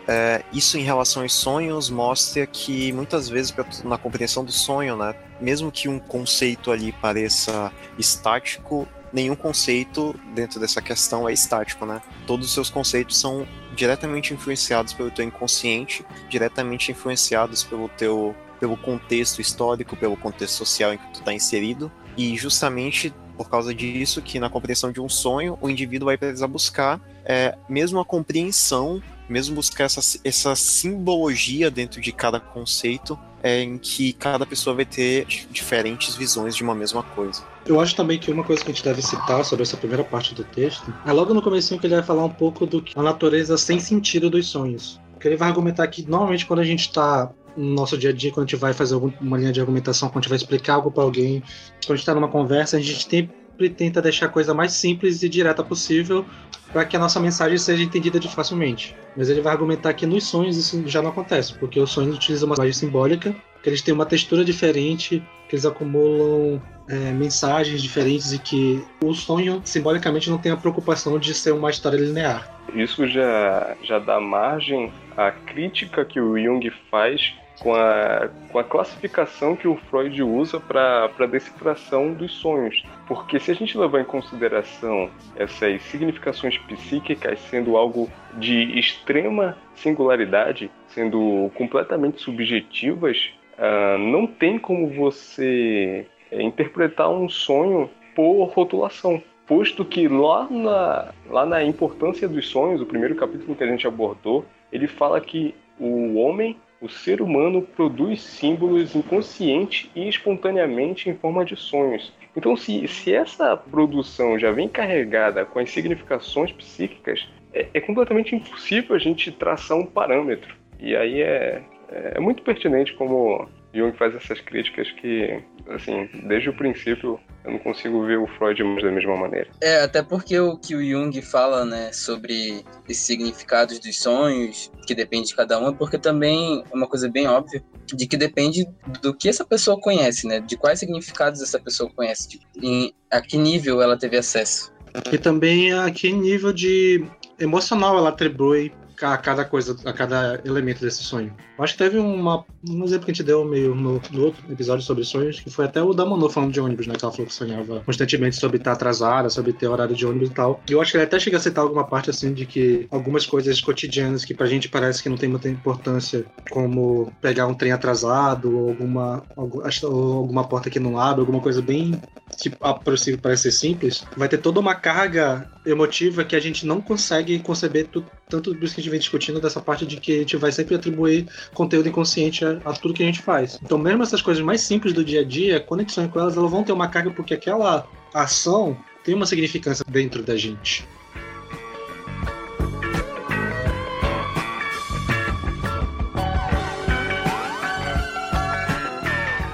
é, 0.07 0.43
isso 0.53 0.77
em 0.77 0.83
relação 0.83 1.23
aos 1.23 1.33
sonhos 1.33 1.89
mostra 1.89 2.45
que 2.47 2.93
muitas 2.93 3.27
vezes 3.27 3.53
na 3.83 3.97
compreensão 3.97 4.45
do 4.45 4.51
sonho, 4.51 4.95
né, 4.95 5.13
mesmo 5.41 5.71
que 5.71 5.89
um 5.89 5.99
conceito 5.99 6.71
ali 6.71 6.93
pareça 6.93 7.71
estático, 7.97 8.87
nenhum 9.11 9.35
conceito 9.35 10.15
dentro 10.33 10.59
dessa 10.59 10.81
questão 10.81 11.27
é 11.27 11.33
estático, 11.33 11.85
né? 11.85 12.01
Todos 12.25 12.47
os 12.47 12.53
seus 12.53 12.69
conceitos 12.69 13.17
são 13.17 13.47
diretamente 13.75 14.33
influenciados 14.33 14.93
pelo 14.93 15.09
teu 15.09 15.25
inconsciente, 15.25 16.05
diretamente 16.29 16.91
influenciados 16.91 17.63
pelo 17.63 17.89
teu 17.89 18.35
pelo 18.59 18.75
contexto 18.75 19.39
histórico, 19.39 19.95
pelo 19.95 20.17
contexto 20.17 20.55
social 20.55 20.91
em 20.91 20.97
que 20.97 21.07
tu 21.13 21.19
está 21.19 21.31
inserido, 21.31 21.91
e 22.17 22.35
justamente 22.35 23.13
por 23.37 23.49
causa 23.49 23.73
disso 23.73 24.19
que 24.19 24.39
na 24.39 24.49
compreensão 24.49 24.91
de 24.91 24.99
um 24.99 25.07
sonho 25.07 25.59
o 25.61 25.69
indivíduo 25.69 26.07
vai 26.07 26.17
precisar 26.17 26.47
buscar 26.47 26.99
é, 27.23 27.55
mesmo 27.69 27.99
a 27.99 28.05
compreensão 28.05 29.01
mesmo 29.29 29.55
buscar 29.55 29.85
essa, 29.85 30.19
essa 30.23 30.55
simbologia 30.55 31.69
dentro 31.69 32.01
de 32.01 32.11
cada 32.11 32.39
conceito, 32.39 33.17
é, 33.43 33.61
em 33.61 33.77
que 33.77 34.13
cada 34.13 34.45
pessoa 34.45 34.75
vai 34.75 34.85
ter 34.85 35.25
diferentes 35.51 36.15
visões 36.15 36.55
de 36.55 36.63
uma 36.63 36.73
mesma 36.73 37.03
coisa. 37.03 37.43
Eu 37.65 37.79
acho 37.79 37.95
também 37.95 38.17
que 38.17 38.31
uma 38.31 38.43
coisa 38.43 38.63
que 38.63 38.71
a 38.71 38.73
gente 38.73 38.83
deve 38.83 39.01
citar 39.01 39.43
sobre 39.45 39.63
essa 39.63 39.77
primeira 39.77 40.03
parte 40.03 40.33
do 40.33 40.43
texto 40.43 40.93
é 41.05 41.11
logo 41.11 41.33
no 41.33 41.41
começo 41.41 41.77
que 41.77 41.85
ele 41.85 41.95
vai 41.95 42.03
falar 42.03 42.25
um 42.25 42.29
pouco 42.29 42.65
do 42.65 42.81
que 42.81 42.97
a 42.97 43.03
natureza 43.03 43.57
sem 43.57 43.79
sentido 43.79 44.29
dos 44.29 44.47
sonhos. 44.47 44.99
Porque 45.13 45.27
ele 45.27 45.37
vai 45.37 45.49
argumentar 45.49 45.87
que 45.87 46.07
normalmente 46.09 46.45
quando 46.45 46.59
a 46.59 46.63
gente 46.63 46.81
está 46.81 47.31
no 47.55 47.73
nosso 47.73 47.97
dia 47.97 48.11
a 48.11 48.13
dia, 48.13 48.31
quando 48.31 48.45
a 48.45 48.47
gente 48.47 48.59
vai 48.59 48.73
fazer 48.73 48.95
uma 48.95 49.37
linha 49.37 49.51
de 49.51 49.59
argumentação, 49.59 50.09
quando 50.09 50.17
a 50.17 50.21
gente 50.21 50.29
vai 50.29 50.37
explicar 50.37 50.75
algo 50.75 50.91
para 50.91 51.03
alguém, 51.03 51.41
quando 51.85 51.91
a 51.91 51.95
gente 51.95 51.99
está 51.99 52.13
numa 52.13 52.27
conversa, 52.27 52.77
a 52.77 52.79
gente 52.79 53.03
sempre 53.09 53.69
tenta 53.69 54.01
deixar 54.01 54.27
a 54.27 54.29
coisa 54.29 54.53
mais 54.53 54.73
simples 54.73 55.23
e 55.23 55.29
direta 55.29 55.63
possível 55.63 56.23
para 56.71 56.85
que 56.85 56.95
a 56.95 56.99
nossa 56.99 57.19
mensagem 57.19 57.57
seja 57.57 57.83
entendida 57.83 58.19
de 58.19 58.27
facilmente. 58.27 58.95
Mas 59.15 59.29
ele 59.29 59.41
vai 59.41 59.53
argumentar 59.53 59.93
que 59.93 60.05
nos 60.05 60.25
sonhos 60.25 60.57
isso 60.57 60.87
já 60.87 61.01
não 61.01 61.09
acontece, 61.09 61.53
porque 61.55 61.79
os 61.79 61.91
sonhos 61.91 62.15
utilizam 62.15 62.47
uma 62.47 62.55
linguagem 62.55 62.73
simbólica, 62.73 63.35
que 63.63 63.69
eles 63.69 63.81
têm 63.81 63.93
uma 63.93 64.05
textura 64.05 64.45
diferente, 64.45 65.23
que 65.49 65.55
eles 65.55 65.65
acumulam 65.65 66.61
é, 66.87 67.11
mensagens 67.11 67.81
diferentes 67.81 68.31
e 68.31 68.39
que 68.39 68.83
o 69.03 69.13
sonho 69.13 69.61
simbolicamente 69.63 70.29
não 70.29 70.37
tem 70.37 70.51
a 70.51 70.57
preocupação 70.57 71.17
de 71.19 71.33
ser 71.33 71.51
uma 71.51 71.69
história 71.69 71.97
linear. 71.97 72.49
Isso 72.73 73.07
já, 73.07 73.75
já 73.83 73.99
dá 73.99 74.19
margem 74.19 74.91
à 75.15 75.31
crítica 75.31 76.05
que 76.05 76.19
o 76.19 76.37
Jung 76.37 76.69
faz 76.91 77.33
com 77.59 77.73
a, 77.73 78.29
com 78.51 78.59
a 78.59 78.63
classificação 78.63 79.55
que 79.55 79.67
o 79.67 79.75
Freud 79.75 80.21
usa 80.21 80.59
para 80.59 81.09
a 81.19 81.25
decifração 81.25 82.13
dos 82.13 82.31
sonhos. 82.33 82.83
Porque 83.07 83.39
se 83.39 83.51
a 83.51 83.55
gente 83.55 83.77
levar 83.77 84.01
em 84.01 84.05
consideração 84.05 85.09
essas 85.35 85.81
significações 85.83 86.57
psíquicas 86.59 87.39
sendo 87.49 87.77
algo 87.77 88.09
de 88.35 88.77
extrema 88.77 89.57
singularidade, 89.75 90.69
sendo 90.87 91.51
completamente 91.55 92.21
subjetivas, 92.21 93.31
uh, 93.57 93.97
não 93.97 94.27
tem 94.27 94.59
como 94.59 94.87
você 94.89 96.05
é, 96.31 96.41
interpretar 96.41 97.09
um 97.09 97.27
sonho 97.29 97.89
por 98.15 98.45
rotulação. 98.45 99.21
Posto 99.45 99.85
que 99.85 100.07
lá 100.07 100.47
na, 100.49 101.13
lá 101.29 101.45
na 101.45 101.63
importância 101.63 102.27
dos 102.27 102.47
sonhos, 102.49 102.81
o 102.81 102.85
primeiro 102.85 103.15
capítulo 103.15 103.55
que 103.55 103.63
a 103.63 103.67
gente 103.67 103.87
abordou, 103.87 104.45
ele 104.71 104.87
fala 104.87 105.21
que 105.21 105.55
o 105.79 106.15
homem 106.15 106.57
o 106.81 106.87
ser 106.87 107.21
humano 107.21 107.61
produz 107.61 108.21
símbolos 108.21 108.95
inconsciente 108.95 109.89
e 109.95 110.07
espontaneamente 110.07 111.09
em 111.09 111.15
forma 111.15 111.43
de 111.43 111.55
sonhos. 111.55 112.13
Então, 112.35 112.55
se, 112.55 112.87
se 112.87 113.13
essa 113.13 113.57
produção 113.57 114.37
já 114.37 114.51
vem 114.51 114.69
carregada 114.69 115.43
com 115.43 115.59
as 115.59 115.71
significações 115.71 116.51
psíquicas, 116.51 117.27
é, 117.53 117.67
é 117.73 117.81
completamente 117.81 118.35
impossível 118.35 118.95
a 118.95 118.99
gente 118.99 119.31
traçar 119.31 119.77
um 119.77 119.85
parâmetro. 119.85 120.55
E 120.79 120.95
aí 120.95 121.21
é, 121.21 121.63
é 121.89 122.19
muito 122.19 122.43
pertinente 122.43 122.93
como 122.93 123.49
Jung 123.77 123.95
faz 123.97 124.15
essas 124.15 124.39
críticas 124.41 124.89
que, 124.93 125.41
assim, 125.69 126.09
desde 126.27 126.49
o 126.49 126.53
princípio 126.57 127.19
eu 127.45 127.51
não 127.51 127.59
consigo 127.59 128.05
ver 128.05 128.17
o 128.17 128.27
Freud 128.27 128.61
mais 128.63 128.83
da 128.83 128.91
mesma 128.91 129.15
maneira. 129.15 129.47
É, 129.61 129.81
até 129.81 130.03
porque 130.03 130.37
o 130.39 130.57
que 130.57 130.75
o 130.75 130.83
Jung 130.83 131.21
fala, 131.21 131.63
né, 131.63 131.91
sobre 131.93 132.63
esses 132.89 133.05
significados 133.05 133.79
dos 133.79 133.99
sonhos, 133.99 134.71
que 134.85 134.93
depende 134.93 135.29
de 135.29 135.35
cada 135.35 135.59
um, 135.59 135.69
é 135.69 135.73
porque 135.73 135.97
também 135.97 136.63
é 136.69 136.75
uma 136.75 136.87
coisa 136.87 137.09
bem 137.09 137.27
óbvia, 137.27 137.63
de 137.85 138.05
que 138.05 138.17
depende 138.17 138.67
do 139.01 139.13
que 139.13 139.29
essa 139.29 139.45
pessoa 139.45 139.79
conhece, 139.79 140.27
né, 140.27 140.39
de 140.39 140.57
quais 140.57 140.79
significados 140.79 141.41
essa 141.41 141.59
pessoa 141.59 141.89
conhece, 141.89 142.29
de, 142.29 142.41
em, 142.61 142.93
a 143.11 143.21
que 143.21 143.37
nível 143.37 143.81
ela 143.81 143.97
teve 143.97 144.17
acesso. 144.17 144.73
E 145.11 145.17
também 145.17 145.71
a 145.71 145.89
que 145.91 146.11
nível 146.11 146.51
de 146.51 147.05
emocional 147.39 147.97
ela 147.97 148.09
atribui 148.09 148.73
a 149.01 149.17
cada 149.17 149.45
coisa, 149.45 149.75
a 149.85 149.93
cada 149.93 150.41
elemento 150.45 150.81
desse 150.81 151.03
sonho. 151.03 151.33
Acho 151.59 151.73
que 151.73 151.83
teve 151.83 151.97
uma, 151.97 152.45
um 152.67 152.83
exemplo 152.83 153.05
que 153.05 153.11
a 153.11 153.13
gente 153.13 153.23
deu 153.23 153.43
meio 153.45 153.73
no, 153.75 154.01
no 154.11 154.23
outro 154.23 154.43
episódio 154.51 154.83
sobre 154.83 155.03
sonhos, 155.03 155.39
que 155.39 155.49
foi 155.49 155.65
até 155.65 155.81
o 155.81 155.93
da 155.93 156.05
Manu 156.05 156.29
falando 156.29 156.51
de 156.51 156.59
ônibus, 156.59 156.87
né? 156.87 156.95
Que 156.95 157.03
ela 157.03 157.11
falou 157.11 157.27
que 157.27 157.33
sonhava 157.33 157.81
constantemente 157.81 158.35
sobre 158.35 158.57
estar 158.57 158.73
atrasada, 158.73 159.29
sobre 159.29 159.53
ter 159.53 159.67
horário 159.67 159.95
de 159.95 160.05
ônibus 160.05 160.29
e 160.29 160.33
tal. 160.33 160.61
E 160.69 160.73
eu 160.73 160.81
acho 160.81 160.91
que 160.91 160.97
ele 160.97 161.03
até 161.03 161.19
chega 161.19 161.37
a 161.37 161.39
citar 161.39 161.63
alguma 161.63 161.83
parte 161.83 162.09
assim 162.09 162.33
de 162.33 162.45
que 162.45 162.87
algumas 162.91 163.25
coisas 163.25 163.59
cotidianas 163.61 164.23
que 164.25 164.33
pra 164.33 164.47
gente 164.47 164.69
parece 164.69 165.01
que 165.01 165.09
não 165.09 165.17
tem 165.17 165.29
muita 165.29 165.49
importância, 165.49 166.25
como 166.49 167.11
pegar 167.21 167.47
um 167.47 167.53
trem 167.53 167.71
atrasado, 167.71 168.55
ou 168.55 168.69
alguma, 168.69 169.23
ou 169.35 170.13
alguma 170.13 170.47
porta 170.47 170.69
que 170.69 170.79
não 170.79 170.99
abre, 170.99 171.21
alguma 171.21 171.41
coisa 171.41 171.61
bem 171.61 171.99
que 172.37 172.51
a 172.61 172.73
princípio 172.73 173.19
parece 173.19 173.43
ser 173.43 173.51
simples, 173.51 174.05
vai 174.15 174.27
ter 174.27 174.37
toda 174.37 174.59
uma 174.59 174.75
carga 174.75 175.49
emotiva 175.65 176.23
que 176.23 176.35
a 176.35 176.39
gente 176.39 176.65
não 176.65 176.79
consegue 176.81 177.39
conceber 177.39 177.87
tu, 177.87 178.05
tanto 178.29 178.53
do 178.53 178.59
que 178.59 178.65
a 178.65 178.69
gente 178.69 178.89
vem 178.89 178.99
discutindo 178.99 179.39
dessa 179.39 179.61
parte 179.61 179.85
de 179.85 179.97
que 179.97 180.13
a 180.13 180.19
gente 180.19 180.37
vai 180.37 180.51
sempre 180.51 180.75
atribuir 180.75 181.27
conteúdo 181.53 181.87
inconsciente 181.87 182.43
a, 182.43 182.59
a, 182.65 182.73
tudo 182.73 182.93
que 182.93 183.03
a 183.03 183.05
gente 183.05 183.21
faz. 183.21 183.57
Então, 183.63 183.77
mesmo 183.77 184.03
essas 184.03 184.21
coisas 184.21 184.43
mais 184.43 184.61
simples 184.61 184.93
do 184.93 185.03
dia 185.03 185.21
a 185.21 185.23
dia, 185.23 185.59
conexões 185.59 186.11
com 186.11 186.19
elas, 186.19 186.35
elas 186.35 186.51
vão 186.51 186.63
ter 186.63 186.73
uma 186.73 186.87
carga 186.87 187.11
porque 187.11 187.33
aquela 187.33 187.87
ação 188.13 188.77
tem 189.03 189.15
uma 189.15 189.25
significância 189.25 189.85
dentro 189.87 190.21
da 190.21 190.35
gente. 190.35 190.85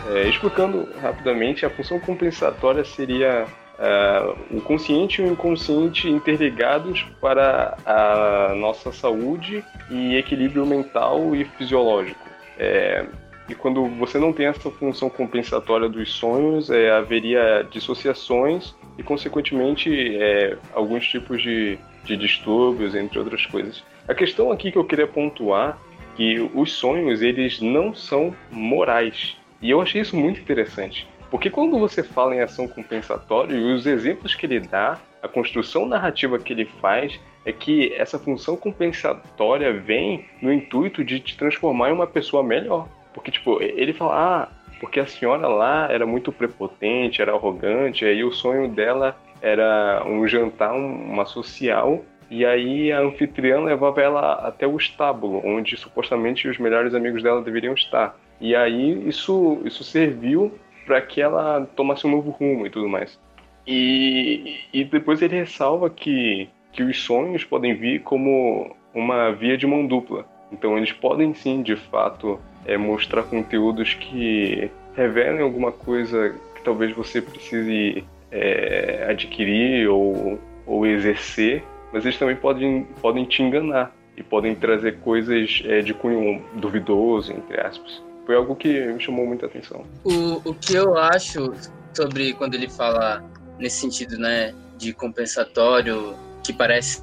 É, 0.09 0.29
explicando 0.29 0.87
rapidamente, 0.99 1.65
a 1.65 1.69
função 1.69 1.99
compensatória 1.99 2.83
seria 2.83 3.47
uh, 3.79 4.57
o 4.57 4.61
consciente 4.61 5.21
e 5.21 5.25
o 5.25 5.31
inconsciente 5.31 6.09
interligados 6.09 7.05
para 7.19 7.77
a 7.85 8.53
nossa 8.55 8.91
saúde 8.91 9.63
e 9.89 10.15
equilíbrio 10.15 10.65
mental 10.65 11.35
e 11.35 11.45
fisiológico. 11.45 12.27
É, 12.57 13.05
E 13.49 13.55
quando 13.55 13.85
você 13.99 14.17
não 14.17 14.31
tem 14.31 14.45
essa 14.45 14.69
função 14.71 15.09
compensatória 15.09 15.89
dos 15.89 16.13
sonhos, 16.13 16.69
é, 16.69 16.91
haveria 16.91 17.67
dissociações 17.69 18.73
e, 18.97 19.03
consequentemente, 19.03 19.89
é, 20.17 20.57
alguns 20.73 21.05
tipos 21.07 21.41
de, 21.41 21.77
de 22.05 22.15
distúrbios, 22.15 22.95
entre 22.95 23.19
outras 23.19 23.45
coisas. 23.45 23.83
A 24.07 24.13
questão 24.13 24.51
aqui 24.51 24.71
que 24.71 24.77
eu 24.77 24.85
queria 24.85 25.07
pontuar 25.07 25.77
que 26.15 26.39
os 26.53 26.71
sonhos 26.73 27.21
eles 27.21 27.59
não 27.59 27.93
são 27.93 28.33
morais. 28.49 29.35
E 29.61 29.69
eu 29.69 29.81
achei 29.81 30.01
isso 30.01 30.15
muito 30.15 30.39
interessante. 30.39 31.07
Porque 31.33 31.49
quando 31.49 31.79
você 31.79 32.03
fala 32.03 32.35
em 32.35 32.41
ação 32.41 32.67
compensatória, 32.67 33.57
os 33.57 33.87
exemplos 33.87 34.35
que 34.35 34.45
ele 34.45 34.59
dá, 34.59 34.99
a 35.19 35.27
construção 35.27 35.83
narrativa 35.83 36.37
que 36.37 36.53
ele 36.53 36.65
faz, 36.79 37.19
é 37.43 37.51
que 37.51 37.91
essa 37.95 38.19
função 38.19 38.55
compensatória 38.55 39.73
vem 39.73 40.27
no 40.39 40.53
intuito 40.53 41.03
de 41.03 41.19
te 41.19 41.35
transformar 41.35 41.89
em 41.89 41.93
uma 41.93 42.05
pessoa 42.05 42.43
melhor. 42.43 42.87
Porque, 43.15 43.31
tipo, 43.31 43.59
ele 43.63 43.93
fala, 43.93 44.13
ah, 44.13 44.47
porque 44.79 44.99
a 44.99 45.07
senhora 45.07 45.47
lá 45.47 45.91
era 45.91 46.05
muito 46.05 46.31
prepotente, 46.31 47.19
era 47.19 47.33
arrogante, 47.33 48.05
aí 48.05 48.23
o 48.23 48.31
sonho 48.31 48.67
dela 48.67 49.17
era 49.41 50.03
um 50.05 50.27
jantar, 50.27 50.75
uma 50.75 51.25
social, 51.25 52.05
e 52.29 52.45
aí 52.45 52.91
a 52.91 52.99
anfitriã 52.99 53.59
levava 53.59 53.99
ela 53.99 54.33
até 54.47 54.67
o 54.67 54.77
estábulo, 54.77 55.41
onde 55.43 55.77
supostamente 55.77 56.47
os 56.47 56.59
melhores 56.59 56.93
amigos 56.93 57.23
dela 57.23 57.41
deveriam 57.41 57.73
estar. 57.73 58.15
E 58.39 58.55
aí 58.55 59.07
isso, 59.07 59.59
isso 59.65 59.83
serviu 59.83 60.51
para 60.85 61.01
que 61.01 61.21
ela 61.21 61.67
tomasse 61.75 62.05
um 62.05 62.11
novo 62.11 62.31
rumo 62.31 62.65
e 62.65 62.69
tudo 62.69 62.87
mais. 62.87 63.19
E, 63.65 64.59
e 64.73 64.83
depois 64.83 65.21
ele 65.21 65.37
ressalva 65.37 65.89
que, 65.89 66.49
que 66.71 66.83
os 66.83 67.01
sonhos 67.01 67.43
podem 67.43 67.73
vir 67.73 68.01
como 68.01 68.75
uma 68.93 69.31
via 69.31 69.57
de 69.57 69.65
mão 69.65 69.85
dupla. 69.85 70.25
Então 70.51 70.77
eles 70.77 70.91
podem 70.91 71.33
sim, 71.33 71.61
de 71.61 71.75
fato, 71.75 72.39
é, 72.65 72.77
mostrar 72.77 73.23
conteúdos 73.23 73.93
que 73.93 74.69
revelem 74.95 75.41
alguma 75.41 75.71
coisa 75.71 76.35
que 76.55 76.61
talvez 76.61 76.93
você 76.95 77.21
precise 77.21 78.03
é, 78.31 79.07
adquirir 79.09 79.87
ou, 79.89 80.39
ou 80.65 80.85
exercer, 80.85 81.63
mas 81.91 82.05
eles 82.05 82.17
também 82.17 82.35
podem, 82.35 82.85
podem 83.01 83.25
te 83.25 83.41
enganar 83.41 83.95
e 84.15 84.21
podem 84.21 84.53
trazer 84.53 84.99
coisas 84.99 85.63
é, 85.65 85.81
de 85.81 85.93
cunho 85.93 86.43
duvidoso, 86.55 87.33
entre 87.33 87.59
aspas 87.59 88.12
foi 88.25 88.35
algo 88.35 88.55
que 88.55 88.87
me 88.87 88.99
chamou 88.99 89.25
muita 89.25 89.45
atenção. 89.45 89.85
O, 90.03 90.49
o 90.49 90.53
que 90.53 90.75
eu 90.75 90.97
acho 90.97 91.53
sobre 91.95 92.33
quando 92.33 92.55
ele 92.55 92.69
fala 92.69 93.23
nesse 93.59 93.81
sentido, 93.81 94.17
né, 94.17 94.53
de 94.77 94.93
compensatório, 94.93 96.15
que 96.43 96.51
parece 96.51 97.01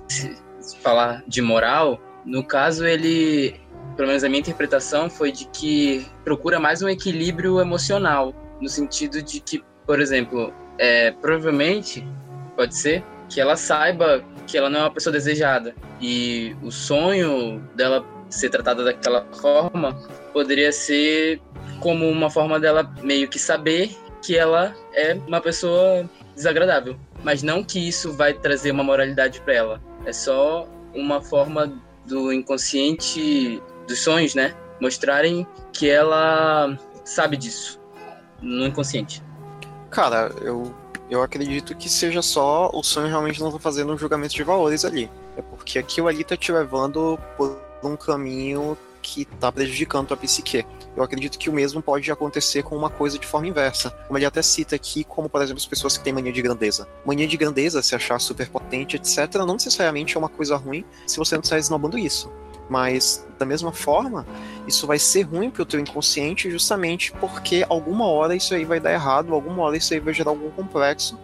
falar 0.82 1.22
de 1.26 1.40
moral, 1.40 2.00
no 2.24 2.44
caso 2.44 2.84
ele, 2.84 3.54
pelo 3.96 4.08
menos 4.08 4.24
a 4.24 4.28
minha 4.28 4.40
interpretação 4.40 5.08
foi 5.08 5.32
de 5.32 5.46
que 5.46 6.06
procura 6.24 6.58
mais 6.58 6.82
um 6.82 6.88
equilíbrio 6.88 7.60
emocional, 7.60 8.34
no 8.60 8.68
sentido 8.68 9.22
de 9.22 9.40
que, 9.40 9.62
por 9.86 10.00
exemplo, 10.00 10.52
é, 10.78 11.12
provavelmente 11.12 12.06
pode 12.56 12.76
ser 12.76 13.02
que 13.28 13.40
ela 13.40 13.56
saiba 13.56 14.22
que 14.46 14.58
ela 14.58 14.68
não 14.68 14.80
é 14.80 14.82
uma 14.82 14.90
pessoa 14.90 15.12
desejada 15.12 15.74
e 16.00 16.56
o 16.62 16.70
sonho 16.70 17.60
dela 17.74 18.04
ser 18.28 18.50
tratada 18.50 18.84
daquela 18.84 19.24
forma 19.40 19.96
poderia 20.32 20.72
ser 20.72 21.40
como 21.80 22.08
uma 22.08 22.30
forma 22.30 22.58
dela 22.58 22.92
meio 23.02 23.28
que 23.28 23.38
saber 23.38 23.96
que 24.22 24.36
ela 24.36 24.74
é 24.92 25.14
uma 25.26 25.40
pessoa 25.40 26.08
desagradável, 26.34 26.96
mas 27.22 27.42
não 27.42 27.64
que 27.64 27.88
isso 27.88 28.12
vai 28.12 28.34
trazer 28.34 28.70
uma 28.70 28.84
moralidade 28.84 29.40
para 29.40 29.54
ela. 29.54 29.82
É 30.04 30.12
só 30.12 30.68
uma 30.94 31.22
forma 31.22 31.72
do 32.06 32.32
inconsciente 32.32 33.62
dos 33.86 34.00
sonhos, 34.00 34.34
né? 34.34 34.54
Mostrarem 34.80 35.46
que 35.72 35.88
ela 35.88 36.76
sabe 37.04 37.36
disso 37.36 37.80
no 38.40 38.66
inconsciente. 38.66 39.22
Cara, 39.90 40.32
eu 40.42 40.74
eu 41.10 41.22
acredito 41.22 41.74
que 41.74 41.88
seja 41.88 42.22
só 42.22 42.70
o 42.72 42.84
sonho 42.84 43.08
realmente 43.08 43.40
não 43.40 43.50
tá 43.50 43.58
fazendo 43.58 43.92
um 43.92 43.98
julgamento 43.98 44.32
de 44.32 44.44
valores 44.44 44.84
ali. 44.84 45.10
É 45.36 45.42
porque 45.42 45.78
aquilo 45.78 46.06
ali 46.06 46.22
tá 46.22 46.36
te 46.36 46.52
levando 46.52 47.18
por 47.36 47.60
um 47.82 47.96
caminho 47.96 48.78
que 49.10 49.22
está 49.22 49.50
prejudicando 49.50 50.14
a 50.14 50.16
psique. 50.16 50.64
Eu 50.96 51.02
acredito 51.02 51.38
que 51.38 51.50
o 51.50 51.52
mesmo 51.52 51.82
pode 51.82 52.10
acontecer 52.10 52.62
com 52.62 52.76
uma 52.76 52.88
coisa 52.88 53.18
de 53.18 53.26
forma 53.26 53.48
inversa. 53.48 53.90
Como 54.06 54.16
ele 54.16 54.24
até 54.24 54.40
cita 54.40 54.76
aqui, 54.76 55.02
como 55.02 55.28
por 55.28 55.42
exemplo 55.42 55.58
as 55.58 55.66
pessoas 55.66 55.96
que 55.96 56.04
têm 56.04 56.12
mania 56.12 56.32
de 56.32 56.40
grandeza. 56.40 56.88
Mania 57.04 57.26
de 57.26 57.36
grandeza, 57.36 57.82
se 57.82 57.94
achar 57.94 58.20
super 58.20 58.48
potente, 58.48 58.96
etc., 58.96 59.34
não 59.38 59.54
necessariamente 59.54 60.16
é 60.16 60.18
uma 60.18 60.28
coisa 60.28 60.56
ruim 60.56 60.84
se 61.06 61.18
você 61.18 61.34
não 61.34 61.42
está 61.42 61.58
esnobando 61.58 61.98
isso. 61.98 62.30
Mas, 62.68 63.26
da 63.36 63.44
mesma 63.44 63.72
forma, 63.72 64.24
isso 64.68 64.86
vai 64.86 64.98
ser 64.98 65.22
ruim 65.22 65.50
para 65.50 65.62
o 65.62 65.66
teu 65.66 65.80
inconsciente 65.80 66.48
justamente 66.48 67.10
porque 67.12 67.66
alguma 67.68 68.06
hora 68.06 68.36
isso 68.36 68.54
aí 68.54 68.64
vai 68.64 68.78
dar 68.78 68.92
errado, 68.92 69.34
alguma 69.34 69.64
hora 69.64 69.76
isso 69.76 69.92
aí 69.92 69.98
vai 69.98 70.14
gerar 70.14 70.30
algum 70.30 70.50
complexo, 70.50 71.18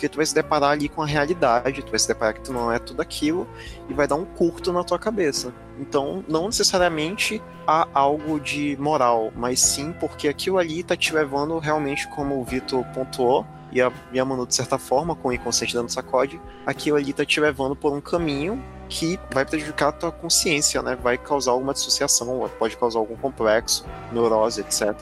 porque 0.00 0.08
tu 0.08 0.16
vai 0.16 0.24
se 0.24 0.34
deparar 0.34 0.70
ali 0.70 0.88
com 0.88 1.02
a 1.02 1.06
realidade, 1.06 1.82
tu 1.82 1.90
vai 1.90 1.98
se 1.98 2.08
deparar 2.08 2.32
que 2.32 2.40
tu 2.40 2.54
não 2.54 2.72
é 2.72 2.78
tudo 2.78 3.02
aquilo 3.02 3.46
e 3.86 3.92
vai 3.92 4.08
dar 4.08 4.14
um 4.14 4.24
curto 4.24 4.72
na 4.72 4.82
tua 4.82 4.98
cabeça. 4.98 5.52
Então, 5.78 6.24
não 6.26 6.46
necessariamente 6.46 7.42
há 7.66 7.86
algo 7.92 8.40
de 8.40 8.78
moral, 8.80 9.30
mas 9.36 9.60
sim 9.60 9.92
porque 9.92 10.26
aquilo 10.26 10.56
ali 10.56 10.82
tá 10.82 10.96
te 10.96 11.12
levando 11.12 11.58
realmente, 11.58 12.08
como 12.08 12.40
o 12.40 12.44
Vitor 12.44 12.82
pontuou, 12.94 13.46
e 13.70 13.82
a, 13.82 13.92
e 14.10 14.18
a 14.18 14.24
Manu, 14.24 14.46
de 14.46 14.54
certa 14.54 14.78
forma, 14.78 15.14
com 15.14 15.28
o 15.28 15.32
inconsciente 15.34 15.74
dando 15.74 15.90
sacode, 15.90 16.40
aquilo 16.64 16.96
ali 16.96 17.12
tá 17.12 17.24
te 17.24 17.38
levando 17.38 17.76
por 17.76 17.92
um 17.92 18.00
caminho 18.00 18.60
que 18.88 19.20
vai 19.30 19.44
prejudicar 19.44 19.90
a 19.90 19.92
tua 19.92 20.10
consciência, 20.10 20.80
né? 20.80 20.96
Vai 20.96 21.18
causar 21.18 21.52
alguma 21.52 21.74
dissociação, 21.74 22.50
pode 22.58 22.76
causar 22.76 22.98
algum 22.98 23.16
complexo, 23.16 23.84
neurose, 24.10 24.62
etc. 24.62 24.96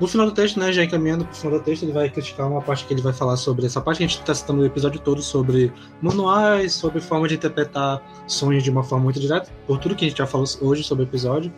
No 0.00 0.08
final 0.08 0.26
do 0.26 0.32
texto, 0.32 0.58
né, 0.58 0.72
já 0.72 0.82
encaminhando 0.82 1.26
pro 1.26 1.36
final 1.36 1.58
do 1.58 1.62
texto, 1.62 1.82
ele 1.82 1.92
vai 1.92 2.08
criticar 2.08 2.48
uma 2.48 2.62
parte 2.62 2.86
que 2.86 2.94
ele 2.94 3.02
vai 3.02 3.12
falar 3.12 3.36
sobre 3.36 3.66
essa 3.66 3.82
parte 3.82 3.98
que 3.98 4.04
a 4.04 4.06
gente 4.06 4.18
está 4.18 4.34
citando 4.34 4.62
o 4.62 4.64
episódio 4.64 4.98
todo 4.98 5.20
sobre 5.20 5.70
manuais, 6.00 6.72
sobre 6.72 7.02
forma 7.02 7.28
de 7.28 7.34
interpretar 7.34 8.02
sonhos 8.26 8.62
de 8.62 8.70
uma 8.70 8.82
forma 8.82 9.04
muito 9.04 9.20
direta, 9.20 9.50
por 9.66 9.78
tudo 9.78 9.94
que 9.94 10.06
a 10.06 10.08
gente 10.08 10.16
já 10.16 10.26
falou 10.26 10.46
hoje 10.62 10.82
sobre 10.82 11.04
o 11.04 11.06
episódio. 11.06 11.52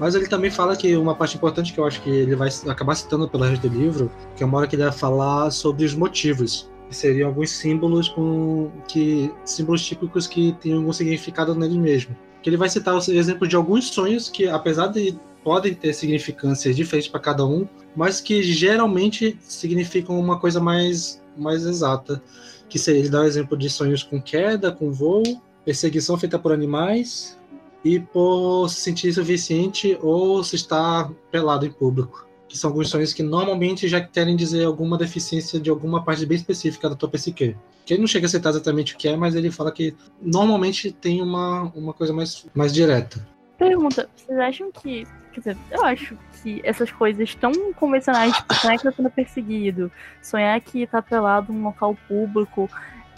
Mas 0.00 0.16
ele 0.16 0.26
também 0.26 0.50
fala 0.50 0.76
que 0.76 0.96
uma 0.96 1.14
parte 1.14 1.36
importante 1.36 1.72
que 1.72 1.78
eu 1.78 1.86
acho 1.86 2.02
que 2.02 2.10
ele 2.10 2.34
vai 2.34 2.48
acabar 2.66 2.96
citando 2.96 3.28
pelo 3.28 3.44
resto 3.44 3.68
do 3.68 3.78
livro, 3.78 4.10
que 4.34 4.42
é 4.42 4.46
uma 4.46 4.58
hora 4.58 4.66
que 4.66 4.74
ele 4.74 4.82
vai 4.82 4.92
falar 4.92 5.52
sobre 5.52 5.84
os 5.84 5.94
motivos. 5.94 6.68
Que 6.88 6.96
seriam 6.96 7.28
alguns 7.28 7.50
símbolos 7.50 8.08
com 8.08 8.72
que 8.88 9.32
símbolos 9.44 9.86
típicos 9.86 10.26
que 10.26 10.52
têm 10.60 10.74
algum 10.74 10.92
significado 10.92 11.54
nele 11.54 11.78
mesmo. 11.78 12.14
Que 12.42 12.50
ele 12.50 12.56
vai 12.56 12.68
citar 12.68 12.94
o 12.94 12.98
exemplo 12.98 13.46
de 13.46 13.54
alguns 13.54 13.88
sonhos 13.88 14.28
que, 14.28 14.48
apesar 14.48 14.88
de 14.88 15.16
podem 15.44 15.74
ter 15.74 15.92
significâncias 15.92 16.74
diferentes 16.74 17.08
para 17.08 17.20
cada 17.20 17.44
um, 17.46 17.68
mas 17.96 18.20
que 18.20 18.42
geralmente 18.42 19.38
significam 19.42 20.18
uma 20.18 20.38
coisa 20.38 20.60
mais, 20.60 21.22
mais 21.36 21.64
exata. 21.64 22.22
Que 22.68 22.78
seria, 22.78 23.00
ele 23.00 23.10
dá 23.10 23.20
o 23.20 23.24
exemplo 23.24 23.56
de 23.56 23.70
sonhos 23.70 24.02
com 24.02 24.20
queda, 24.20 24.72
com 24.72 24.90
voo, 24.90 25.22
perseguição 25.64 26.18
feita 26.18 26.38
por 26.38 26.52
animais 26.52 27.38
e 27.84 28.00
por 28.00 28.68
se 28.68 28.80
sentir 28.80 29.12
suficiente 29.12 29.98
ou 30.00 30.42
se 30.42 30.56
estar 30.56 31.10
pelado 31.30 31.66
em 31.66 31.70
público. 31.70 32.26
Que 32.48 32.58
são 32.58 32.70
alguns 32.70 32.88
sonhos 32.88 33.12
que 33.12 33.22
normalmente 33.22 33.86
já 33.86 34.00
querem 34.00 34.36
dizer 34.36 34.64
alguma 34.64 34.96
deficiência 34.96 35.60
de 35.60 35.70
alguma 35.70 36.04
parte 36.04 36.24
bem 36.24 36.36
específica 36.36 36.88
da 36.88 36.96
tua 36.96 37.08
psique. 37.08 37.56
Que 37.84 37.94
ele 37.94 38.00
não 38.00 38.06
chega 38.06 38.26
a 38.26 38.28
citar 38.28 38.52
exatamente 38.52 38.94
o 38.94 38.96
que 38.96 39.08
é, 39.08 39.16
mas 39.16 39.34
ele 39.34 39.50
fala 39.50 39.70
que 39.70 39.94
normalmente 40.20 40.90
tem 40.90 41.20
uma, 41.20 41.64
uma 41.74 41.92
coisa 41.92 42.12
mais, 42.12 42.46
mais 42.54 42.72
direta. 42.72 43.26
Pergunta, 43.58 44.08
vocês 44.16 44.38
acham 44.38 44.70
que 44.72 45.06
Quer 45.34 45.40
dizer, 45.40 45.56
eu 45.70 45.84
acho 45.84 46.16
que 46.40 46.60
essas 46.64 46.90
coisas 46.92 47.34
tão 47.34 47.72
convencionais, 47.74 48.36
tipo, 48.36 48.54
sonhar 48.54 48.78
que 48.78 48.84
tá 48.84 48.92
sendo 48.92 49.10
perseguido, 49.10 49.90
sonhar 50.22 50.60
que 50.60 50.86
tá 50.86 51.02
pelado 51.02 51.52
num 51.52 51.64
local 51.64 51.96
público, 52.08 52.70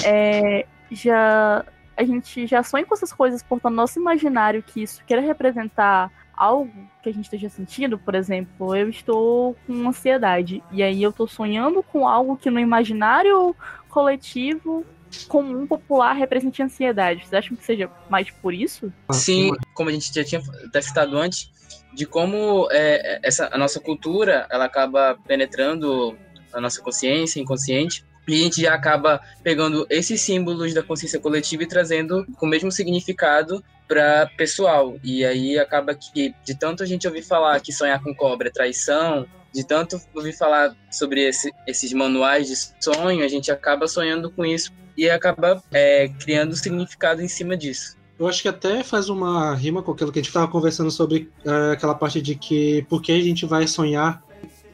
é, 0.05 0.67
já. 0.91 1.65
A 1.97 2.05
gente 2.05 2.47
já 2.47 2.63
sonha 2.63 2.85
com 2.85 2.93
essas 2.93 3.11
coisas 3.11 3.43
portanto 3.43 3.73
nosso 3.73 3.99
imaginário 3.99 4.63
que 4.63 4.83
isso 4.83 5.03
queira 5.07 5.23
representar 5.23 6.11
algo 6.37 6.71
que 7.03 7.09
a 7.09 7.13
gente 7.13 7.25
esteja 7.25 7.49
sentindo, 7.49 7.99
por 7.99 8.15
exemplo, 8.15 8.77
eu 8.77 8.91
estou 8.91 9.57
com 9.67 9.89
ansiedade 9.89 10.63
e 10.71 10.83
aí 10.83 11.03
eu 11.03 11.09
estou 11.09 11.27
sonhando 11.27 11.83
com 11.83 12.07
algo 12.07 12.37
que 12.37 12.51
no 12.51 12.61
imaginário 12.61 13.57
coletivo 13.89 14.85
comum 15.29 15.67
popular 15.67 16.13
represente 16.13 16.63
ansiedade. 16.63 17.21
Vocês 17.21 17.33
acham 17.33 17.57
que 17.57 17.65
seja 17.65 17.91
mais 18.11 18.31
por 18.31 18.53
isso? 18.53 18.93
Sim, 19.13 19.53
como 19.73 19.89
a 19.89 19.93
gente 19.93 20.13
já 20.13 20.25
tinha 20.25 20.43
até 20.67 20.81
citado 20.81 21.17
antes, 21.17 21.51
de 21.97 22.05
como 22.05 22.69
é, 22.71 23.19
essa 23.23 23.49
a 23.51 23.57
nossa 23.57 23.81
cultura 23.81 24.47
ela 24.51 24.67
acaba 24.67 25.19
penetrando 25.27 26.15
a 26.53 26.61
nossa 26.61 26.83
consciência 26.83 27.41
inconsciente 27.41 28.05
e 28.29 28.35
a 28.35 28.37
gente 28.37 28.61
já 28.61 28.75
acaba 28.75 29.19
pegando 29.43 29.87
esses 29.89 30.21
símbolos 30.21 30.75
da 30.75 30.83
consciência 30.83 31.19
coletiva 31.19 31.63
e 31.63 31.67
trazendo 31.67 32.27
com 32.37 32.45
o 32.45 32.49
mesmo 32.49 32.71
significado 32.71 33.65
para 33.89 34.31
pessoal. 34.37 34.99
E 35.03 35.25
aí 35.25 35.59
acaba 35.59 35.95
que, 35.95 36.35
de 36.45 36.55
tanto 36.55 36.83
a 36.83 36.87
gente 36.87 37.07
ouvir 37.07 37.23
falar 37.23 37.61
que 37.61 37.73
sonhar 37.73 38.03
com 38.03 38.15
cobra 38.15 38.49
é 38.49 38.51
traição, 38.51 39.27
de 39.55 39.65
tanto 39.65 39.99
ouvir 40.15 40.37
falar 40.37 40.77
sobre 40.91 41.27
esse, 41.27 41.51
esses 41.67 41.95
manuais 41.95 42.47
de 42.47 42.57
sonho, 42.85 43.25
a 43.25 43.29
gente 43.29 43.51
acaba 43.51 43.89
sonhando 43.89 44.31
com 44.31 44.45
isso 44.45 44.71
e 44.99 45.09
acaba 45.09 45.63
é, 45.73 46.09
criando 46.09 46.55
significado 46.57 47.23
em 47.23 47.29
cima 47.29 47.57
disso. 47.57 47.97
Eu 48.19 48.27
acho 48.27 48.41
que 48.41 48.49
até 48.49 48.83
faz 48.83 49.09
uma 49.09 49.55
rima 49.55 49.83
com 49.83 49.93
aquilo 49.93 50.11
que 50.11 50.19
a 50.19 50.23
gente 50.23 50.29
estava 50.29 50.49
conversando 50.49 50.91
sobre 50.91 51.31
é, 51.45 51.73
aquela 51.73 51.95
parte 51.95 52.21
de 52.23 52.35
que 52.35 52.85
por 52.89 53.03
que 53.03 53.13
a 53.13 53.21
gente 53.21 53.45
vai 53.45 53.67
sonhar, 53.67 54.23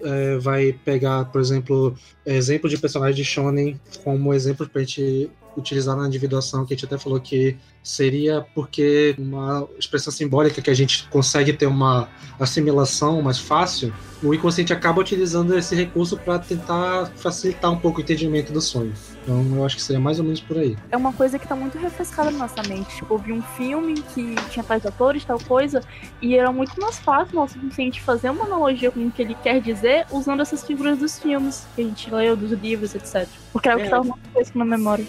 é, 0.01 0.39
vai 0.39 0.73
pegar, 0.73 1.25
por 1.27 1.41
exemplo, 1.41 1.95
exemplo 2.25 2.71
de 2.71 2.79
personagem 2.79 3.17
de 3.17 3.25
Shonen 3.25 3.81
como 4.05 4.33
exemplo 4.33 4.69
para 4.69 4.81
a 4.81 4.85
gente 4.85 5.31
utilizar 5.57 5.97
na 5.97 6.07
individuação, 6.07 6.65
que 6.65 6.73
a 6.73 6.77
gente 6.77 6.87
até 6.87 6.97
falou 6.97 7.21
que 7.21 7.57
seria 7.83 8.47
porque 8.55 9.15
uma 9.19 9.67
expressão 9.79 10.13
simbólica 10.13 10.63
que 10.63 10.71
a 10.71 10.75
gente 10.75 11.09
consegue 11.09 11.53
ter 11.53 11.67
uma 11.67 12.09
assimilação 12.39 13.21
mais 13.23 13.39
fácil, 13.39 13.93
o 14.23 14.33
inconsciente 14.33 14.73
acaba 14.73 15.01
utilizando 15.01 15.57
esse 15.57 15.75
recurso 15.75 16.17
para 16.17 16.39
tentar 16.39 17.07
facilitar 17.17 17.71
um 17.73 17.79
pouco 17.79 17.99
o 17.99 18.03
entendimento 18.03 18.53
do 18.53 18.61
sonho. 18.61 18.93
Então 19.23 19.45
eu 19.57 19.65
acho 19.65 19.77
que 19.77 19.83
seria 19.83 20.01
mais 20.01 20.19
ou 20.19 20.25
menos 20.25 20.41
por 20.41 20.59
aí. 20.59 20.77
É 20.91 20.97
uma 20.97 21.13
coisa 21.13 21.39
que 21.39 21.47
tá 21.47 21.57
muito 21.57 21.77
refrescada 21.79 22.31
na 22.31 22.39
nossa 22.39 22.63
mente. 22.69 22.97
Tipo, 22.97 23.15
eu 23.15 23.19
vi 23.19 23.33
um 23.33 23.43
filme 23.43 23.95
que 24.15 24.35
tinha 24.51 24.65
tais 24.65 24.87
atores, 24.87 25.25
tal 25.25 25.39
coisa, 25.41 25.83
e 26.21 26.37
era 26.37 26.53
muito 26.53 26.81
mais 26.81 26.99
fácil 26.99 27.35
nosso 27.35 27.59
inconsciente 27.59 28.01
fazer 28.01 28.31
uma 28.31 28.45
analogia 28.45 28.91
com 28.91 29.07
o 29.07 29.11
que 29.11 29.23
ele 29.23 29.35
quer 29.43 29.61
dizer 29.61 30.07
usando 30.11 30.41
essas 30.41 30.65
figuras 30.65 30.99
dos 30.99 31.19
filmes 31.19 31.67
que 31.75 31.83
a 31.83 31.85
gente 31.85 32.11
leu, 32.11 32.37
dos 32.37 32.53
livros, 32.53 32.95
etc. 32.95 33.27
Porque 33.53 33.69
é 33.69 33.75
o 33.75 33.79
que 33.79 33.85
é. 33.85 33.89
tava 33.89 34.05
muito 34.05 34.29
fresco 34.33 34.59
na 34.59 34.65
memória. 34.65 35.07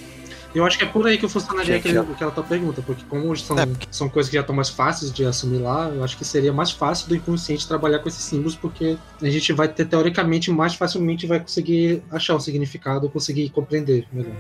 Eu 0.56 0.64
acho 0.66 0.78
que 0.78 0.84
é 0.84 0.88
por 0.88 1.08
aí 1.08 1.18
que 1.18 1.28
funcionaria 1.28 1.78
aquele, 1.78 1.98
aquela 1.98 2.30
tua 2.30 2.44
pergunta, 2.44 2.82
porque 2.82 3.04
como 3.10 3.36
são, 3.36 3.58
é. 3.58 3.68
são 3.90 4.08
coisas 4.08 4.30
que 4.30 4.36
já 4.36 4.42
estão 4.42 4.56
mais 4.56 4.70
fáceis 4.70 5.12
de 5.12 5.26
assimilar, 5.26 5.90
eu 5.90 6.04
acho 6.04 6.16
que 6.16 6.24
seria 6.24 6.54
mais 6.54 6.70
fácil 6.70 7.10
do 7.10 7.16
inconsciente 7.16 7.68
trabalhar 7.68 8.00
com 8.00 8.08
esses 8.08 8.24
símbolos, 8.24 8.56
porque 8.56 8.98
a 9.22 9.30
gente 9.30 9.52
vai 9.52 9.68
ter, 9.68 9.86
teoricamente, 9.86 10.52
mais 10.52 10.76
facilmente 10.76 11.26
vai 11.26 11.40
conseguir 11.40 12.04
achar 12.12 12.36
o 12.36 12.40
significado, 12.40 13.10
conseguir 13.10 13.50
compreender 13.50 14.08
melhor. 14.12 14.34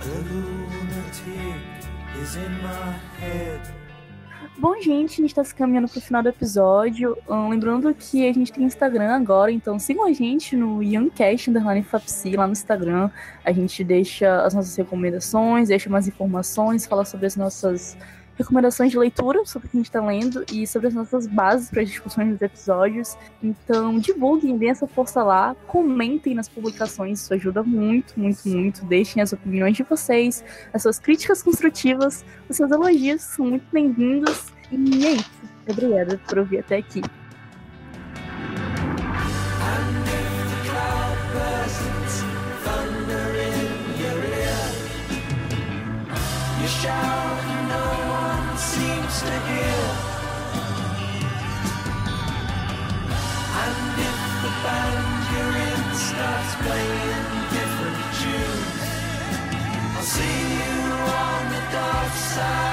The 0.00 0.18
lunatic 0.32 1.60
is 2.20 2.36
in 2.36 2.50
my 2.62 2.98
head. 3.20 3.75
Bom, 4.58 4.80
gente, 4.80 5.20
a 5.20 5.22
gente 5.22 5.34
tá 5.34 5.44
se 5.44 5.54
caminhando 5.54 5.86
pro 5.86 6.00
final 6.00 6.22
do 6.22 6.30
episódio. 6.30 7.14
Lembrando 7.50 7.92
que 7.94 8.26
a 8.26 8.32
gente 8.32 8.50
tem 8.50 8.64
Instagram 8.64 9.14
agora, 9.14 9.52
então 9.52 9.78
sigam 9.78 10.06
a 10.06 10.12
gente 10.12 10.56
no 10.56 10.82
Youngcast 10.82 11.50
Underline 11.50 11.82
Fapsi, 11.82 12.34
lá 12.34 12.46
no 12.46 12.54
Instagram. 12.54 13.10
A 13.44 13.52
gente 13.52 13.84
deixa 13.84 14.42
as 14.42 14.54
nossas 14.54 14.74
recomendações, 14.74 15.68
deixa 15.68 15.90
mais 15.90 16.08
informações, 16.08 16.86
fala 16.86 17.04
sobre 17.04 17.26
as 17.26 17.36
nossas 17.36 17.98
recomendações 18.36 18.90
de 18.90 18.98
leitura 18.98 19.44
sobre 19.44 19.66
o 19.66 19.70
que 19.70 19.76
a 19.76 19.80
gente 19.80 19.86
está 19.86 20.04
lendo 20.04 20.44
e 20.52 20.66
sobre 20.66 20.88
as 20.88 20.94
nossas 20.94 21.26
bases 21.26 21.70
para 21.70 21.82
as 21.82 21.88
discussões 21.88 22.30
dos 22.30 22.42
episódios. 22.42 23.16
Então, 23.42 23.98
divulguem, 23.98 24.56
deem 24.56 24.70
essa 24.70 24.86
força 24.86 25.22
lá, 25.22 25.56
comentem 25.66 26.34
nas 26.34 26.48
publicações, 26.48 27.22
isso 27.22 27.34
ajuda 27.34 27.62
muito, 27.62 28.18
muito, 28.18 28.48
muito. 28.48 28.84
Deixem 28.84 29.22
as 29.22 29.32
opiniões 29.32 29.76
de 29.76 29.82
vocês, 29.82 30.44
as 30.72 30.82
suas 30.82 30.98
críticas 30.98 31.42
construtivas, 31.42 32.24
os 32.48 32.56
seus 32.56 32.70
elogios 32.70 33.22
são 33.22 33.46
muito 33.46 33.66
bem-vindos. 33.72 34.46
E 34.70 35.06
é 35.06 35.12
isso. 35.12 35.30
Obrigada 35.68 36.20
por 36.26 36.38
ouvir 36.38 36.58
até 36.58 36.76
aqui. 36.76 37.02
shout 46.86 47.25
side 62.36 62.65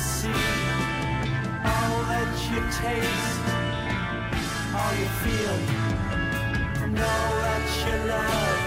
see. 0.00 0.28
all 1.72 2.02
that 2.10 2.30
you 2.50 2.60
taste 2.82 3.60
all 4.74 4.94
you 4.94 5.08
feel, 5.24 5.56
and 6.84 6.98
all 6.98 7.32
that 7.44 7.66
you 7.84 7.96
love, 8.08 8.62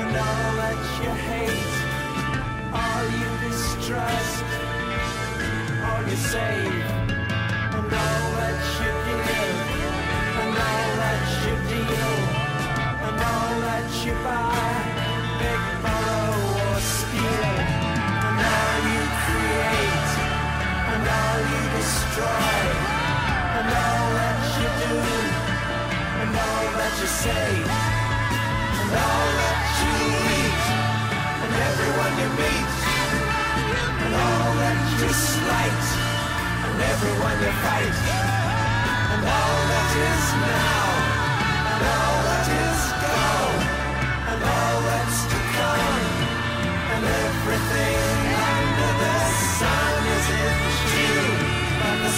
and 0.00 0.16
all 0.16 0.52
that 0.62 0.80
you 1.00 1.10
hate, 1.28 1.66
all 2.80 3.04
you 3.20 3.30
distrust, 3.48 4.44
all 5.86 6.02
you 6.10 6.16
save, 6.16 6.86
and 7.76 7.92
all 8.02 8.26
that 8.40 8.60
you 8.80 8.92
give, 9.08 9.58
and 10.42 10.54
all 10.68 10.90
that 11.02 11.24
you 11.44 11.54
deal, 11.72 12.14
and 13.06 13.16
all 13.30 13.60
that 13.66 14.04
you 14.04 14.12
buy. 14.24 14.83
destroy 21.84 22.56
And 23.58 23.68
all 23.82 24.06
that 24.18 24.40
you 24.56 24.68
do 24.82 24.96
And 26.22 26.32
all 26.44 26.66
that 26.80 26.94
you 27.00 27.08
say 27.24 27.50
And 28.80 28.90
all 29.04 29.28
that 29.40 29.60
you 29.80 29.92
eat 30.40 30.64
And 31.44 31.52
everyone 31.68 32.14
you 32.22 32.30
meet 32.40 32.72
And 34.04 34.12
all 34.24 34.50
that 34.62 34.78
you 35.00 35.10
slight 35.12 35.84
And 36.66 36.76
everyone 36.92 37.36
you 37.44 37.52
fight. 37.64 37.98
And 39.12 39.22
all 39.38 39.58
that 39.70 39.90
is 40.08 40.24
now 40.48 40.86
And 41.72 41.82
all 41.96 42.13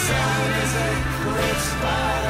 sun 0.09 0.51
is 0.63 0.75
it 0.87 0.99
whips. 1.27 2.26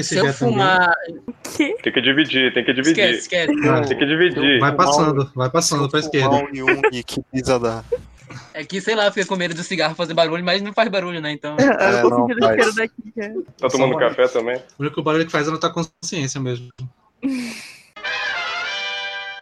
Se 0.00 0.16
eu 0.16 0.20
também. 0.22 0.32
fumar. 0.36 0.94
Que? 1.56 1.74
Tem 1.82 1.92
que 1.92 2.00
dividir, 2.00 2.54
tem 2.54 2.64
que 2.64 2.72
dividir. 2.72 3.04
Esquece, 3.14 3.18
esquece. 3.52 3.88
Tem 3.88 3.98
que 3.98 4.06
dividir. 4.06 4.60
Vai 4.60 4.72
passando, 4.74 5.30
vai 5.34 5.50
passando 5.50 5.88
pra 5.88 5.98
esquerda. 5.98 6.36
Um 6.36 6.54
Jung 6.54 7.02
que 7.02 7.20
pisa 7.32 7.58
dar. 7.58 7.84
É 8.54 8.64
que, 8.64 8.80
sei 8.80 8.94
lá, 8.94 9.10
fica 9.10 9.26
com 9.26 9.34
medo 9.36 9.54
do 9.54 9.62
cigarro 9.64 9.94
fazer 9.96 10.14
barulho, 10.14 10.44
mas 10.44 10.62
não 10.62 10.72
faz 10.72 10.88
barulho, 10.88 11.20
né? 11.20 11.32
Então. 11.32 11.56
Eu 11.58 12.02
tô 12.02 12.10
não, 12.10 12.28
faz. 12.38 12.74
daqui, 12.76 13.12
cara. 13.16 13.34
Tá 13.58 13.68
tomando 13.68 13.94
Só- 13.94 13.98
café 13.98 14.28
também? 14.28 14.56
O 14.78 14.82
único 14.82 15.02
barulho 15.02 15.26
que 15.26 15.32
faz 15.32 15.48
é 15.48 15.50
não 15.50 15.58
tá 15.58 15.70
consciência 15.70 16.40
mesmo. 16.40 16.68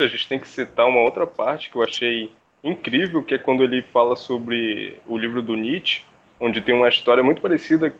A 0.00 0.06
gente 0.06 0.28
tem 0.28 0.38
que 0.38 0.46
citar 0.48 0.86
uma 0.86 1.00
outra 1.00 1.26
parte 1.26 1.70
que 1.70 1.76
eu 1.76 1.82
achei 1.82 2.30
incrível, 2.62 3.22
que 3.22 3.34
é 3.34 3.38
quando 3.38 3.62
ele 3.62 3.82
fala 3.92 4.14
sobre 4.14 4.98
o 5.06 5.16
livro 5.16 5.40
do 5.40 5.56
Nietzsche, 5.56 6.02
onde 6.38 6.60
tem 6.60 6.74
uma 6.74 6.88
história 6.88 7.22
muito 7.22 7.40
parecida, 7.40 7.94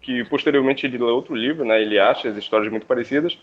que 0.00 0.24
posteriormente 0.24 0.86
ele 0.86 0.98
lê 0.98 1.04
outro 1.04 1.34
livro, 1.34 1.64
né? 1.64 1.80
Ele 1.80 1.98
acha 1.98 2.28
as 2.28 2.36
histórias 2.36 2.70
muito 2.70 2.86
parecidas. 2.86 3.38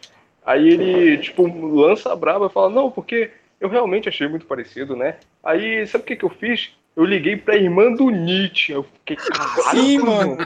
Aí 0.46 0.68
ele, 0.70 1.18
tipo, 1.18 1.46
lança 1.46 2.12
a 2.12 2.16
braba 2.16 2.48
e 2.48 2.50
fala, 2.50 2.70
não, 2.70 2.90
porque 2.90 3.32
eu 3.60 3.70
realmente 3.70 4.08
achei 4.08 4.28
muito 4.28 4.46
parecido, 4.46 4.96
né? 4.96 5.16
Aí, 5.44 5.86
sabe 5.88 6.04
o 6.04 6.08
que, 6.08 6.16
que 6.16 6.26
eu 6.26 6.30
fiz? 6.30 6.72
Eu 6.96 7.06
liguei 7.06 7.38
pra 7.38 7.56
irmã 7.56 7.94
do 7.94 8.10
Nietzsche. 8.10 8.72
Eu 8.72 8.84
fiquei, 8.84 9.18
caralho, 9.18 9.80
Sim, 9.80 10.00
mano. 10.00 10.38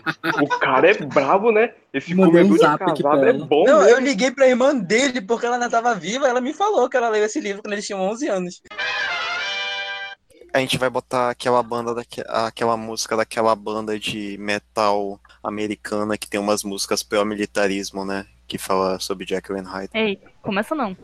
O 0.41 0.59
cara 0.59 0.91
é 0.91 0.93
brabo, 0.95 1.49
né? 1.49 1.71
Esse 1.93 2.13
Mandei 2.13 2.41
um 2.41 2.47
comedor 2.49 2.71
de 2.71 2.77
casado 2.77 3.01
pra 3.01 3.29
é 3.29 3.33
bom, 3.33 3.63
Não, 3.63 3.81
né? 3.81 3.91
eu 3.93 3.99
liguei 3.99 4.31
pra 4.31 4.49
irmã 4.49 4.75
dele 4.75 5.21
porque 5.21 5.45
ela 5.45 5.55
ainda 5.55 5.69
tava 5.69 5.95
viva. 5.95 6.27
Ela 6.27 6.41
me 6.41 6.53
falou 6.53 6.89
que 6.89 6.97
ela 6.97 7.07
leu 7.07 7.23
esse 7.23 7.39
livro 7.39 7.61
quando 7.61 7.71
eles 7.71 7.85
tinham 7.85 8.01
11 8.01 8.27
anos. 8.27 8.61
A 10.53 10.59
gente 10.59 10.77
vai 10.77 10.89
botar 10.89 11.29
aquela 11.29 11.63
banda, 11.63 11.95
daque... 11.95 12.21
aquela 12.27 12.75
música 12.75 13.15
daquela 13.15 13.55
banda 13.55 13.97
de 13.97 14.37
metal 14.37 15.19
americana 15.41 16.17
que 16.17 16.29
tem 16.29 16.39
umas 16.39 16.63
músicas 16.63 17.01
pró-militarismo, 17.01 18.03
né? 18.03 18.25
Que 18.47 18.57
fala 18.57 18.99
sobre 18.99 19.25
and 19.33 19.63
Hyde. 19.63 19.91
Ei, 19.93 20.19
começa 20.41 20.75
não. 20.75 20.95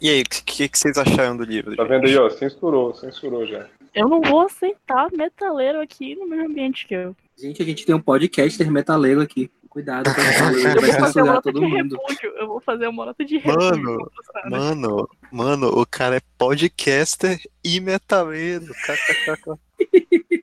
E 0.00 0.08
aí, 0.08 0.22
o 0.22 0.24
que, 0.24 0.68
que 0.68 0.78
vocês 0.78 0.96
acharam 0.96 1.36
do 1.36 1.44
livro? 1.44 1.76
Tá 1.76 1.82
gente? 1.82 1.90
vendo 1.90 2.06
aí, 2.06 2.16
ó? 2.16 2.30
Censurou, 2.30 2.94
censurou 2.94 3.46
já. 3.46 3.66
Eu 3.94 4.08
não 4.08 4.20
vou 4.20 4.42
aceitar 4.42 5.10
metaleiro 5.12 5.80
aqui 5.80 6.14
no 6.14 6.26
mesmo 6.26 6.46
ambiente 6.46 6.86
que 6.86 6.94
eu. 6.94 7.16
Gente, 7.36 7.62
a 7.62 7.64
gente 7.64 7.86
tem 7.86 7.94
um 7.94 8.00
podcaster 8.00 8.70
metaleiro 8.70 9.20
aqui. 9.20 9.50
Cuidado 9.78 10.10
com 10.12 10.20
vai 10.20 10.74
vou 10.74 10.82
fazer 10.82 10.98
uma 10.98 11.06
censurar 11.06 11.42
todo 11.42 11.60
de 11.60 11.66
mundo. 11.66 11.96
repúdio. 11.96 12.30
Eu 12.36 12.46
vou 12.48 12.60
fazer 12.60 12.88
uma 12.88 13.06
nota 13.06 13.24
de 13.24 13.38
repúdio. 13.38 13.60
Mano, 13.84 14.10
caras. 14.32 14.50
Mano, 14.50 15.08
mano, 15.30 15.68
o 15.68 15.86
cara 15.86 16.16
é 16.16 16.20
podcaster 16.36 17.40
e 17.62 17.78
metaleiro. 17.80 18.66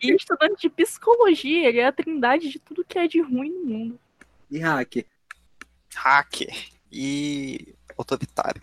E 0.01 0.15
estudante 0.15 0.61
de 0.61 0.69
psicologia, 0.69 1.67
ele 1.67 1.79
é 1.79 1.87
a 1.87 1.91
trindade 1.91 2.47
de 2.49 2.59
tudo 2.59 2.85
que 2.87 2.97
é 2.97 3.07
de 3.07 3.19
ruim 3.21 3.49
no 3.49 3.65
mundo. 3.65 3.99
E 4.49 4.59
hacker. 4.59 5.05
Hacker 5.95 6.53
e 6.91 7.73
autoritário. 7.97 8.61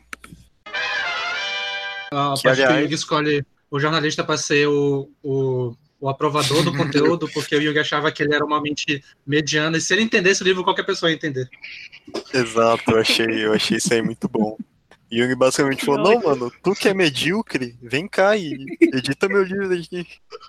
A 2.10 2.34
Que, 2.36 2.42
parte 2.42 2.42
que 2.42 2.46
o 2.48 2.50
aliás- 2.50 2.82
Yugi 2.84 2.94
escolhe 2.94 3.46
o 3.70 3.78
jornalista 3.80 4.22
para 4.24 4.36
ser 4.38 4.66
o, 4.68 5.10
o, 5.22 5.74
o 6.03 6.09
aprovador 6.09 6.64
do 6.64 6.72
conteúdo, 6.76 7.28
porque 7.32 7.55
o 7.55 7.62
Yugi 7.62 7.78
achava 7.78 8.11
que 8.11 8.24
ele 8.24 8.34
era 8.34 8.44
uma 8.44 8.61
mente 8.61 9.03
mediana, 9.24 9.78
e 9.78 9.80
se 9.80 9.94
ele 9.94 10.03
entendesse 10.03 10.42
o 10.42 10.44
livro, 10.44 10.64
qualquer 10.64 10.84
pessoa 10.84 11.11
ia 11.11 11.14
entender. 11.14 11.48
Exato, 12.34 12.90
eu 12.90 12.98
achei, 12.98 13.46
eu 13.46 13.53
achei 13.53 13.76
isso 13.76 13.94
aí 13.94 14.03
muito 14.03 14.28
bom. 14.28 14.59
Jung 15.11 15.34
basicamente 15.36 15.84
falou, 15.84 16.03
não, 16.03 16.22
mano, 16.22 16.53
tu 16.62 16.74
que 16.74 16.88
é 16.88 16.94
medíocre, 16.94 17.76
vem 17.80 18.09
cá 18.09 18.36
e 18.36 18.57
edita 18.80 19.28
meu 19.28 19.44
livro 19.44 19.72
aqui. 19.72 20.07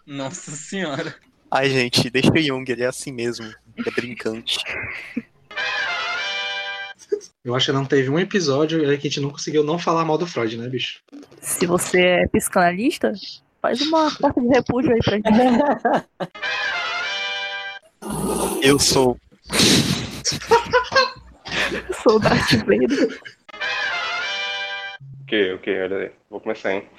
Nossa 0.07 0.51
senhora. 0.51 1.13
Ai, 1.51 1.69
gente, 1.69 2.09
deixa 2.09 2.31
o 2.31 2.41
Jung, 2.41 2.71
ele 2.71 2.81
é 2.81 2.87
assim 2.87 3.11
mesmo. 3.11 3.45
Ele 3.77 3.89
é 3.89 3.91
brincante. 3.91 4.57
Eu 7.43 7.53
acho 7.53 7.67
que 7.67 7.71
não 7.73 7.85
teve 7.85 8.09
um 8.09 8.17
episódio 8.17 8.79
que 8.79 8.85
a 8.85 8.95
gente 8.95 9.19
não 9.19 9.29
conseguiu 9.29 9.63
não 9.63 9.77
falar 9.77 10.05
mal 10.05 10.17
do 10.17 10.25
Freud, 10.25 10.57
né, 10.57 10.67
bicho? 10.69 11.01
Se 11.41 11.67
você 11.67 11.99
é 11.99 12.27
psicanalista, 12.27 13.11
faz 13.63 13.81
uma 13.81 14.13
carta 14.17 14.41
de 14.41 14.47
repúdio 14.49 14.93
aí 14.93 14.99
pra 14.99 15.15
gente. 15.15 15.23
Eu 18.61 18.77
sou. 18.77 19.17
Sou 22.03 22.19
Darth 22.19 22.51
Vader. 22.65 23.21
Ok, 25.23 25.53
ok, 25.53 25.81
olha 25.83 25.97
aí. 25.97 26.11
Vou 26.29 26.41
começar, 26.41 26.73
hein? 26.73 26.89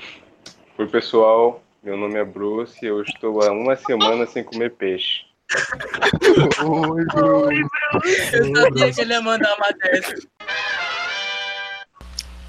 Oi, 0.79 0.87
pessoal. 0.89 1.63
Meu 1.83 1.99
nome 1.99 2.19
é 2.19 2.25
Bruce 2.25 2.83
e 2.83 2.89
eu 2.89 3.03
estou 3.03 3.43
há 3.43 3.53
uma 3.53 3.77
semana 3.77 4.25
sem 4.27 4.43
comer 4.43 4.71
peixe. 4.71 5.27
Oi, 6.65 7.05
Bruno. 7.13 7.53
Eu 8.33 8.57
sabia 8.57 8.91
que 8.93 9.01
ele 9.03 9.13
ia 9.13 9.21
mandar 9.21 9.55
uma 9.57 9.71
dessa. 9.73 10.15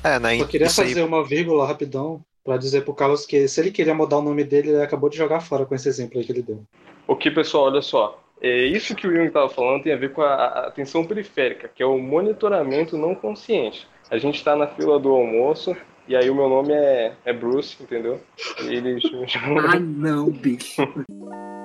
É, 0.05 0.17
né? 0.19 0.37
Só 0.37 0.45
queria 0.45 0.67
isso 0.67 0.81
aí 0.81 0.87
fazer 0.89 1.03
uma 1.03 1.25
vírgula 1.25 1.67
rapidão 1.67 2.23
para 2.45 2.57
dizer 2.57 2.85
pro 2.85 2.93
Carlos 2.93 3.25
que 3.25 3.47
se 3.47 3.59
ele 3.59 3.71
queria 3.71 3.95
mudar 3.95 4.19
o 4.19 4.21
nome 4.21 4.43
dele, 4.43 4.69
ele 4.69 4.81
acabou 4.81 5.09
de 5.09 5.17
jogar 5.17 5.41
fora 5.41 5.65
com 5.65 5.73
esse 5.73 5.89
exemplo 5.89 6.19
aí 6.19 6.25
que 6.25 6.31
ele 6.31 6.43
deu. 6.43 6.63
Ok, 7.07 7.31
pessoal, 7.31 7.65
olha 7.65 7.81
só. 7.81 8.21
É, 8.39 8.65
isso 8.65 8.95
que 8.95 9.07
o 9.07 9.11
Jung 9.11 9.25
estava 9.25 9.49
falando 9.49 9.81
tem 9.81 9.93
a 9.93 9.97
ver 9.97 10.13
com 10.13 10.21
a 10.21 10.67
atenção 10.67 11.03
periférica, 11.05 11.67
que 11.67 11.81
é 11.81 11.85
o 11.85 11.97
monitoramento 11.97 12.97
não 12.97 13.15
consciente. 13.15 13.87
A 14.11 14.19
gente 14.19 14.35
está 14.35 14.55
na 14.55 14.67
fila 14.67 14.99
do 14.99 15.09
almoço 15.09 15.75
e 16.07 16.15
aí 16.15 16.29
o 16.29 16.35
meu 16.35 16.47
nome 16.47 16.71
é, 16.71 17.13
é 17.25 17.33
Bruce, 17.33 17.81
entendeu? 17.81 18.21
E 18.63 18.75
eles 18.75 19.03
Ah, 19.67 19.79
não, 19.79 20.29
bicho. 20.29 20.83